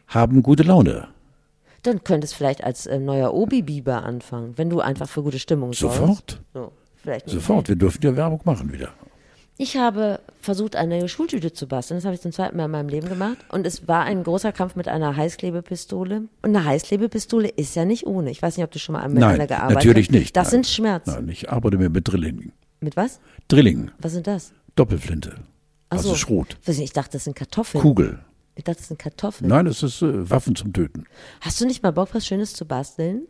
haben 0.07 0.43
gute 0.43 0.63
Laune. 0.63 1.07
Dann 1.85 2.03
könntest 2.03 2.33
du 2.33 2.37
vielleicht 2.37 2.63
als 2.63 2.87
äh, 2.87 2.99
neuer 2.99 3.33
Obi-Biber 3.33 4.03
anfangen, 4.03 4.53
wenn 4.57 4.69
du 4.69 4.79
einfach 4.79 5.07
für 5.07 5.21
gute 5.21 5.37
Stimmung 5.39 5.73
sorgst. 5.73 5.99
Sofort. 5.99 6.41
So, 6.53 6.71
Sofort. 7.27 7.69
Wir 7.69 7.75
dürfen 7.75 7.99
ja 8.01 8.15
Werbung 8.15 8.41
machen 8.43 8.73
wieder. 8.73 8.89
Ich 9.57 9.77
habe 9.77 10.19
versucht, 10.41 10.75
eine 10.75 11.07
Schultüte 11.07 11.53
zu 11.53 11.67
basteln. 11.67 11.97
Das 11.97 12.05
habe 12.05 12.15
ich 12.15 12.21
zum 12.21 12.31
zweiten 12.31 12.57
Mal 12.57 12.65
in 12.65 12.71
meinem 12.71 12.89
Leben 12.89 13.07
gemacht. 13.07 13.37
Und 13.49 13.65
es 13.65 13.87
war 13.87 14.03
ein 14.03 14.23
großer 14.23 14.51
Kampf 14.51 14.75
mit 14.75 14.87
einer 14.87 15.15
Heißklebepistole. 15.15 16.23
Und 16.41 16.55
eine 16.55 16.65
Heißklebepistole 16.65 17.47
ist 17.47 17.75
ja 17.75 17.85
nicht 17.85 18.05
ohne. 18.05 18.31
Ich 18.31 18.41
weiß 18.41 18.57
nicht, 18.57 18.65
ob 18.65 18.71
du 18.71 18.79
schon 18.79 18.93
mal 18.93 19.07
mit 19.07 19.23
einer 19.23 19.47
gearbeitet 19.47 19.61
hast. 19.61 19.73
natürlich 19.75 20.11
nicht. 20.11 20.35
Das 20.35 20.47
Nein. 20.47 20.51
sind 20.51 20.67
Schmerzen. 20.67 21.11
Nein, 21.11 21.29
ich 21.29 21.49
arbeite 21.51 21.77
mir 21.77 21.89
mit 21.89 22.07
Drillingen. 22.07 22.51
Mit 22.81 22.97
was? 22.97 23.19
Drillingen. 23.47 23.91
Was 23.99 24.11
sind 24.13 24.27
das? 24.27 24.51
Doppelflinte. 24.75 25.35
Ach 25.89 25.97
also 25.97 26.09
so. 26.09 26.15
Schrot. 26.15 26.57
Ich 26.67 26.93
dachte, 26.93 27.13
das 27.13 27.23
sind 27.23 27.35
Kartoffeln. 27.35 27.81
Kugel. 27.81 28.19
Ich 28.57 28.63
dachte, 28.63 28.79
das 28.79 28.87
sind 28.87 28.99
Kartoffeln. 28.99 29.49
Nein, 29.49 29.65
das 29.65 29.83
ist 29.83 30.01
äh, 30.01 30.29
Waffen 30.29 30.55
zum 30.55 30.71
Töten. 30.71 31.05
Hast 31.41 31.59
du 31.59 31.65
nicht 31.65 31.83
mal 31.83 31.91
Bock, 31.91 32.09
was 32.13 32.25
Schönes 32.25 32.53
zu 32.53 32.65
basteln? 32.65 33.23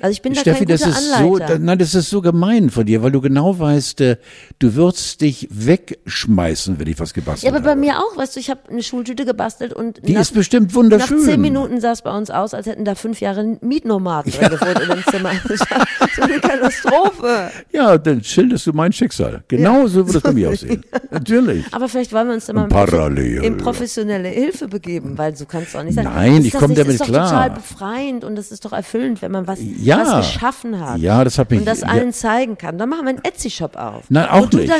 Also 0.00 0.10
ich 0.10 0.22
bin 0.22 0.34
da 0.34 0.40
Steffi, 0.40 0.66
kein 0.66 0.76
guter 0.76 0.90
das 0.90 0.98
ist 0.98 1.12
Anleiter. 1.12 1.56
so, 1.56 1.62
nein, 1.62 1.78
das 1.78 1.94
ist 1.94 2.10
so 2.10 2.20
gemein 2.20 2.68
von 2.68 2.84
dir, 2.84 3.00
weil 3.00 3.12
du 3.12 3.20
genau 3.20 3.56
weißt, 3.56 4.00
äh, 4.00 4.16
du 4.58 4.74
würdest 4.74 5.20
dich 5.20 5.46
wegschmeißen, 5.52 6.80
wenn 6.80 6.88
ich 6.88 6.98
was 6.98 7.14
gebastelt 7.14 7.52
habe. 7.52 7.54
Ja, 7.54 7.60
aber 7.60 7.64
bei 7.64 7.70
habe. 7.70 7.80
mir 7.80 7.98
auch, 8.00 8.16
weißt 8.16 8.34
du, 8.34 8.40
ich 8.40 8.50
habe 8.50 8.60
eine 8.70 8.82
Schultüte 8.82 9.24
gebastelt 9.24 9.72
und 9.72 10.04
die 10.04 10.14
nach, 10.14 10.22
ist 10.22 10.34
bestimmt 10.34 10.74
wunderschön. 10.74 11.18
Nach 11.18 11.26
zehn 11.26 11.40
Minuten 11.40 11.80
sah 11.80 11.92
es 11.92 12.02
bei 12.02 12.16
uns 12.16 12.30
aus, 12.30 12.52
als 12.52 12.66
hätten 12.66 12.84
da 12.84 12.96
fünf 12.96 13.20
Jahre 13.20 13.58
Mietnomaden 13.60 14.32
gewohnt 14.32 14.80
in 14.80 14.88
dem 14.88 15.04
Zimmer. 15.10 15.32
Das 15.52 15.60
war 15.60 15.86
so 16.16 16.22
eine 16.22 16.40
Katastrophe. 16.40 17.50
Ja, 17.72 17.98
dann 17.98 18.22
schilderst 18.24 18.66
du 18.66 18.72
mein 18.72 18.92
Schicksal. 18.92 19.44
Genau 19.48 19.82
ja. 19.82 19.88
so 19.88 20.06
würde 20.06 20.18
es 20.18 20.22
bei 20.22 20.32
mir 20.32 20.50
aussehen. 20.50 20.82
Natürlich. 21.10 21.64
Aber 21.72 21.88
vielleicht 21.88 22.12
wollen 22.12 22.28
wir 22.28 22.34
uns 22.34 22.46
da 22.46 22.52
mal 22.52 22.68
Parallel, 22.68 23.44
in 23.44 23.58
professionelle 23.58 24.28
Hilfe 24.28 24.71
begeben, 24.72 25.16
weil 25.18 25.36
so 25.36 25.46
kannst 25.46 25.74
du 25.74 25.78
auch 25.78 25.82
nicht 25.84 25.94
sagen. 25.94 26.10
Nein, 26.12 26.44
ich 26.44 26.50
das 26.52 26.60
komm 26.60 26.70
nicht- 26.70 26.80
damit 26.80 26.94
ist 26.94 27.00
doch 27.02 27.06
klar. 27.06 27.28
total 27.30 27.50
befreiend 27.50 28.24
und 28.24 28.34
das 28.34 28.50
ist 28.50 28.64
doch 28.64 28.72
erfüllend, 28.72 29.22
wenn 29.22 29.30
man 29.30 29.46
was, 29.46 29.58
Ja. 29.60 29.98
was 30.04 30.32
geschaffen 30.32 30.80
hat. 30.80 30.98
Ja, 30.98 31.22
das 31.22 31.38
hat 31.38 31.50
mich- 31.50 31.60
Und 31.60 31.66
das 31.66 31.82
ja. 31.82 31.88
allen 31.88 32.12
zeigen 32.12 32.58
kann. 32.58 32.78
Dann 32.78 32.88
machen 32.88 33.04
wir 33.04 33.10
einen 33.10 33.24
Etsy-Shop 33.24 33.76
auf. 33.76 34.04
Nein, 34.08 34.28
auch 34.28 34.46
du 34.46 34.58
nicht. 34.58 34.72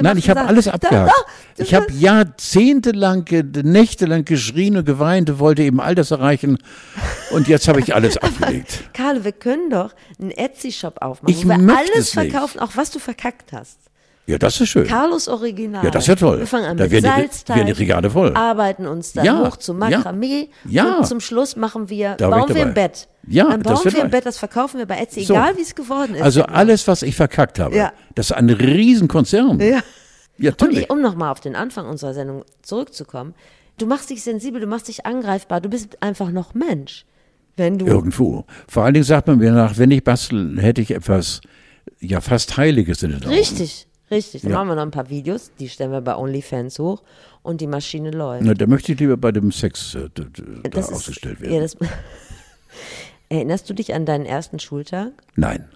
Nein, 0.00 0.16
ich 0.16 0.30
habe 0.30 0.40
alles 0.40 0.64
Da- 0.64 0.72
abgehakt. 0.72 1.12
da- 1.56 1.62
Ich 1.62 1.74
habe 1.74 1.92
jahrzehntelang, 1.92 3.24
nächtelang 3.64 4.24
geschrien 4.24 4.76
und 4.76 4.84
geweint, 4.86 5.38
wollte 5.38 5.62
eben 5.62 5.80
all 5.80 5.94
das 5.94 6.10
erreichen 6.10 6.58
und 7.32 7.48
jetzt 7.48 7.68
habe 7.68 7.80
ich 7.80 7.94
alles 7.94 8.16
abgelegt. 8.22 8.84
Karl, 8.94 9.24
wir 9.24 9.32
können 9.32 9.70
doch 9.70 9.92
einen 10.20 10.30
Etsy-Shop 10.30 10.98
aufmachen, 11.02 11.34
Ich 11.34 11.44
wo 11.44 11.48
wir 11.50 11.58
möchte 11.58 11.78
alles 11.92 12.08
es 12.10 12.16
nicht. 12.16 12.30
verkaufen, 12.30 12.60
auch 12.60 12.70
was 12.76 12.90
du 12.90 12.98
verkackt 12.98 13.52
hast. 13.52 13.78
Ja, 14.30 14.38
das 14.38 14.60
ist 14.60 14.68
schön. 14.68 14.86
Carlos 14.86 15.28
Original. 15.28 15.84
Ja, 15.84 15.90
das 15.90 16.06
wär 16.08 16.16
toll. 16.16 16.38
Wir 16.38 16.46
fangen 16.46 16.66
an 16.66 16.76
Da 16.76 16.86
mit 16.86 17.02
Salzteig, 17.02 17.56
werden 17.56 17.66
die 17.66 17.72
Regale 17.72 18.08
voll. 18.10 18.34
arbeiten 18.34 18.86
uns 18.86 19.12
dann 19.12 19.24
Ja, 19.24 19.46
hoch 19.46 19.56
zu 19.56 19.74
Makramee 19.74 20.48
ja. 20.68 20.98
und 20.98 21.06
zum 21.06 21.20
Schluss 21.20 21.56
machen 21.56 21.88
wir, 21.88 22.14
Da 22.16 22.28
bauen 22.28 22.48
wir 22.54 22.66
ein. 22.66 22.74
Bett. 22.74 23.08
Ja, 23.26 23.44
dann 23.50 23.62
bauen 23.62 23.78
wir 23.84 24.04
ein. 24.04 24.10
Bett, 24.10 24.24
das 24.26 24.38
verkaufen 24.38 24.78
wir 24.78 24.86
bei 24.86 24.98
Etsy, 24.98 25.24
So. 25.24 25.34
egal 25.34 25.56
wie 25.56 25.62
es 25.62 25.74
geworden 25.74 26.14
ist. 26.14 26.22
Also 26.22 26.42
alles, 26.44 26.86
was 26.88 27.02
ich 27.02 27.16
verkackt 27.16 27.58
habe, 27.58 27.76
Ja. 27.76 27.92
das 28.14 28.30
ist 28.30 28.36
ein 28.36 28.48
Riesenkonzern. 28.50 29.60
Ja. 29.60 29.66
Ja, 29.66 29.80
Und 30.52 30.60
natürlich. 30.60 30.78
ich, 30.84 30.90
um 30.90 31.00
nochmal 31.02 31.30
auf 31.32 31.40
den 31.40 31.54
Anfang 31.54 31.86
unserer 31.86 32.14
Sendung 32.14 32.44
zurückzukommen, 32.62 33.34
du 33.78 33.86
machst 33.86 34.08
dich 34.10 34.22
sensibel, 34.22 34.60
du 34.60 34.66
machst 34.66 34.88
dich 34.88 35.04
angreifbar, 35.06 35.60
du 35.60 35.68
bist 35.68 36.02
einfach 36.02 36.30
noch 36.30 36.54
Mensch. 36.54 37.04
Wenn 37.56 37.76
du 37.78 37.84
Irgendwo. 37.86 38.44
Vor 38.68 38.84
allen 38.84 38.94
Dingen 38.94 39.04
sagt 39.04 39.26
man 39.26 39.36
mir 39.38 39.52
nach, 39.52 39.76
wenn 39.76 39.90
ich 39.90 40.02
bastel, 40.02 40.58
hätte 40.60 40.80
ich 40.80 40.92
etwas, 40.92 41.42
ja, 41.98 42.22
fast 42.22 42.56
Heiliges 42.56 43.02
in 43.02 43.10
den 43.10 43.22
Augen. 43.22 43.34
Richtig, 43.34 43.86
richtig. 44.10 44.42
Dann 44.42 44.50
Ja. 44.52 44.56
machen 44.58 44.68
wir 44.68 44.74
noch 44.76 44.82
ein 44.82 44.90
paar 44.90 45.08
Videos, 45.10 45.52
die 45.58 45.68
stellen 45.68 45.92
wir 45.92 46.00
bei 46.00 46.16
OnlyFans 46.16 46.78
hoch 46.78 47.02
und 47.42 47.60
die 47.60 47.66
Maschine 47.66 48.10
läuft. 48.10 48.44
Na, 48.44 48.54
da 48.54 48.66
möchte 48.66 48.92
ich 48.92 49.00
lieber 49.00 49.16
bei 49.16 49.32
dem 49.32 49.52
Sex 49.52 49.94
äh, 49.94 50.08
da 50.14 50.24
Das 50.70 50.88
ist- 50.88 50.94
ausgestellt 50.94 51.40
werden. 51.40 51.54
Ja, 51.54 51.60
das, 51.60 51.76
Erinnerst 53.28 53.70
du 53.70 53.74
dich 53.74 53.94
an 53.94 54.06
deinen 54.06 54.26
ersten 54.26 54.58
Schultag? 54.58 55.12
Nein, 55.36 55.68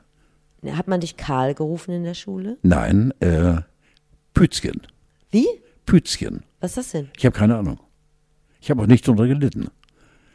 Hat 0.67 0.89
man 0.89 1.01
dich 1.01 1.17
Karl 1.17 1.55
gerufen 1.55 1.93
in 1.93 2.03
der 2.05 2.15
Schule? 2.15 2.57
nein, 2.63 3.13
äh, 3.21 3.61
Pützchen. 4.33 4.83
Wie? 5.31 5.47
Pützchen. 5.87 6.43
Was 6.61 6.73
ist 6.73 6.77
das 6.79 6.91
denn? 6.91 7.11
Ich 7.17 7.25
habe 7.27 7.37
keine 7.37 7.57
Ahnung. 7.57 7.79
Ich 8.61 8.71
habe 8.71 8.83
auch 8.83 8.87
nicht 8.87 9.07
darunter 9.07 9.27
gelitten. 9.29 9.69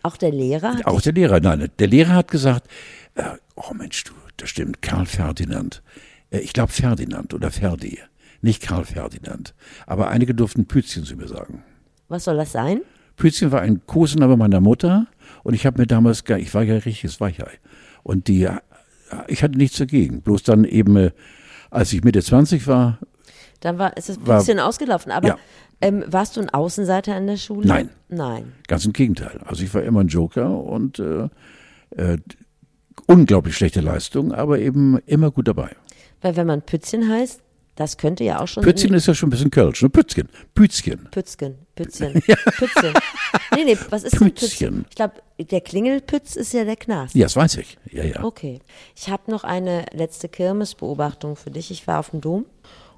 Auch 0.04 0.16
der 0.16 0.32
Lehrer? 0.32 0.76
Hat 0.76 0.86
Auch 0.86 1.02
der 1.02 1.14
Lehrer, 1.14 1.39
nein, 1.41 1.70
der 1.80 1.88
Lehrer 1.88 2.14
hat 2.14 2.30
gesagt, 2.32 2.70
äh, 3.16 3.24
oh 3.56 3.74
Mensch, 3.74 4.04
du, 4.06 4.14
das 4.38 4.50
stimmt, 4.52 4.82
Karl 4.82 5.06
Ferdinand. 5.06 5.82
Äh, 6.32 6.39
ich 6.39 6.53
glaube 6.53 6.71
Ferdinand 6.71 7.34
oder 7.34 7.51
Ferdi, 7.51 7.99
nicht 8.41 8.61
Karl 8.61 8.86
Ferdinand. 8.86 9.53
Aber 9.86 10.09
einige 10.09 10.34
durften 10.36 10.65
Pützchen 10.65 11.03
zu 11.03 11.15
mir 11.15 11.27
sagen. 11.27 11.63
was 12.07 12.23
soll 12.25 12.38
das 12.38 12.51
sein? 12.51 12.82
Pützchen 13.15 13.51
war 13.51 13.61
ein 13.61 13.86
Kosename 13.86 14.38
meiner 14.38 14.61
Mutter 14.61 15.07
und 15.43 15.53
ich 15.53 15.65
habe 15.65 15.82
mir 15.82 15.88
damals, 15.88 16.23
ich 16.38 16.53
war 16.53 16.63
ja 16.63 16.75
richtiges 16.77 17.19
Weichei. 17.19 17.51
Und 18.03 18.27
die, 18.30 18.43
äh, 18.43 18.57
ich 19.27 19.43
hatte 19.43 19.57
nichts 19.57 19.77
dagegen. 19.77 20.21
Bloß 20.21 20.43
dann 20.43 20.63
eben, 20.63 20.95
äh, 20.95 21.11
als 21.69 21.91
ich 21.93 22.03
Mitte 22.03 22.21
20 22.23 22.65
war, 22.67 22.99
Dann 23.59 23.77
war 23.77 23.97
ist 23.97 24.09
es 24.09 24.17
ein 24.17 24.25
War- 24.27 24.38
bisschen 24.39 24.59
ausgelaufen. 24.59 25.11
Aber 25.11 25.27
Ja. 25.27 25.38
ähm, 25.82 26.05
warst 26.07 26.38
du 26.38 26.41
ein 26.41 26.49
Außenseiter 26.49 27.17
in 27.17 27.27
der 27.27 27.36
Schule? 27.36 27.67
Nein. 27.67 27.89
Nein. 28.07 28.53
Ganz 28.69 28.86
im 28.86 28.93
Gegenteil. 28.93 29.41
Also 29.45 29.63
ich 29.63 29.73
war 29.73 29.84
immer 29.84 29.99
ein 29.99 30.07
Joker 30.07 30.49
und 30.63 30.99
äh, 30.99 31.27
äh, 31.97 32.17
unglaublich 33.05 33.55
schlechte 33.57 33.82
Leistung, 33.82 34.32
aber 34.34 34.59
eben 34.59 34.97
immer 35.05 35.30
gut 35.32 35.47
dabei. 35.49 35.75
Weil 36.22 36.36
wenn 36.36 36.47
man 36.47 36.61
Pützchen 36.61 37.09
heißt, 37.09 37.41
das 37.76 37.95
könnte 37.97 38.26
ja 38.26 38.41
auch 38.41 38.47
schon. 38.47 38.61
Pützchen 38.63 38.93
ist 38.93 39.07
ja 39.07 39.13
schon 39.13 39.28
ein 39.28 39.32
bisschen 39.32 39.51
Kölsch, 39.51 39.82
ne? 39.82 39.89
Pützchen, 39.89 40.28
Pützchen. 40.53 41.07
Pützchen, 41.11 41.55
Pützchen, 41.76 42.13
Pützchen. 42.57 42.93
Nee, 43.55 43.63
nee, 43.63 43.78
was 43.89 44.03
ist 44.03 44.17
Pützchen. 44.17 44.34
Pützchen? 44.34 44.86
Ich 44.89 44.95
glaube, 44.97 45.13
der 45.39 45.61
Klingelpütz 45.61 46.36
ist 46.36 46.51
ja 46.53 46.65
der 46.65 46.76
Knast. 46.76 47.15
Ja, 47.15 47.26
das 47.26 47.38
weiß 47.38 47.55
ich. 47.57 47.78
Ja, 47.89 48.03
ja. 48.03 48.24
Okay. 48.24 48.59
Ich 48.97 49.09
habe 49.09 49.32
noch 49.32 49.45
eine 49.45 49.86
letzte 49.93 50.28
Kirmesbeobachtung 50.28 51.38
für 51.38 51.51
dich. 51.51 51.72
Ich 51.72 51.88
war 51.88 51.99
auf 51.99 52.09
dem 52.09 52.20
Dom. 52.20 52.45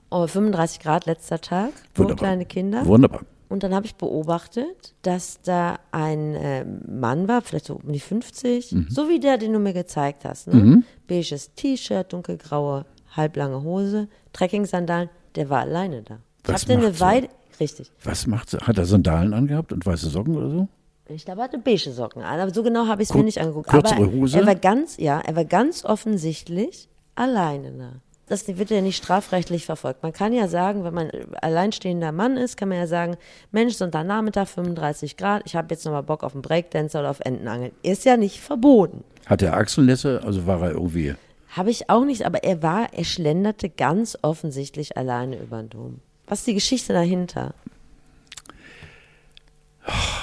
Oh, 0.10 0.26
35 0.26 0.80
Grad 0.80 1.06
letzter 1.06 1.40
Tag. 1.40 1.70
Nur 1.96 2.06
Wunderbar. 2.08 2.16
kleine 2.28 2.46
Kinder. 2.46 2.86
Wunderbar. 2.86 3.22
Und 3.50 3.64
dann 3.64 3.76
habe 3.76 3.86
ich 3.86 3.96
beobachtet, 3.96 4.94
dass 5.04 5.42
da 5.44 5.78
ein 5.92 6.34
äh, 6.36 6.66
Mann 6.66 7.28
war, 7.28 7.42
vielleicht 7.42 7.66
so 7.66 7.76
um 7.76 7.92
die 7.92 8.00
50, 8.00 8.72
Mhm. 8.72 8.88
so 8.90 9.10
wie 9.10 9.20
der, 9.20 9.38
den 9.38 9.54
du 9.54 9.60
mir 9.60 9.74
gezeigt 9.74 10.26
hast. 10.26 10.48
Ne? 10.48 10.84
Beiges 11.08 11.54
T-Shirt, 11.56 12.14
dunkelgraue, 12.14 12.86
halblange 13.12 13.64
Hose, 13.64 14.08
Trekking-Sandalen. 14.34 15.10
Der 15.36 15.50
war 15.50 15.62
alleine 15.62 16.02
da. 16.02 16.20
Ich 16.44 16.50
Was 16.50 16.62
habe 16.64 16.74
den 16.74 16.80
eine 16.80 16.88
macht 16.90 17.00
so? 17.00 17.06
Weile. 17.06 17.30
Richtig. 17.60 17.92
Was 18.04 18.28
macht 18.28 18.50
sie? 18.50 18.58
Hat 18.58 18.78
er 18.78 18.86
Sandalen 18.86 19.34
angehabt 19.34 19.72
und 19.72 19.86
weiße 19.86 20.10
Socken 20.10 20.36
oder 20.36 20.50
so? 20.50 20.68
Ich 21.08 21.26
glaube, 21.26 21.42
er 21.42 21.44
hatte 21.46 21.58
beige 21.58 21.92
Socken 21.92 22.24
an, 22.24 22.40
aber 22.40 22.54
so 22.54 22.64
genau 22.64 22.88
habe 22.88 23.04
ich 23.04 23.10
es 23.10 23.16
mir 23.16 23.24
nicht 23.24 23.40
angeguckt. 23.40 23.70
kürzere 23.70 23.98
aber 23.98 24.12
Hose? 24.12 24.40
Er 24.40 24.46
war 24.46 24.56
ganz, 24.56 24.98
ja, 24.98 25.20
er 25.20 25.36
war 25.36 25.46
ganz 25.46 25.84
offensichtlich 25.84 26.88
alleine 27.16 27.72
da. 27.72 27.92
Das 28.28 28.48
wird 28.48 28.70
ja 28.70 28.80
nicht 28.80 28.96
strafrechtlich 28.96 29.66
verfolgt. 29.66 30.04
Man 30.04 30.14
kann 30.14 30.32
ja 30.32 30.48
sagen, 30.48 30.86
wenn 30.86 30.94
man 30.94 31.12
alleinstehender 31.42 32.14
Mann 32.14 32.38
ist, 32.38 32.56
kann 32.56 32.70
man 32.70 32.78
ja 32.78 32.88
sagen, 32.88 33.18
Mensch, 33.52 33.74
Sonntagnachmittag 33.74 34.48
35 34.48 35.18
Grad, 35.18 35.42
ich 35.46 35.58
habe 35.58 35.68
jetzt 35.72 35.84
nochmal 35.84 36.04
Bock 36.04 36.24
auf 36.24 36.34
einen 36.34 36.42
Breakdancer 36.42 37.02
oder 37.02 37.10
auf 37.10 37.20
Entenangeln. 37.20 37.74
Ist 37.84 38.06
ja 38.06 38.16
nicht 38.16 38.40
verboten. 38.40 39.04
Hat 39.26 39.42
er 39.42 39.58
Achselnässe? 39.58 40.22
Also 40.24 40.48
war 40.48 40.62
er 40.62 40.72
irgendwie. 40.72 41.14
Habe 41.52 41.70
ich 41.70 41.90
auch 41.90 42.06
nicht, 42.06 42.26
aber 42.26 42.44
er 42.44 42.64
war, 42.64 42.94
er 42.94 43.04
schlenderte 43.04 43.70
ganz 43.70 44.18
offensichtlich 44.22 44.96
alleine 44.98 45.38
über 45.38 45.62
den 45.62 45.70
Dom. 45.70 46.00
Was 46.28 46.40
ist 46.40 46.48
die 46.48 46.54
Geschichte 46.54 46.94
dahinter? 46.94 47.54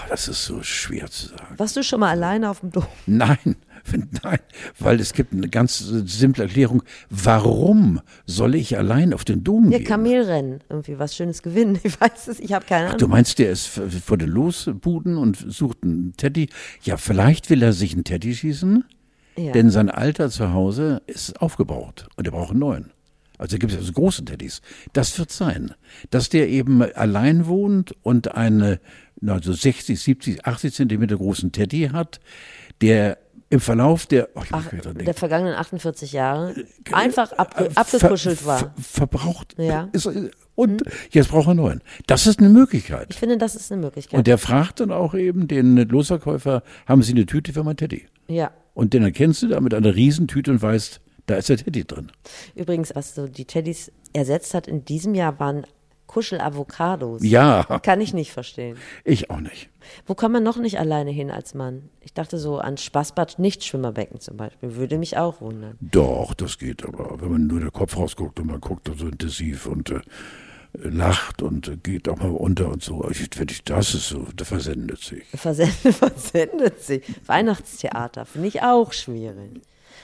Das 0.08 0.26
ist 0.28 0.44
so 0.44 0.62
schwer 0.62 1.10
zu 1.10 1.28
sagen. 1.28 1.54
Warst 1.58 1.76
du 1.76 1.82
schon 1.82 2.00
mal 2.00 2.10
alleine 2.10 2.48
auf 2.48 2.60
dem 2.60 2.70
Dom? 2.70 2.86
Nein, 3.06 3.56
nein, 4.22 4.38
weil 4.78 5.00
es 5.00 5.12
gibt 5.12 5.34
eine 5.34 5.48
ganz 5.48 5.78
simple 5.78 6.44
Erklärung. 6.44 6.82
Warum 7.10 8.00
soll 8.24 8.54
ich 8.54 8.78
allein 8.78 9.12
auf 9.12 9.24
den 9.24 9.44
Dom 9.44 9.70
Ja, 9.70 9.78
gehen? 9.78 9.86
Kamelrennen, 9.86 10.60
irgendwie 10.70 10.98
was 10.98 11.14
Schönes 11.14 11.42
gewinnen. 11.42 11.78
Ich 11.84 12.00
weiß 12.00 12.28
es, 12.28 12.40
ich 12.40 12.52
habe 12.54 12.64
keine 12.64 12.86
Ahnung. 12.86 12.98
Du 12.98 13.08
meinst, 13.08 13.38
der 13.38 13.50
ist 13.50 13.66
vor 13.66 14.16
den 14.16 14.30
Losbuden 14.30 15.18
und 15.18 15.36
sucht 15.36 15.82
einen 15.82 16.14
Teddy? 16.16 16.48
Ja, 16.82 16.96
vielleicht 16.96 17.50
will 17.50 17.62
er 17.62 17.74
sich 17.74 17.92
einen 17.92 18.04
Teddy 18.04 18.34
schießen, 18.34 18.84
Ja. 19.38 19.52
denn 19.52 19.70
sein 19.70 19.90
Alter 19.90 20.30
zu 20.30 20.52
Hause 20.52 21.02
ist 21.06 21.40
aufgebraucht 21.40 22.08
und 22.16 22.26
er 22.26 22.32
braucht 22.32 22.50
einen 22.50 22.60
neuen. 22.60 22.92
Also 23.38 23.56
gibt 23.56 23.72
es 23.72 23.78
also 23.78 23.92
große 23.92 24.24
Teddys. 24.24 24.62
Das 24.92 25.16
wird 25.18 25.30
sein, 25.30 25.72
dass 26.10 26.28
der 26.28 26.48
eben 26.48 26.82
allein 26.82 27.46
wohnt 27.46 27.94
und 28.02 28.34
eine 28.34 28.80
na, 29.20 29.40
so 29.42 29.52
60, 29.52 30.00
70, 30.00 30.46
80 30.46 30.74
Zentimeter 30.74 31.16
großen 31.16 31.52
Teddy 31.52 31.90
hat, 31.92 32.20
der 32.80 33.18
im 33.50 33.60
Verlauf 33.60 34.06
der, 34.06 34.28
oh, 34.34 34.42
ich 34.44 34.52
Ach, 34.52 34.68
der 34.68 34.92
denken, 34.92 35.14
vergangenen 35.14 35.54
48 35.54 36.12
Jahre 36.12 36.54
einfach 36.92 37.32
abge 37.32 37.64
äh, 37.64 37.70
abgekuschelt 37.74 38.40
ver, 38.40 38.46
war. 38.46 38.58
Ver, 38.58 38.74
verbraucht. 38.76 39.54
Ja. 39.56 39.88
Ist, 39.92 40.08
und 40.54 40.82
jetzt 41.10 41.30
braucht 41.30 41.46
er 41.46 41.52
einen 41.52 41.60
neuen. 41.60 41.82
Das 42.06 42.26
ist 42.26 42.40
eine 42.40 42.50
Möglichkeit. 42.50 43.06
Ich 43.10 43.16
finde, 43.16 43.38
das 43.38 43.56
ist 43.56 43.72
eine 43.72 43.80
Möglichkeit. 43.80 44.18
Und 44.18 44.26
der 44.26 44.36
fragt 44.36 44.80
dann 44.80 44.92
auch 44.92 45.14
eben 45.14 45.48
den 45.48 45.76
Losverkäufer, 45.76 46.62
haben 46.86 47.02
Sie 47.02 47.12
eine 47.12 47.24
Tüte 47.24 47.52
für 47.52 47.64
mein 47.64 47.76
Teddy? 47.76 48.06
ja. 48.28 48.50
Und 48.78 48.94
den 48.94 49.02
erkennst 49.02 49.42
du 49.42 49.48
da 49.48 49.58
mit 49.58 49.74
einer 49.74 49.96
Riesentüte 49.96 50.52
und 50.52 50.62
weißt, 50.62 51.00
da 51.26 51.34
ist 51.34 51.48
der 51.48 51.56
Teddy 51.56 51.84
drin. 51.84 52.12
Übrigens, 52.54 52.94
was 52.94 53.12
so 53.12 53.26
die 53.26 53.44
Teddys 53.44 53.90
ersetzt 54.12 54.54
hat 54.54 54.68
in 54.68 54.84
diesem 54.84 55.16
Jahr, 55.16 55.40
waren 55.40 55.66
Kuschel-Avocados. 56.06 57.24
Ja, 57.24 57.64
Kann 57.82 58.00
ich 58.00 58.14
nicht 58.14 58.30
verstehen. 58.30 58.76
ich 59.02 59.30
auch 59.30 59.40
nicht. 59.40 59.68
Wo 60.06 60.14
kann 60.14 60.30
man 60.30 60.44
noch 60.44 60.58
nicht 60.58 60.78
alleine 60.78 61.10
hin 61.10 61.32
als 61.32 61.54
Mann? 61.54 61.88
Ich 62.02 62.14
dachte 62.14 62.38
so 62.38 62.58
an 62.58 62.76
Spaßbad, 62.76 63.40
nicht 63.40 63.64
Schwimmerbecken 63.64 64.20
zum 64.20 64.36
Beispiel. 64.36 64.76
Würde 64.76 64.96
mich 64.96 65.16
auch 65.16 65.40
wundern. 65.40 65.76
Doch, 65.80 66.32
das 66.34 66.56
geht, 66.56 66.84
aber 66.86 67.20
wenn 67.20 67.32
man 67.32 67.46
nur 67.48 67.58
der 67.58 67.72
Kopf 67.72 67.96
rausguckt 67.96 68.38
und 68.38 68.46
man 68.46 68.60
guckt 68.60 68.88
so 68.96 69.08
intensiv 69.08 69.66
und 69.66 69.90
äh, 69.90 70.00
lacht 70.74 71.42
und 71.42 71.82
geht 71.82 72.08
auch 72.08 72.16
mal 72.18 72.30
unter 72.30 72.68
und 72.68 72.82
so, 72.82 73.08
ich 73.10 73.28
finde, 73.32 73.52
ich, 73.54 73.64
das 73.64 73.94
ist 73.94 74.08
so, 74.08 74.20
der 74.34 74.46
versendet 74.46 75.00
sich. 75.00 75.24
Versendet, 75.34 75.94
versendet 75.94 76.82
sich. 76.82 77.02
Weihnachtstheater 77.26 78.26
finde 78.26 78.48
ich 78.48 78.62
auch 78.62 78.92
schwierig. 78.92 79.62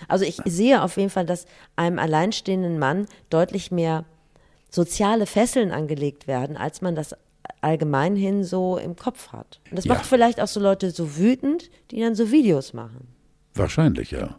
Also 0.08 0.24
ich 0.24 0.38
sehe 0.44 0.82
auf 0.82 0.96
jeden 0.96 1.10
Fall, 1.10 1.26
dass 1.26 1.46
einem 1.76 1.98
alleinstehenden 1.98 2.78
Mann 2.78 3.06
deutlich 3.30 3.70
mehr 3.70 4.04
soziale 4.70 5.26
Fesseln 5.26 5.70
angelegt 5.70 6.26
werden, 6.26 6.56
als 6.56 6.80
man 6.82 6.94
das 6.96 7.14
allgemein 7.60 8.16
hin 8.16 8.42
so 8.44 8.76
im 8.76 8.96
Kopf 8.96 9.28
hat. 9.32 9.60
Und 9.70 9.76
das 9.76 9.84
Ja. 9.84 9.94
macht 9.94 10.06
vielleicht 10.06 10.40
auch 10.40 10.48
so 10.48 10.60
Leute 10.60 10.90
so 10.90 11.16
wütend, 11.16 11.70
die 11.90 12.00
dann 12.00 12.14
so 12.14 12.30
Videos 12.32 12.72
machen. 12.72 13.06
Wahrscheinlich, 13.54 14.10
ja. 14.10 14.38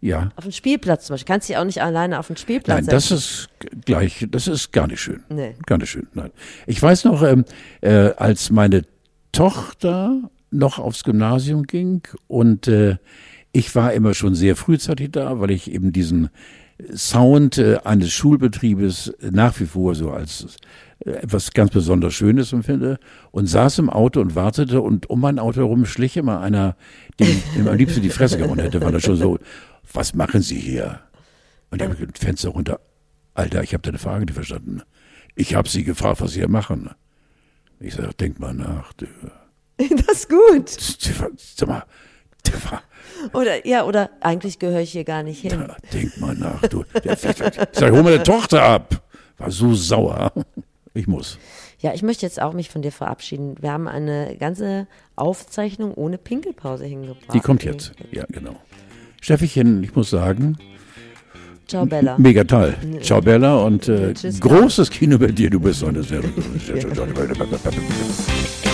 Ja. 0.00 0.30
Auf 0.36 0.44
dem 0.44 0.52
Spielplatz 0.52 1.06
zum 1.06 1.14
Beispiel. 1.14 1.26
Kannst 1.32 1.48
dich 1.48 1.56
auch 1.56 1.64
nicht 1.64 1.82
alleine 1.82 2.18
auf 2.18 2.28
den 2.28 2.36
Spielplatz 2.36 2.86
Nein, 2.86 2.86
das 2.86 3.10
ist 3.10 3.48
gleich, 3.84 4.26
das 4.30 4.48
ist 4.48 4.72
gar 4.72 4.86
nicht 4.86 5.00
schön. 5.00 5.22
Nee. 5.28 5.54
Gar 5.66 5.78
nicht 5.78 5.90
schön, 5.90 6.08
nein. 6.14 6.30
Ich 6.66 6.82
weiß 6.82 7.04
noch, 7.04 7.22
ähm, 7.22 7.44
äh, 7.82 8.12
als 8.16 8.50
meine 8.50 8.84
Tochter 9.32 10.30
noch 10.50 10.78
aufs 10.78 11.04
Gymnasium 11.04 11.64
ging 11.64 12.02
und 12.28 12.66
äh, 12.66 12.96
ich 13.52 13.74
war 13.74 13.92
immer 13.92 14.14
schon 14.14 14.34
sehr 14.34 14.56
frühzeitig 14.56 15.10
da, 15.12 15.40
weil 15.40 15.50
ich 15.50 15.70
eben 15.70 15.92
diesen 15.92 16.30
Sound 16.94 17.58
äh, 17.58 17.78
eines 17.84 18.10
Schulbetriebes 18.12 19.12
nach 19.20 19.58
wie 19.60 19.66
vor 19.66 19.94
so 19.94 20.10
als 20.10 20.56
äh, 21.04 21.10
etwas 21.10 21.52
ganz 21.52 21.70
besonders 21.72 22.14
Schönes 22.14 22.52
empfinde 22.52 22.98
und 23.30 23.46
saß 23.46 23.78
im 23.78 23.90
Auto 23.90 24.20
und 24.20 24.34
wartete 24.34 24.80
und 24.80 25.08
um 25.10 25.20
mein 25.20 25.38
Auto 25.38 25.60
herum 25.60 25.84
schlich 25.84 26.16
immer 26.16 26.40
einer, 26.40 26.76
dem 27.18 27.42
dem 27.56 27.68
am 27.68 27.76
liebsten 27.76 28.02
die 28.02 28.10
Fresse 28.10 28.38
gehauen 28.38 28.58
hätte, 28.58 28.80
weil 28.80 28.94
er 28.94 29.00
schon 29.00 29.16
so, 29.16 29.38
was 29.92 30.14
machen 30.14 30.42
Sie 30.42 30.58
hier? 30.58 31.00
Und 31.70 31.82
ich 31.82 31.88
habe 31.88 32.06
das 32.06 32.20
Fenster 32.20 32.50
runter. 32.50 32.80
Alter, 33.34 33.62
ich 33.62 33.72
habe 33.72 33.82
deine 33.82 33.98
Frage 33.98 34.24
nicht 34.24 34.34
verstanden. 34.34 34.82
Ich 35.34 35.54
habe 35.54 35.68
Sie 35.68 35.84
gefragt, 35.84 36.20
was 36.20 36.32
Sie 36.32 36.40
hier 36.40 36.48
machen. 36.48 36.90
Ich 37.78 37.94
sage, 37.94 38.12
denk 38.14 38.38
mal 38.38 38.54
nach. 38.54 38.92
Du. 38.94 39.06
Das 40.06 40.18
ist 40.18 40.28
gut. 40.28 40.68
Sag 40.68 41.68
mal, 41.68 41.84
Oder, 43.32 43.66
ja, 43.66 43.84
oder 43.84 44.10
eigentlich 44.20 44.58
gehöre 44.58 44.80
ich 44.80 44.92
hier 44.92 45.04
gar 45.04 45.22
nicht 45.22 45.40
hin. 45.40 45.52
Ja, 45.52 45.76
denk 45.92 46.18
mal 46.20 46.34
nach. 46.34 46.60
Du. 46.68 46.84
Der, 47.04 47.14
ich 47.14 47.20
sag, 47.20 47.90
hol 47.90 48.02
meine 48.02 48.22
Tochter 48.22 48.62
ab. 48.62 49.02
War 49.38 49.50
so 49.50 49.74
sauer. 49.74 50.32
Ich 50.92 51.06
muss. 51.06 51.38
Ja, 51.78 51.94
ich 51.94 52.02
möchte 52.02 52.26
jetzt 52.26 52.42
auch 52.42 52.52
mich 52.52 52.68
von 52.68 52.82
dir 52.82 52.92
verabschieden. 52.92 53.56
Wir 53.60 53.72
haben 53.72 53.88
eine 53.88 54.36
ganze 54.38 54.86
Aufzeichnung 55.16 55.94
ohne 55.94 56.18
Pinkelpause 56.18 56.84
hingebracht. 56.84 57.32
Die 57.32 57.40
kommt 57.40 57.64
jetzt. 57.64 57.92
Ja, 58.12 58.26
genau. 58.28 58.56
Steffichen, 59.20 59.82
ich 59.84 59.94
muss 59.94 60.10
sagen, 60.10 60.56
Ciao, 61.66 61.86
Bella. 61.86 62.18
mega 62.18 62.42
toll. 62.44 62.74
Ciao, 63.00 63.20
Bella. 63.20 63.56
Und 63.58 63.88
äh, 63.88 64.12
Tschüss, 64.14 64.40
großes 64.40 64.90
Kino 64.90 65.18
bei 65.18 65.28
dir. 65.28 65.50
Du 65.50 65.60
bist 65.60 65.84
eine 65.84 66.02
sehr. 66.02 66.20